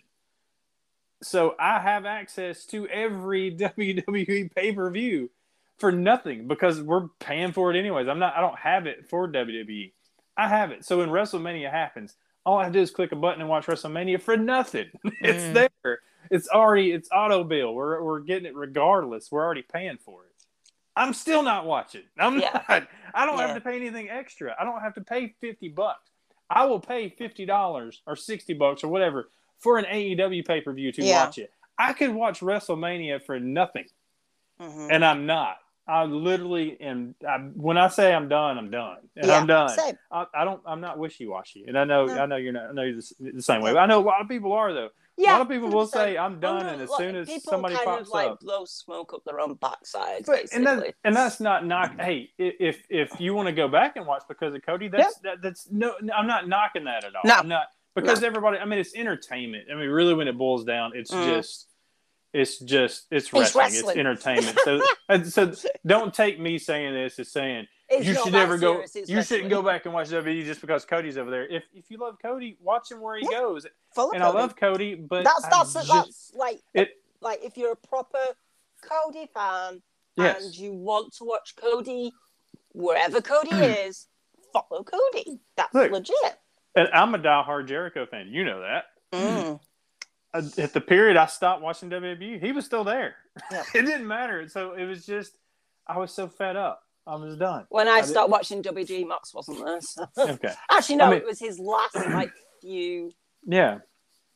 So 1.23 1.55
I 1.59 1.79
have 1.79 2.05
access 2.05 2.65
to 2.67 2.87
every 2.87 3.51
WWE 3.55 4.53
pay 4.53 4.71
per 4.73 4.89
view 4.91 5.31
for 5.79 5.91
nothing 5.91 6.47
because 6.47 6.81
we're 6.81 7.07
paying 7.19 7.51
for 7.51 7.73
it 7.73 7.79
anyways. 7.79 8.07
I'm 8.07 8.19
not. 8.19 8.35
I 8.35 8.41
don't 8.41 8.59
have 8.59 8.85
it 8.85 9.07
for 9.09 9.27
WWE. 9.27 9.91
I 10.37 10.47
have 10.47 10.71
it. 10.71 10.85
So 10.85 10.99
when 10.99 11.09
WrestleMania 11.09 11.71
happens, 11.71 12.15
all 12.45 12.59
I 12.59 12.65
have 12.65 12.73
to 12.73 12.79
do 12.79 12.83
is 12.83 12.91
click 12.91 13.11
a 13.11 13.15
button 13.15 13.41
and 13.41 13.49
watch 13.49 13.65
WrestleMania 13.65 14.21
for 14.21 14.37
nothing. 14.37 14.87
it's 15.21 15.43
Mm. 15.45 15.69
there. 15.83 15.99
It's 16.29 16.47
already. 16.49 16.91
It's 16.91 17.09
auto 17.11 17.43
bill. 17.43 17.73
We're 17.73 18.03
we're 18.03 18.19
getting 18.19 18.45
it 18.45 18.55
regardless. 18.55 19.31
We're 19.31 19.43
already 19.43 19.63
paying 19.63 19.97
for 19.97 20.25
it. 20.25 20.26
I'm 20.97 21.13
still 21.13 21.43
not 21.43 21.65
watching. 21.65 22.03
I'm 22.17 22.39
Yeah. 22.39 22.61
not. 22.67 22.87
I 23.13 23.25
don't 23.25 23.37
Yeah. 23.37 23.47
have 23.47 23.55
to 23.55 23.61
pay 23.61 23.75
anything 23.75 24.09
extra. 24.09 24.55
I 24.59 24.63
don't 24.63 24.81
have 24.81 24.95
to 24.95 25.01
pay 25.01 25.35
fifty 25.39 25.69
bucks. 25.69 26.09
I 26.49 26.65
will 26.65 26.79
pay 26.79 27.09
fifty 27.09 27.45
dollars 27.45 28.01
or 28.07 28.15
sixty 28.15 28.53
bucks 28.53 28.83
or 28.83 28.87
whatever 28.89 29.29
for 29.59 29.77
an 29.77 29.85
AEW 29.85 30.43
pay 30.45 30.61
per 30.61 30.73
view 30.73 30.91
to 30.93 31.03
Yeah. 31.03 31.25
watch 31.25 31.37
it. 31.37 31.51
I 31.77 31.93
could 31.93 32.13
watch 32.13 32.39
WrestleMania 32.39 33.21
for 33.23 33.39
nothing 33.39 33.85
Mhm. 34.59 34.87
and 34.91 35.05
I'm 35.05 35.25
not. 35.25 35.57
I 35.89 36.03
literally 36.03 36.79
am. 36.81 37.15
I, 37.25 37.37
when 37.37 37.77
I 37.77 37.87
say 37.87 38.13
I'm 38.13 38.27
done, 38.27 38.57
I'm 38.57 38.69
done, 38.69 38.97
and 39.15 39.27
Yeah, 39.27 39.37
I'm 39.39 39.47
done. 39.47 39.69
Same. 39.69 39.97
I, 40.11 40.25
I 40.33 40.43
don't. 40.43 40.61
I'm 40.65 40.81
not 40.81 40.97
wishy 40.97 41.27
washy, 41.27 41.63
and 41.65 41.77
I 41.79 41.85
know. 41.85 42.07
No. 42.07 42.17
I 42.23 42.25
know 42.25 42.35
you're 42.35 42.51
not. 42.51 42.69
I 42.69 42.73
know 42.73 42.81
you're 42.81 42.97
the, 42.97 43.31
the 43.35 43.41
same 43.41 43.61
way. 43.61 43.71
But 43.71 43.79
I 43.79 43.85
know 43.85 43.99
a 43.99 44.03
lot 44.03 44.19
of 44.19 44.27
people 44.27 44.51
are 44.51 44.73
though. 44.73 44.89
Yeah, 45.17 45.31
a 45.31 45.33
lot 45.33 45.41
of 45.41 45.49
people 45.49 45.69
will 45.69 45.87
100%. 45.87 45.91
say 45.91 46.17
I'm 46.17 46.39
done, 46.39 46.65
Well, 46.65 46.73
and 46.73 46.81
as 46.81 46.89
like, 46.89 46.99
soon 46.99 47.15
as 47.15 47.43
somebody 47.43 47.75
pops 47.75 48.09
like 48.09 48.27
up, 48.29 48.39
blow 48.39 48.65
smoke 48.65 49.13
up 49.13 49.23
their 49.25 49.39
own 49.39 49.55
backside, 49.55 50.25
but, 50.25 50.45
and 50.53 50.65
that, 50.67 50.93
and 51.03 51.15
that's 51.15 51.39
not 51.39 51.65
knock. 51.65 51.99
Hey, 51.99 52.29
if 52.37 52.83
if 52.89 53.19
you 53.19 53.33
want 53.33 53.47
to 53.47 53.51
go 53.53 53.67
back 53.67 53.95
and 53.95 54.05
watch 54.05 54.23
because 54.27 54.53
of 54.53 54.63
Cody, 54.63 54.87
that's 54.89 55.17
that, 55.19 55.41
that's 55.41 55.67
no. 55.71 55.93
I'm 56.15 56.27
not 56.27 56.47
knocking 56.47 56.83
that 56.83 57.03
at 57.03 57.15
all. 57.15 57.21
No. 57.25 57.33
I'm 57.33 57.47
not 57.47 57.67
because 57.95 58.21
everybody. 58.21 58.59
I 58.59 58.65
mean, 58.65 58.77
it's 58.79 58.95
entertainment. 58.95 59.65
I 59.71 59.75
mean, 59.75 59.89
really, 59.89 60.13
when 60.13 60.27
it 60.27 60.37
boils 60.37 60.63
down, 60.63 60.91
it's 60.95 61.11
Mm. 61.11 61.25
just. 61.25 61.67
It's 62.33 62.59
just 62.59 63.07
it's 63.09 63.29
It's 63.33 63.55
wrestling. 63.55 63.91
It's, 63.91 63.97
entertainment. 63.97 64.59
So, 64.63 64.81
and 65.09 65.25
so 65.25 65.53
don't 65.85 66.13
take 66.13 66.39
me 66.39 66.59
saying 66.59 66.93
this 66.93 67.17
as 67.19 67.31
saying 67.31 67.67
you 67.91 68.13
should 68.15 68.33
never 68.33 68.57
go. 68.57 68.83
You 69.07 69.21
shouldn't 69.23 69.49
go 69.49 69.61
back 69.61 69.85
and 69.85 69.93
watch 69.93 70.09
WWE 70.09 70.43
just 70.45 70.61
because 70.61 70.85
Cody's 70.85 71.17
over 71.17 71.31
there. 71.31 71.47
If 71.47 71.63
if 71.73 71.89
you 71.89 71.97
love 71.97 72.17
Cody, 72.21 72.57
watch 72.61 72.91
him 72.91 73.01
where 73.01 73.17
he 73.17 73.27
Yeah. 73.29 73.39
goes. 73.39 73.65
And 74.13 74.23
I 74.23 74.29
love 74.29 74.55
Cody, 74.55 74.95
but 74.95 75.23
that's 75.23 75.47
that's 75.47 75.73
just- 75.73 75.87
that's 75.87 76.31
like 76.35 76.61
it- 76.73 77.01
like 77.21 77.43
if 77.43 77.57
you're 77.57 77.71
a 77.71 77.75
proper 77.75 78.19
Cody 78.81 79.27
fan 79.33 79.81
Yes. 80.15 80.45
and 80.45 80.55
you 80.55 80.73
want 80.73 81.13
to 81.15 81.23
watch 81.23 81.55
Cody 81.55 82.11
wherever 82.73 83.21
Cody 83.21 83.49
is, 83.55 84.07
follow 84.53 84.83
Cody. 84.83 85.39
That's 85.55 85.73
Look. 85.73 85.91
legit. 85.91 86.39
And 86.75 86.89
I'm 86.93 87.15
a 87.15 87.19
diehard 87.19 87.67
Jericho 87.67 88.05
fan. 88.05 88.27
You 88.29 88.45
know 88.45 88.61
that. 88.61 88.85
Mm. 89.13 89.59
At 90.59 90.73
the 90.73 90.81
period 90.81 91.17
I 91.17 91.25
stopped 91.25 91.63
watching 91.63 91.89
WWE, 91.89 92.39
he 92.39 92.51
was 92.51 92.65
still 92.65 92.83
there. 92.83 93.15
Yeah. 93.51 93.63
it 93.73 93.81
didn't 93.83 94.05
matter. 94.07 94.47
So 94.47 94.73
it 94.73 94.85
was 94.85 95.05
just, 95.05 95.37
I 95.87 95.97
was 95.97 96.11
so 96.13 96.27
fed 96.27 96.55
up. 96.55 96.83
I 97.07 97.15
was 97.15 97.37
done. 97.37 97.65
When 97.69 97.87
I 97.87 98.01
did- 98.01 98.09
started 98.09 98.31
watching 98.31 98.61
WG, 98.61 99.07
Mox 99.07 99.33
wasn't 99.33 99.63
there. 99.63 99.81
So. 99.81 100.05
Okay. 100.17 100.53
Actually, 100.69 100.95
no, 100.97 101.05
I 101.05 101.09
mean- 101.11 101.19
it 101.19 101.25
was 101.25 101.39
his 101.39 101.59
last 101.59 101.95
like 101.95 102.31
few 102.61 103.11
Yeah. 103.45 103.79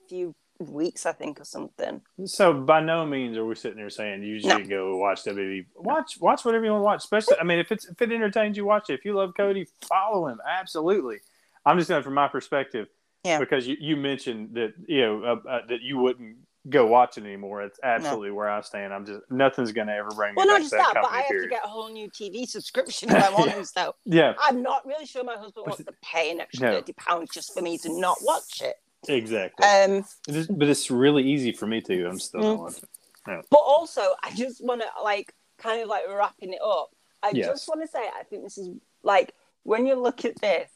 few 0.09 0.34
weeks, 0.59 1.05
I 1.07 1.11
think, 1.11 1.41
or 1.41 1.43
something. 1.43 2.01
So 2.26 2.53
by 2.53 2.82
no 2.82 3.05
means 3.05 3.36
are 3.38 3.43
we 3.45 3.55
sitting 3.55 3.78
there 3.78 3.89
saying 3.89 4.22
you 4.24 4.39
should 4.39 4.69
go 4.69 4.95
watch 4.97 5.24
WWE. 5.24 5.65
Watch 5.76 6.17
watch 6.19 6.45
whatever 6.45 6.63
you 6.65 6.72
want 6.72 6.82
to 6.82 6.86
watch. 6.86 6.99
Especially, 7.03 7.38
I 7.39 7.43
mean, 7.43 7.59
if 7.59 7.72
it's 7.72 7.86
if 7.88 7.99
it 8.01 8.11
entertains 8.11 8.55
you, 8.57 8.65
watch 8.65 8.89
it. 8.89 8.93
If 8.93 9.05
you 9.05 9.13
love 9.13 9.34
Cody, 9.36 9.65
follow 9.88 10.28
him. 10.28 10.39
Absolutely. 10.47 11.17
I'm 11.65 11.78
just 11.78 11.88
saying 11.88 12.03
from 12.03 12.13
my 12.13 12.28
perspective, 12.28 12.88
Yeah. 13.24 13.39
Because 13.39 13.67
you, 13.67 13.76
you 13.80 13.97
mentioned 13.97 14.53
that 14.55 14.74
you 14.88 15.01
know 15.01 15.24
uh, 15.24 15.49
uh, 15.49 15.59
that 15.67 15.82
you 15.82 15.97
wouldn't 15.97 16.38
go 16.70 16.86
watch 16.86 17.18
it 17.18 17.24
anymore. 17.24 17.62
It's 17.64 17.80
absolutely 17.84 18.32
where 18.32 18.49
I 18.49 18.62
stand. 18.62 18.93
I'm 18.93 19.05
just 19.05 19.22
nothing's 19.32 19.72
gonna 19.72 19.93
ever 19.93 20.09
bring 20.12 20.32
me 20.32 20.38
Well, 20.38 20.45
back 20.45 20.51
not 20.53 20.57
to 20.57 20.64
just 20.64 20.72
that 20.72 20.91
that, 20.93 21.01
but. 21.03 21.12
I 21.12 21.22
have 21.22 21.28
to 21.30 21.47
get 21.47 21.64
a 21.64 21.68
whole 21.68 21.89
new 21.91 22.09
TV 22.09 22.47
subscription 22.47 23.09
if 23.09 23.24
I 23.24 23.30
want 23.34 23.47
Yeah. 23.47 23.55
to. 23.55 23.66
So 23.66 23.95
Yeah, 24.05 24.34
I'm 24.39 24.62
not 24.62 24.86
really 24.86 25.05
sure 25.05 25.24
my 25.24 25.36
husband 25.38 25.66
wants 25.68 25.84
to 25.84 25.93
pay 26.03 26.32
an 26.32 26.39
extra 26.41 26.68
No. 26.70 26.76
thirty 26.76 26.93
pounds 26.93 27.30
just 27.34 27.53
for 27.53 27.62
me 27.62 27.78
to 27.80 27.99
not 27.99 28.18
watch 28.22 28.62
it. 28.62 28.76
exactly. 29.07 29.66
Um, 29.66 30.05
It 30.28 30.36
is- 30.36 30.47
but 30.47 30.68
it's 30.68 30.91
really 30.91 31.24
easy 31.24 31.51
for 31.51 31.66
me 31.68 31.82
to. 31.82 32.05
I'm 32.07 32.20
still 32.20 32.41
not 32.41 32.57
Mm. 32.57 32.59
watching. 32.59 33.43
but 33.49 33.57
also, 33.59 34.01
I 34.24 34.32
just 34.36 34.64
want 34.64 34.82
to 34.82 34.88
like 35.03 35.34
kind 35.57 35.82
of 35.82 35.88
like 35.88 36.03
wrapping 36.07 36.53
it 36.53 36.62
up. 36.64 36.91
I 37.24 37.32
Yes. 37.34 37.47
just 37.47 37.68
want 37.68 37.82
to 37.82 37.88
say, 37.88 37.99
I 37.99 38.24
think 38.24 38.43
this 38.43 38.57
is 38.57 38.70
like 39.03 39.34
when 39.64 39.86
you 39.88 39.95
look 39.95 40.26
at 40.26 40.39
this, 40.41 40.70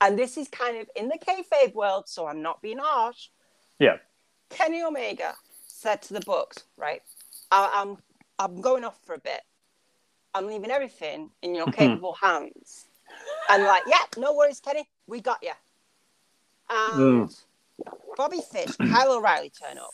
and 0.00 0.18
this 0.18 0.36
is 0.36 0.48
kind 0.48 0.76
of 0.78 0.88
in 0.96 1.08
the 1.08 1.18
kayfabe 1.18 1.74
world, 1.74 2.08
so 2.08 2.26
I'm 2.26 2.42
not 2.42 2.60
being 2.62 2.78
harsh. 2.78 3.28
Yeah. 3.78 3.98
Kenny 4.52 4.82
Omega 4.82 5.34
said 5.66 6.02
to 6.02 6.14
the 6.14 6.20
Bucks, 6.20 6.64
right? 6.76 7.02
I, 7.50 7.70
I'm 7.74 7.98
I'm 8.38 8.60
going 8.60 8.84
off 8.84 8.98
for 9.04 9.14
a 9.14 9.18
bit. 9.18 9.42
I'm 10.34 10.46
leaving 10.46 10.70
everything 10.70 11.30
in 11.42 11.54
your 11.54 11.66
mm-hmm. 11.66 11.78
capable 11.78 12.14
hands. 12.14 12.86
And 13.50 13.64
like, 13.64 13.82
yeah, 13.86 14.02
no 14.16 14.34
worries, 14.34 14.60
Kenny, 14.60 14.88
we 15.06 15.20
got 15.20 15.38
you. 15.42 15.52
And 16.70 17.28
mm. 17.28 17.42
Bobby 18.16 18.40
Fish, 18.50 18.74
Kyle 18.90 19.12
O'Reilly 19.12 19.50
turn 19.50 19.78
up. 19.78 19.92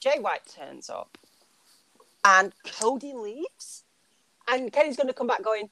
Jay 0.00 0.18
White 0.18 0.46
turns 0.46 0.90
up. 0.90 1.16
And 2.24 2.52
Cody 2.80 3.12
leaves. 3.14 3.84
And 4.48 4.72
Kenny's 4.72 4.96
going 4.96 5.06
to 5.06 5.14
come 5.14 5.28
back 5.28 5.42
going, 5.42 5.70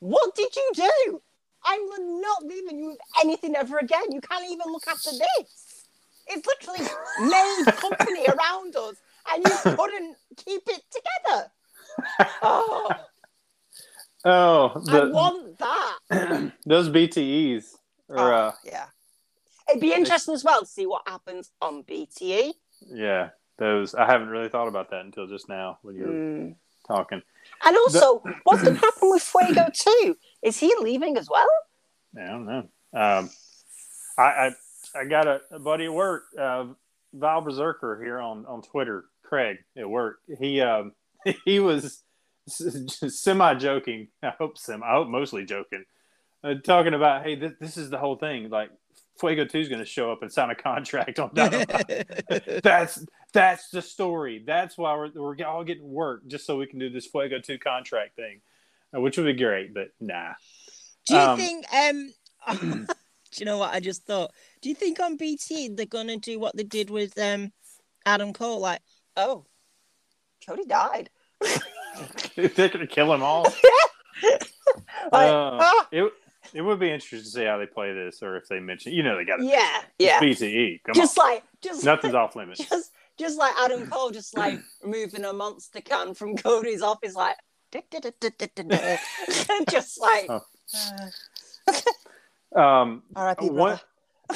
What 0.00 0.34
did 0.34 0.54
you 0.56 0.70
do? 0.74 1.22
I'm 1.64 2.20
not 2.20 2.44
leaving 2.44 2.78
you 2.78 2.88
with 2.90 2.98
anything 3.20 3.56
ever 3.56 3.78
again. 3.78 4.10
You 4.10 4.20
can't 4.20 4.44
even 4.44 4.72
look 4.72 4.86
after 4.88 5.10
this. 5.10 5.65
It's 6.28 6.46
literally 6.46 6.80
made 7.30 7.64
company 7.76 8.26
around 8.28 8.76
us, 8.76 8.96
and 9.32 9.42
you 9.44 9.56
couldn't 9.76 10.16
keep 10.36 10.62
it 10.66 10.82
together. 10.90 11.50
Oh, 12.42 12.94
Oh, 14.24 14.82
I 14.88 15.04
want 15.04 15.58
that. 15.58 16.52
those 16.66 16.88
BTEs 16.88 17.76
are 18.10 18.32
Oh, 18.32 18.36
uh, 18.36 18.52
yeah. 18.64 18.86
It'd 19.68 19.80
be 19.80 19.92
interesting 19.92 20.34
as 20.34 20.42
well 20.44 20.60
to 20.60 20.66
see 20.66 20.86
what 20.86 21.02
happens 21.06 21.50
on. 21.62 21.84
BTE. 21.84 22.52
yeah. 22.92 23.30
Those 23.58 23.94
I 23.94 24.04
haven't 24.04 24.28
really 24.28 24.48
thought 24.48 24.68
about 24.68 24.90
that 24.90 25.04
until 25.04 25.26
just 25.26 25.48
now 25.48 25.78
when 25.82 25.94
you're 25.96 26.08
Mm. 26.08 26.56
talking. 26.86 27.22
And 27.64 27.76
also, 27.76 28.22
what's 28.44 28.62
going 28.62 28.74
to 28.74 28.80
happen 28.80 29.10
with 29.10 29.22
Fuego 29.22 29.70
too? 29.72 30.16
Is 30.42 30.58
he 30.58 30.74
leaving 30.80 31.16
as 31.16 31.30
well? 31.30 31.48
I 32.18 32.26
don't 32.26 32.44
know. 32.46 32.68
Um, 32.92 33.30
I, 34.18 34.22
I 34.22 34.50
I 34.98 35.04
got 35.04 35.26
a, 35.26 35.40
a 35.50 35.58
buddy 35.58 35.86
at 35.86 35.92
work, 35.92 36.24
uh, 36.38 36.66
Val 37.12 37.40
Berserker 37.40 38.00
here 38.02 38.18
on, 38.18 38.46
on 38.46 38.62
Twitter, 38.62 39.04
Craig 39.22 39.58
at 39.76 39.88
work. 39.88 40.18
He 40.38 40.60
um, 40.60 40.92
he 41.44 41.60
was 41.60 42.02
semi 42.48 43.54
joking. 43.54 44.08
I 44.22 44.30
hope 44.30 44.58
some. 44.58 44.82
I 44.82 44.92
hope 44.92 45.08
mostly 45.08 45.44
joking. 45.44 45.84
Uh, 46.44 46.54
talking 46.62 46.94
about 46.94 47.22
hey, 47.24 47.34
this, 47.34 47.52
this 47.60 47.76
is 47.76 47.90
the 47.90 47.98
whole 47.98 48.16
thing. 48.16 48.50
Like 48.50 48.70
Fuego 49.18 49.44
Two 49.44 49.58
is 49.58 49.68
going 49.68 49.80
to 49.80 49.86
show 49.86 50.12
up 50.12 50.22
and 50.22 50.32
sign 50.32 50.50
a 50.50 50.54
contract 50.54 51.18
on 51.18 51.30
Dynamite. 51.34 52.62
that's 52.62 53.04
that's 53.32 53.70
the 53.70 53.82
story. 53.82 54.42
That's 54.46 54.78
why 54.78 54.94
we're 54.96 55.10
we're 55.14 55.44
all 55.46 55.64
getting 55.64 55.90
work 55.90 56.26
just 56.26 56.46
so 56.46 56.56
we 56.56 56.66
can 56.66 56.78
do 56.78 56.90
this 56.90 57.06
Fuego 57.06 57.40
Two 57.40 57.58
contract 57.58 58.16
thing, 58.16 58.40
uh, 58.96 59.00
which 59.00 59.16
would 59.16 59.26
be 59.26 59.32
great. 59.32 59.74
But 59.74 59.88
nah. 60.00 60.32
Do 61.06 61.14
you 61.14 61.20
Um, 61.20 61.38
think? 61.38 61.66
Um, 62.46 62.86
you 63.40 63.46
know 63.46 63.58
what 63.58 63.74
I 63.74 63.80
just 63.80 64.04
thought? 64.04 64.32
Do 64.62 64.68
you 64.68 64.74
think 64.74 65.00
on 65.00 65.16
BTE 65.18 65.76
they're 65.76 65.86
gonna 65.86 66.16
do 66.16 66.38
what 66.38 66.56
they 66.56 66.64
did 66.64 66.90
with 66.90 67.18
um 67.18 67.52
Adam 68.04 68.32
Cole? 68.32 68.60
Like, 68.60 68.80
Oh, 69.16 69.44
Cody 70.46 70.64
died. 70.66 71.10
They're 72.36 72.68
to 72.68 72.86
kill 72.86 73.08
them 73.08 73.22
all. 73.22 73.46
Like, 75.12 75.30
Uh, 75.32 75.58
ah, 75.60 75.88
it 75.92 76.12
it 76.52 76.62
would 76.62 76.78
be 76.78 76.90
interesting 76.90 77.20
to 77.20 77.24
see 77.24 77.44
how 77.44 77.58
they 77.58 77.66
play 77.66 77.92
this, 77.92 78.22
or 78.22 78.36
if 78.36 78.46
they 78.48 78.60
mention. 78.60 78.92
You 78.92 79.02
know, 79.02 79.16
they 79.16 79.24
got 79.24 79.42
yeah, 79.42 79.82
yeah. 79.98 80.20
BTE. 80.20 80.82
Come 80.84 80.90
on. 80.92 80.94
Just 80.94 81.18
on, 81.18 81.26
like, 81.26 81.44
just 81.62 81.84
nothing's 81.84 82.14
off 82.14 82.34
limits. 82.36 82.66
just 82.68 82.90
just 83.18 83.38
like 83.38 83.54
Adam 83.58 83.86
Cole, 83.88 84.10
just 84.10 84.36
like 84.36 84.58
removing 84.82 85.24
a 85.24 85.32
monster 85.32 85.80
can 85.80 86.14
from 86.14 86.36
Cody's 86.36 86.82
office, 86.82 87.14
like 87.14 87.36
just 89.70 90.00
like 90.00 90.26
Oh. 90.28 90.40
uh, 91.68 91.72
Um, 92.54 93.02
R.I.P. 93.14 93.50
one 93.50 93.80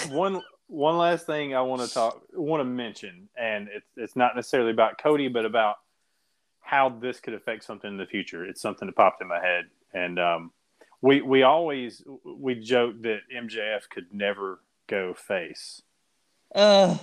one 0.08 0.42
one 0.66 0.96
last 0.96 1.26
thing 1.26 1.54
I 1.54 1.62
want 1.62 1.82
to 1.82 1.92
talk, 1.92 2.22
want 2.32 2.60
to 2.60 2.64
mention, 2.64 3.28
and 3.36 3.68
it's 3.72 3.86
it's 3.96 4.16
not 4.16 4.36
necessarily 4.36 4.70
about 4.70 4.98
Cody, 4.98 5.28
but 5.28 5.44
about 5.44 5.76
how 6.60 6.88
this 6.88 7.20
could 7.20 7.34
affect 7.34 7.64
something 7.64 7.90
in 7.90 7.96
the 7.96 8.06
future. 8.06 8.44
It's 8.44 8.60
something 8.60 8.86
that 8.86 8.96
popped 8.96 9.20
in 9.20 9.28
my 9.28 9.40
head, 9.40 9.64
and 9.92 10.18
um, 10.18 10.52
we 11.02 11.20
we 11.20 11.42
always 11.42 12.02
we 12.24 12.54
joke 12.54 13.02
that 13.02 13.20
MJF 13.34 13.88
could 13.90 14.12
never 14.12 14.60
go 14.86 15.14
face. 15.14 15.82
oh, 16.54 17.00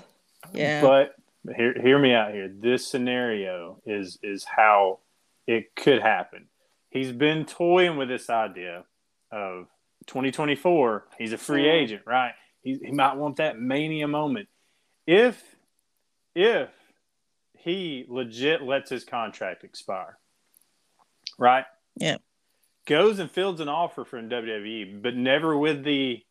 yeah, 0.53 0.81
But 0.81 1.15
hear 1.55 1.73
hear 1.79 1.99
me 1.99 2.13
out 2.13 2.33
here. 2.33 2.47
This 2.47 2.87
scenario 2.87 3.81
is 3.85 4.19
is 4.23 4.43
how 4.45 4.99
it 5.45 5.75
could 5.75 6.01
happen. 6.01 6.47
He's 6.89 7.11
been 7.11 7.45
toying 7.45 7.97
with 7.97 8.09
this 8.09 8.29
idea 8.29 8.85
of 9.31 9.67
2024. 10.07 11.07
He's 11.17 11.33
a 11.33 11.37
free 11.37 11.67
agent, 11.69 12.03
right? 12.05 12.33
He 12.61 12.79
he 12.83 12.91
might 12.91 13.15
want 13.15 13.37
that 13.37 13.59
mania 13.59 14.07
moment. 14.07 14.49
If 15.05 15.41
if 16.35 16.69
he 17.53 18.05
legit 18.07 18.61
lets 18.61 18.89
his 18.89 19.03
contract 19.03 19.63
expire, 19.63 20.17
right? 21.37 21.65
Yeah. 21.95 22.17
Goes 22.85 23.19
and 23.19 23.29
fields 23.29 23.59
an 23.59 23.67
offer 23.67 24.05
from 24.05 24.29
WWE, 24.29 25.01
but 25.01 25.15
never 25.15 25.57
with 25.57 25.83
the 25.83 26.23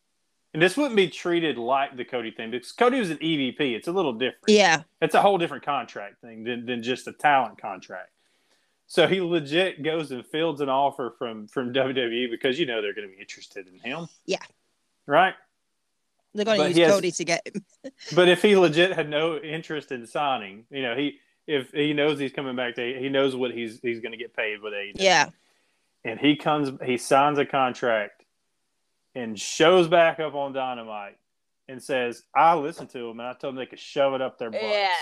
and 0.53 0.61
this 0.61 0.75
wouldn't 0.75 0.95
be 0.95 1.09
treated 1.09 1.57
like 1.57 1.95
the 1.97 2.05
Cody 2.05 2.31
thing 2.31 2.51
because 2.51 2.71
Cody 2.71 2.99
was 2.99 3.11
an 3.11 3.17
EVP. 3.17 3.59
It's 3.59 3.87
a 3.87 3.91
little 3.91 4.13
different. 4.13 4.45
yeah, 4.47 4.83
It's 5.01 5.13
a 5.13 5.21
whole 5.21 5.37
different 5.37 5.63
contract 5.63 6.21
thing 6.21 6.43
than, 6.43 6.65
than 6.65 6.81
just 6.81 7.07
a 7.07 7.11
talent 7.11 7.61
contract. 7.61 8.09
So 8.87 9.05
he 9.07 9.19
legit 9.21 9.83
goes 9.83 10.11
and 10.11 10.25
fields 10.25 10.61
an 10.61 10.69
offer 10.69 11.13
from 11.17 11.47
from 11.47 11.73
WWE 11.73 12.31
because 12.31 12.57
you 12.57 12.65
know 12.65 12.81
they're 12.81 12.93
going 12.93 13.07
to 13.09 13.13
be 13.13 13.19
interested 13.21 13.67
in 13.67 13.79
him. 13.79 14.07
Yeah. 14.25 14.37
Right. 15.05 15.33
they're 16.33 16.45
gonna 16.45 16.67
use 16.67 16.75
he 16.75 16.81
has- 16.83 16.93
Cody 16.93 17.11
to 17.11 17.23
get 17.25 17.47
him. 17.47 17.65
But 18.15 18.29
if 18.29 18.41
he 18.41 18.55
legit 18.55 18.93
had 18.93 19.09
no 19.09 19.37
interest 19.37 19.91
in 19.91 20.05
signing, 20.07 20.65
you 20.69 20.81
know, 20.83 20.95
he 20.95 21.19
if 21.47 21.71
he 21.71 21.93
knows 21.93 22.19
he's 22.19 22.31
coming 22.33 22.55
back 22.55 22.75
to 22.75 22.99
he 22.99 23.09
knows 23.09 23.35
what 23.35 23.51
he's 23.51 23.79
he's 23.81 23.99
going 23.99 24.11
to 24.13 24.17
get 24.17 24.35
paid 24.35 24.61
with 24.61 24.73
AEW. 24.73 24.93
Yeah, 24.95 25.29
And 26.05 26.19
he 26.19 26.35
comes 26.35 26.71
he 26.85 26.97
signs 26.97 27.37
a 27.39 27.45
contract 27.45 28.23
and 29.15 29.37
shows 29.39 29.87
back 29.87 30.19
up 30.19 30.35
on 30.35 30.53
Dynamite 30.53 31.17
and 31.67 31.81
says, 31.83 32.23
"I 32.35 32.55
listened 32.55 32.89
to 32.91 32.99
him 33.09 33.19
and 33.19 33.27
I 33.27 33.33
told 33.33 33.53
them 33.53 33.55
they 33.55 33.65
could 33.65 33.79
shove 33.79 34.13
it 34.13 34.21
up 34.21 34.37
their 34.37 34.51
butts." 34.51 34.63
Yeah. 34.63 34.93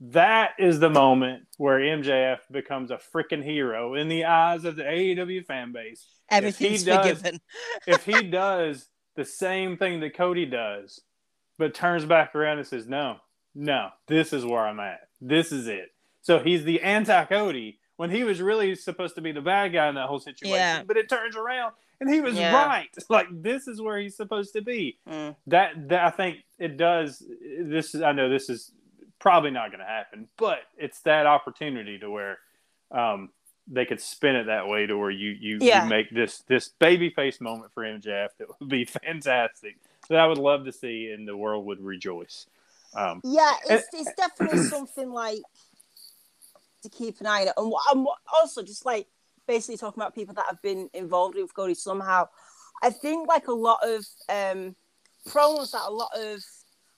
That 0.00 0.50
is 0.58 0.78
the 0.78 0.90
moment 0.90 1.44
where 1.56 1.78
MJF 1.78 2.38
becomes 2.50 2.90
a 2.90 2.98
freaking 3.14 3.42
hero 3.42 3.94
in 3.94 4.08
the 4.08 4.26
eyes 4.26 4.64
of 4.64 4.76
the 4.76 4.82
AEW 4.82 5.44
fan 5.46 5.72
base. 5.72 6.06
everything's 6.30 6.84
does- 6.84 7.18
forgiven. 7.18 7.40
If 7.86 8.04
he 8.04 8.22
does 8.24 8.88
the 9.14 9.24
same 9.24 9.76
thing 9.78 10.00
that 10.00 10.14
Cody 10.16 10.44
does, 10.44 11.00
but 11.58 11.74
turns 11.74 12.04
back 12.04 12.34
around 12.34 12.58
and 12.58 12.66
says, 12.66 12.86
No, 12.86 13.16
no, 13.54 13.88
this 14.06 14.32
is 14.34 14.44
where 14.44 14.66
I'm 14.66 14.80
at. 14.80 15.00
This 15.20 15.50
is 15.52 15.66
it. 15.66 15.92
So 16.20 16.40
he's 16.40 16.64
the 16.64 16.82
anti 16.82 17.24
Cody 17.24 17.78
when 17.96 18.10
he 18.10 18.22
was 18.24 18.42
really 18.42 18.74
supposed 18.74 19.14
to 19.14 19.22
be 19.22 19.32
the 19.32 19.40
bad 19.40 19.72
guy 19.72 19.88
in 19.88 19.94
that 19.94 20.08
whole 20.08 20.18
situation. 20.18 20.56
Yeah. 20.58 20.82
But 20.86 20.98
it 20.98 21.08
turns 21.08 21.34
around 21.36 21.72
and 22.00 22.12
he 22.12 22.20
was 22.20 22.34
Yeah. 22.34 22.52
right. 22.66 22.90
Like 23.08 23.28
this 23.30 23.66
is 23.66 23.80
where 23.80 23.98
he's 23.98 24.14
supposed 24.16 24.52
to 24.52 24.60
be 24.60 24.98
Mm. 25.08 25.36
that, 25.46 25.88
that 25.88 26.04
I 26.04 26.10
think 26.10 26.38
it 26.58 26.76
does. 26.76 27.22
This 27.62 27.94
is 27.94 28.02
I 28.02 28.12
know 28.12 28.28
this 28.28 28.50
is 28.50 28.72
probably 29.18 29.50
not 29.50 29.70
going 29.70 29.80
to 29.80 29.86
happen, 29.86 30.28
but 30.36 30.58
it's 30.76 31.00
that 31.00 31.26
opportunity 31.26 31.98
to 31.98 32.10
where 32.10 32.38
um, 32.90 33.30
they 33.66 33.84
could 33.84 34.00
spin 34.00 34.36
it 34.36 34.44
that 34.44 34.68
way 34.68 34.86
to 34.86 34.96
where 34.96 35.10
you 35.10 35.30
you, 35.30 35.58
Yeah. 35.60 35.82
you 35.84 35.88
make 35.88 36.10
this 36.10 36.38
this 36.46 36.68
baby 36.68 37.10
face 37.10 37.40
moment 37.40 37.72
for 37.72 37.82
MJF 37.82 38.28
that 38.38 38.48
would 38.60 38.68
be 38.68 38.84
fantastic 38.84 39.76
that 40.08 40.18
I 40.18 40.26
would 40.26 40.38
love 40.38 40.64
to 40.66 40.72
see 40.72 41.10
and 41.10 41.26
the 41.26 41.36
world 41.36 41.66
would 41.66 41.80
rejoice. 41.80 42.46
Um, 42.94 43.20
Yeah, 43.24 43.52
it's, 43.68 43.88
it's 43.92 44.12
definitely 44.16 44.58
something 44.70 45.10
like 45.10 45.42
to 46.82 46.88
keep 46.88 47.20
an 47.20 47.26
eye 47.26 47.46
on. 47.56 47.64
And, 47.64 47.74
and 47.92 48.06
also, 48.32 48.62
just 48.62 48.86
like 48.86 49.08
basically 49.48 49.76
talking 49.76 50.00
about 50.00 50.14
people 50.14 50.34
that 50.34 50.46
have 50.48 50.62
been 50.62 50.88
involved 50.94 51.36
with 51.36 51.54
Cody 51.54 51.74
somehow, 51.74 52.28
I 52.82 52.90
think 52.90 53.28
like 53.28 53.48
a 53.48 53.52
lot 53.52 53.78
of 53.82 54.04
um, 54.28 54.76
promos 55.28 55.72
that 55.72 55.82
a 55.86 55.90
lot 55.90 56.10
of 56.16 56.40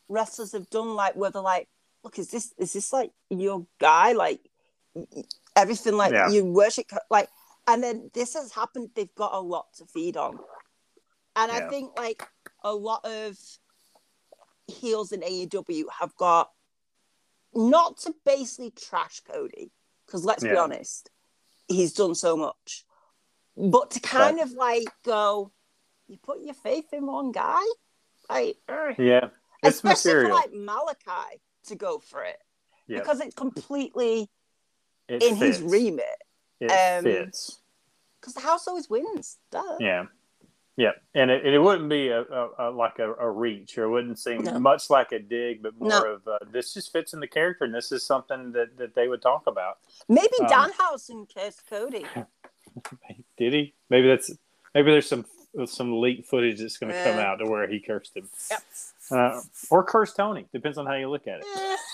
wrestlers 0.09 0.53
have 0.53 0.69
done, 0.71 0.95
like 0.95 1.17
whether 1.17 1.41
like, 1.41 1.69
"Look, 2.03 2.19
is 2.19 2.31
this 2.31 2.53
is 2.59 2.73
this 2.73 2.93
like 2.93 3.13
your 3.31 3.67
guy? 3.79 4.13
Like 4.13 4.41
everything, 5.57 5.97
like 5.97 6.13
Yeah. 6.13 6.31
you 6.31 6.45
worship, 6.45 6.91
like." 7.11 7.29
And 7.67 7.83
then 7.83 8.11
this 8.15 8.35
has 8.35 8.53
happened. 8.53 8.91
They've 8.95 9.15
got 9.15 9.35
a 9.35 9.41
lot 9.41 9.75
to 9.75 9.85
feed 9.85 10.17
on, 10.17 10.39
and 11.37 11.53
Yeah. 11.53 11.67
I 11.67 11.69
think 11.69 11.97
like 11.99 12.27
a 12.63 12.75
lot 12.75 13.05
of 13.05 13.39
heels 14.67 15.13
in 15.13 15.23
AEW 15.23 15.87
have 16.01 16.15
got 16.17 16.53
not 17.55 17.99
to 17.99 18.15
basically 18.25 18.71
trash 18.71 19.21
Cody, 19.21 19.71
because 20.07 20.25
let's 20.25 20.43
be 20.43 20.57
honest, 20.57 21.11
he's 21.67 21.93
done 21.93 22.15
so 22.15 22.37
much, 22.37 22.87
but 23.57 23.91
to 23.93 24.01
kind 24.01 24.41
of 24.41 24.53
like 24.53 24.89
go, 25.03 25.53
you 26.07 26.17
put 26.19 26.41
your 26.41 26.55
faith 26.55 26.93
in 26.93 27.07
one 27.07 27.33
guy, 27.33 27.63
like. 28.31 28.59
Yeah, 28.99 29.29
it's 29.63 29.77
especially 29.77 30.13
material. 30.13 30.29
for 30.31 30.35
like 30.35 30.53
Malakai 30.53 31.41
to 31.69 31.75
go 31.77 31.99
for 31.99 32.23
it 32.25 32.39
yeah, 32.87 32.99
because 32.99 33.21
it's 33.21 33.35
completely 33.35 34.29
it 35.09 35.23
in 35.23 35.37
fits. 35.37 35.59
his 35.59 35.63
remit. 35.63 36.05
It 36.61 36.71
um, 36.71 37.05
fits. 37.05 37.59
Because 38.21 38.35
the 38.35 38.41
house 38.41 38.67
always 38.67 38.91
wins. 38.91 39.39
Duh. 39.51 39.77
Yeah. 39.79 40.07
Yeah, 40.77 40.93
and 41.13 41.29
it, 41.29 41.45
it 41.45 41.59
wouldn't 41.59 41.89
be 41.89 42.07
a, 42.09 42.21
a, 42.23 42.51
a 42.59 42.71
like 42.71 43.01
a, 43.01 43.13
a 43.15 43.29
reach, 43.29 43.77
or 43.79 43.85
it 43.85 43.89
wouldn't 43.91 44.17
seem 44.17 44.45
No. 44.45 44.61
much 44.61 44.91
like 44.91 45.11
a 45.11 45.19
dig, 45.19 45.61
but 45.61 45.77
more 45.77 45.89
No. 45.89 46.13
of 46.15 46.29
uh, 46.29 46.39
this 46.53 46.73
just 46.73 46.93
fits 46.93 47.13
in 47.15 47.19
the 47.19 47.27
character, 47.27 47.65
and 47.65 47.75
this 47.75 47.91
is 47.91 48.05
something 48.05 48.53
that, 48.53 48.77
that 48.77 48.95
they 48.95 49.09
would 49.09 49.21
talk 49.21 49.49
about. 49.49 49.79
Maybe 50.09 50.29
Um, 50.41 50.47
Danhausen 50.47 51.27
cursed 51.35 51.69
Cody. 51.69 52.07
Did 53.39 53.55
he? 53.55 53.75
Maybe 53.91 54.07
that's 54.07 54.31
maybe 54.73 54.93
there's 54.93 55.09
some 55.09 55.25
some 55.67 56.01
leaked 56.01 56.29
footage 56.29 56.61
that's 56.61 56.77
going 56.79 56.93
to 56.93 57.03
come 57.03 57.19
out 57.19 57.41
to 57.41 57.47
where 57.47 57.67
he 57.67 57.81
cursed 57.81 58.17
him, 58.17 58.29
Yep. 58.49 58.63
Uh, 59.11 59.41
or 59.71 59.85
curse 59.85 60.13
Tony. 60.13 60.47
Depends 60.53 60.79
on 60.79 60.87
how 60.87 60.95
you 60.95 61.09
look 61.11 61.27
at 61.27 61.41
it. 61.41 61.79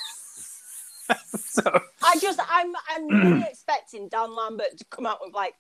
So 1.37 1.63
I 2.03 2.19
just, 2.19 2.41
I'm, 2.49 2.73
I'm 2.89 3.09
really 3.09 3.43
expecting 3.51 4.09
Dan 4.09 4.35
Lambert 4.35 4.79
to 4.79 4.85
come 4.87 5.05
out 5.05 5.19
with 5.21 5.35
like, 5.35 5.53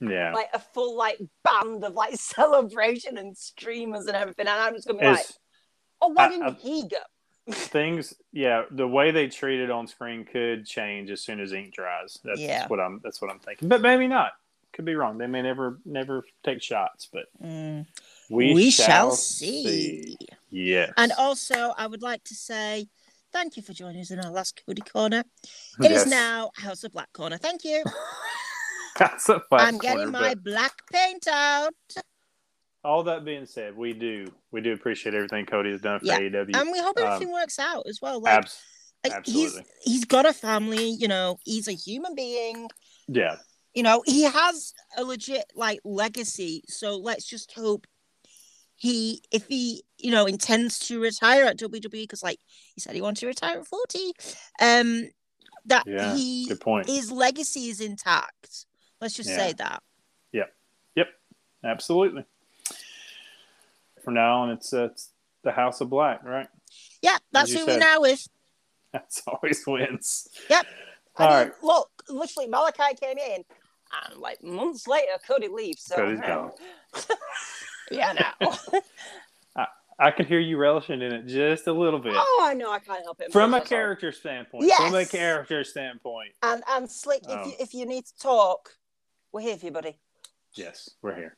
yeah, 0.00 0.32
like 0.34 0.48
a 0.52 0.58
full 0.58 0.96
like 0.98 1.18
band 1.44 1.82
of 1.84 1.94
like 1.94 2.14
celebration 2.16 3.16
and 3.16 3.36
streamers 3.36 4.06
and 4.06 4.16
everything, 4.16 4.46
and 4.48 4.60
I'm 4.60 4.74
just 4.74 4.86
gonna 4.86 4.98
be 5.00 5.06
like, 5.06 5.24
oh, 6.02 6.08
why 6.08 6.26
I- 6.26 6.28
didn't 6.28 6.42
I- 6.44 6.56
he 6.60 6.88
go? 6.88 6.96
things 7.50 8.14
yeah 8.32 8.62
the 8.70 8.86
way 8.86 9.10
they 9.10 9.26
treat 9.26 9.58
it 9.58 9.68
on 9.68 9.88
screen 9.88 10.24
could 10.24 10.64
change 10.64 11.10
as 11.10 11.20
soon 11.22 11.40
as 11.40 11.52
ink 11.52 11.74
dries 11.74 12.16
that's 12.22 12.38
Yeah. 12.38 12.68
what 12.68 12.78
i'm 12.78 13.00
that's 13.02 13.20
what 13.20 13.32
i'm 13.32 13.40
thinking 13.40 13.68
but 13.68 13.80
maybe 13.82 14.06
not 14.06 14.30
could 14.72 14.84
be 14.84 14.94
wrong 14.94 15.18
they 15.18 15.26
may 15.26 15.42
never 15.42 15.80
never 15.84 16.24
take 16.44 16.62
shots 16.62 17.08
but 17.12 17.24
Mm. 17.44 17.84
we, 18.30 18.54
We 18.54 18.70
shall, 18.70 18.86
shall 18.86 19.10
see. 19.10 19.64
see. 19.64 20.11
Yes 20.72 20.92
And 20.96 21.12
also, 21.18 21.72
I 21.76 21.86
would 21.86 22.02
like 22.02 22.24
to 22.24 22.34
say 22.34 22.88
thank 23.32 23.56
you 23.56 23.62
for 23.62 23.72
joining 23.72 24.00
us 24.00 24.10
in 24.10 24.20
our 24.20 24.30
last 24.30 24.60
Cody 24.66 24.82
Corner. 24.82 25.22
It 25.82 25.90
is 25.90 26.02
Yes. 26.02 26.06
now 26.06 26.50
House 26.56 26.84
of 26.84 26.92
Black 26.92 27.12
Corner. 27.12 27.38
Thank 27.38 27.64
you. 27.64 27.82
That's 28.98 29.28
a 29.28 29.40
flat 29.48 29.62
I'm 29.68 29.78
getting 29.78 29.96
corner, 29.98 30.10
my 30.12 30.34
but 30.34 30.44
black 30.44 30.72
paint 30.92 31.26
out. 31.26 31.74
all 32.84 33.02
that 33.04 33.24
being 33.24 33.46
said 33.46 33.76
we 33.76 33.92
do 33.92 34.26
we 34.50 34.60
do 34.60 34.72
appreciate 34.72 35.14
everything 35.14 35.46
cody 35.46 35.70
has 35.70 35.80
done 35.80 36.00
for 36.00 36.06
Yeah. 36.06 36.18
aew 36.20 36.56
And 36.60 36.70
we 36.70 36.78
hope 36.80 36.98
Um, 36.98 37.06
everything 37.06 37.32
works 37.32 37.58
out 37.58 37.84
as 37.88 38.00
well. 38.02 38.20
Like, 38.20 38.34
Abs- 38.38 38.60
like, 39.04 39.24
he's 39.26 39.58
he's 39.82 40.04
got 40.04 40.26
a 40.26 40.32
family, 40.32 40.88
you 40.90 41.08
know, 41.08 41.38
he's 41.44 41.68
a 41.68 41.72
human 41.72 42.14
being. 42.14 42.68
yeah 43.08 43.36
You 43.74 43.82
know, 43.82 44.02
he 44.04 44.22
has 44.24 44.74
a 44.98 45.04
legit 45.04 45.46
like 45.54 45.80
legacy. 45.84 46.62
So 46.68 46.96
let's 46.98 47.24
just 47.24 47.52
hope 47.52 47.86
he 48.76 49.22
if 49.30 49.46
he, 49.46 49.84
you 49.98 50.10
know, 50.10 50.26
intends 50.26 50.78
to 50.80 51.00
retire 51.00 51.44
at 51.44 51.58
WWE 51.58 51.90
because 51.90 52.22
like 52.22 52.38
he 52.74 52.80
said 52.80 52.94
he 52.94 53.00
wanted 53.00 53.20
to 53.20 53.26
retire 53.26 53.58
at 53.58 53.66
40. 53.66 54.12
Um 54.60 55.08
that 55.66 55.84
Yeah, 55.86 56.12
he 56.14 56.46
good 56.48 56.60
point 56.60 56.88
his 56.88 57.10
legacy 57.12 57.68
is 57.68 57.80
intact. 57.80 58.66
Let's 59.00 59.14
just 59.14 59.30
Yeah. 59.30 59.36
say 59.36 59.52
that. 59.54 59.82
Yep 60.32 60.54
yep 60.96 61.08
absolutely 61.64 62.24
from 64.02 64.14
now 64.14 64.42
on 64.42 64.50
it's, 64.50 64.72
uh, 64.72 64.84
it's 64.84 65.10
the 65.44 65.52
house 65.52 65.80
of 65.80 65.90
black 65.90 66.24
right 66.24 66.48
Yeah, 67.02 67.18
that's 67.30 67.52
who 67.52 67.66
we're 67.66 67.78
now 67.78 68.00
with. 68.00 68.26
that's 68.92 69.22
always 69.26 69.64
wins 69.66 70.28
Yep. 70.50 70.66
I 71.18 71.22
all 71.22 71.28
mean, 71.28 71.38
right 71.38 71.52
look, 71.62 71.90
literally, 72.08 72.48
Malakai 72.48 72.98
came 72.98 73.18
in, 73.18 73.44
and 74.10 74.18
like 74.18 74.42
months 74.42 74.88
later, 74.88 75.12
Cody 75.28 75.48
leaves. 75.48 75.82
So 75.84 75.96
Cody's 75.96 76.20
gone. 76.20 76.52
yeah, 77.92 78.12
now. 78.40 78.50
I 79.98 80.10
can 80.10 80.26
hear 80.26 80.40
you 80.40 80.56
relishing 80.56 81.00
in 81.00 81.12
it 81.12 81.26
just 81.26 81.68
a 81.68 81.72
little 81.72 82.00
bit. 82.00 82.14
oh, 82.16 82.40
I 82.42 82.54
know, 82.54 82.72
I 82.72 82.80
can't 82.80 83.04
help 83.04 83.20
it. 83.20 83.30
From 83.30 83.54
a 83.54 83.58
all. 83.58 83.62
character 83.62 84.10
standpoint. 84.10 84.72
From 84.76 84.94
a 84.96 85.04
character 85.06 85.62
standpoint. 85.62 86.30
And 86.42 86.62
and 86.70 86.90
slick, 86.90 87.22
if 87.24 87.30
Oh. 87.30 87.46
you 87.46 87.52
if 87.60 87.74
you 87.74 87.86
need 87.86 88.06
to 88.06 88.18
talk, 88.18 88.70
we're 89.32 89.42
here 89.42 89.56
for 89.56 89.66
you, 89.66 89.70
buddy. 89.72 89.98
Yes, 90.54 90.90
we're 91.02 91.14
here. 91.14 91.36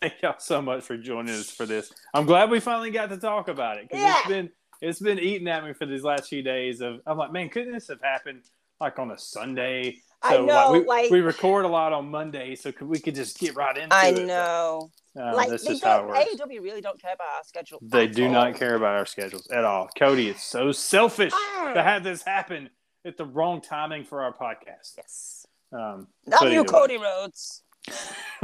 Thank 0.00 0.14
y'all 0.22 0.34
so 0.38 0.60
much 0.60 0.84
for 0.84 0.96
joining 0.98 1.34
us 1.34 1.50
for 1.50 1.64
this. 1.64 1.92
I'm 2.12 2.26
glad 2.26 2.50
we 2.50 2.60
finally 2.60 2.90
got 2.90 3.08
to 3.10 3.16
talk 3.16 3.48
about 3.48 3.78
it 3.78 3.88
because 3.88 4.16
it's 4.18 4.28
been 4.28 4.50
it's 4.82 5.00
been 5.00 5.18
eating 5.18 5.48
at 5.48 5.64
me 5.64 5.72
for 5.72 5.86
these 5.86 6.02
last 6.02 6.28
few 6.28 6.42
days. 6.42 6.80
Of 6.82 7.00
I'm 7.06 7.16
like, 7.16 7.32
man, 7.32 7.48
couldn't 7.48 7.72
this 7.72 7.88
have 7.88 8.02
happened 8.02 8.42
like 8.82 8.98
on 8.98 9.10
a 9.10 9.18
Sunday? 9.18 9.98
I 10.24 10.36
know, 10.38 10.72
we, 10.72 10.84
like- 10.84 11.10
we 11.10 11.20
record 11.20 11.64
a 11.64 11.68
lot 11.68 11.92
on 11.92 12.08
Monday, 12.10 12.54
so 12.54 12.70
could, 12.70 12.86
we 12.86 12.98
could 13.00 13.14
just 13.14 13.38
get 13.40 13.56
right 13.56 13.76
into 13.76 13.94
I 13.94 14.08
it. 14.08 14.18
I 14.20 14.22
know. 14.24 14.90
Uh, 15.18 15.34
like 15.34 15.48
that's 15.50 15.64
they 15.64 15.70
just 15.72 15.84
how 15.84 15.96
it 15.96 15.98
don't. 16.02 16.08
works. 16.08 16.30
AEW 16.36 16.62
really 16.62 16.80
don't 16.80 17.00
care 17.00 17.12
about 17.12 17.26
our 17.36 17.44
schedule. 17.44 17.78
They 17.82 18.06
do 18.06 18.26
all. 18.26 18.30
not 18.32 18.54
care 18.54 18.76
about 18.76 18.94
our 18.96 19.04
schedules 19.06 19.46
at 19.50 19.64
all. 19.64 19.88
Cody 19.98 20.28
is 20.28 20.40
so 20.42 20.70
selfish 20.72 21.32
Ah. 21.34 21.72
to 21.74 21.82
have 21.82 22.02
this 22.04 22.22
happen 22.22 22.70
at 23.04 23.16
the 23.18 23.24
wrong 23.24 23.60
timing 23.60 24.04
for 24.04 24.22
our 24.22 24.32
podcast. 24.32 24.94
Yes. 24.96 25.46
Um, 25.72 26.06
Not 26.26 26.50
you, 26.52 26.60
way, 26.62 26.66
Cody 26.68 26.98
Rhodes. 26.98 27.62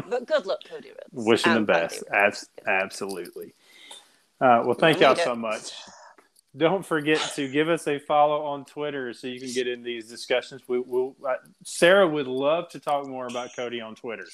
but 0.09 0.27
good 0.27 0.47
luck, 0.47 0.59
Cody 0.69 0.89
Rhodes. 0.89 1.01
Wishing 1.13 1.53
And 1.53 1.67
best. 1.67 2.03
Randy 2.11 2.27
Abs- 2.27 2.49
absolutely. 2.67 3.55
Uh, 4.41 4.63
well, 4.65 4.75
thank 4.75 5.01
y'all 5.01 5.15
so 5.17 5.35
much. 5.37 5.73
Don't 6.57 6.85
forget 6.85 7.21
to 7.37 7.49
give 7.49 7.69
us 7.69 7.87
a 7.87 7.99
follow 7.99 8.43
on 8.45 8.65
Twitter 8.65 9.13
so 9.13 9.27
you 9.27 9.39
can 9.39 9.53
get 9.53 9.69
in 9.69 9.83
these 9.83 10.09
discussions. 10.09 10.63
We 10.67 10.81
will. 10.81 11.15
Uh, 11.27 11.35
Sarah 11.65 12.09
would 12.09 12.27
love 12.27 12.69
to 12.71 12.81
talk 12.81 13.07
more 13.07 13.27
about 13.27 13.55
Cody 13.55 13.81
on 13.81 13.95
Twitter 13.95 14.25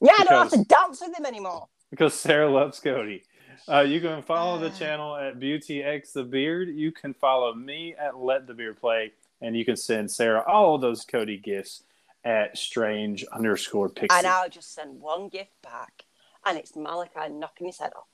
Yeah, 0.00 0.12
I 0.18 0.24
don't 0.24 0.50
have 0.50 0.60
to 0.60 0.64
dance 0.64 1.00
with 1.00 1.16
him 1.18 1.24
anymore. 1.24 1.68
because 1.90 2.14
Sarah 2.14 2.50
loves 2.50 2.80
Cody. 2.80 3.22
Uh, 3.68 3.80
you 3.80 4.00
can 4.00 4.22
follow 4.22 4.58
the 4.58 4.70
channel 4.78 5.14
at 5.16 5.38
Beauty 5.38 5.82
X 5.82 6.12
the 6.12 6.24
Beard. 6.24 6.68
You 6.68 6.90
can 6.90 7.14
follow 7.14 7.54
me 7.54 7.94
at 7.98 8.18
Let 8.18 8.46
the 8.48 8.54
Beard 8.54 8.80
Play, 8.80 9.12
and 9.40 9.56
you 9.56 9.64
can 9.64 9.76
send 9.76 10.10
Sarah 10.10 10.42
all 10.46 10.78
those 10.78 11.04
Cody 11.04 11.38
gifts 11.38 11.84
at 12.24 12.58
Strange 12.58 13.24
underscore 13.32 13.88
Pixie. 13.88 14.16
And 14.18 14.26
I'll 14.26 14.48
just 14.48 14.74
send 14.74 15.00
one 15.00 15.28
gift 15.28 15.52
back, 15.62 16.04
and 16.44 16.58
it's 16.58 16.72
Malakai 16.72 17.30
knocking 17.32 17.68
his 17.68 17.78
head 17.78 17.92
off. 17.94 18.08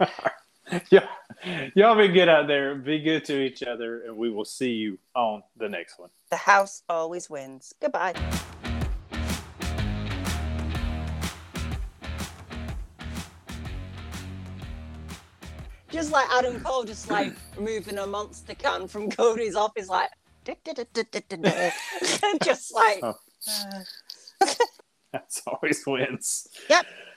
yeah, 0.90 1.06
y'all 1.74 1.96
be 1.96 2.08
good 2.08 2.28
out 2.28 2.46
there. 2.46 2.74
Be 2.74 3.00
good 3.00 3.24
to 3.26 3.40
each 3.40 3.62
other, 3.62 4.02
and 4.02 4.16
we 4.16 4.30
will 4.30 4.44
see 4.44 4.72
you 4.72 4.98
on 5.14 5.42
the 5.56 5.68
next 5.68 5.98
one. 5.98 6.10
The 6.30 6.36
house 6.36 6.82
always 6.88 7.28
wins. 7.28 7.74
Goodbye. 7.80 8.14
Just 15.90 16.12
like 16.12 16.28
Adam 16.30 16.60
Cole, 16.60 16.84
just 16.84 17.10
like 17.10 17.32
removing 17.56 17.98
a 17.98 18.06
monster 18.06 18.54
can 18.54 18.86
from 18.86 19.10
Cody's 19.10 19.56
office, 19.56 19.88
like 19.88 20.08
just 22.44 22.74
like 22.74 23.00
Oh. 23.02 23.14
That's 25.12 25.42
always 25.46 25.84
wins. 25.86 26.46
Yep. 26.68 26.86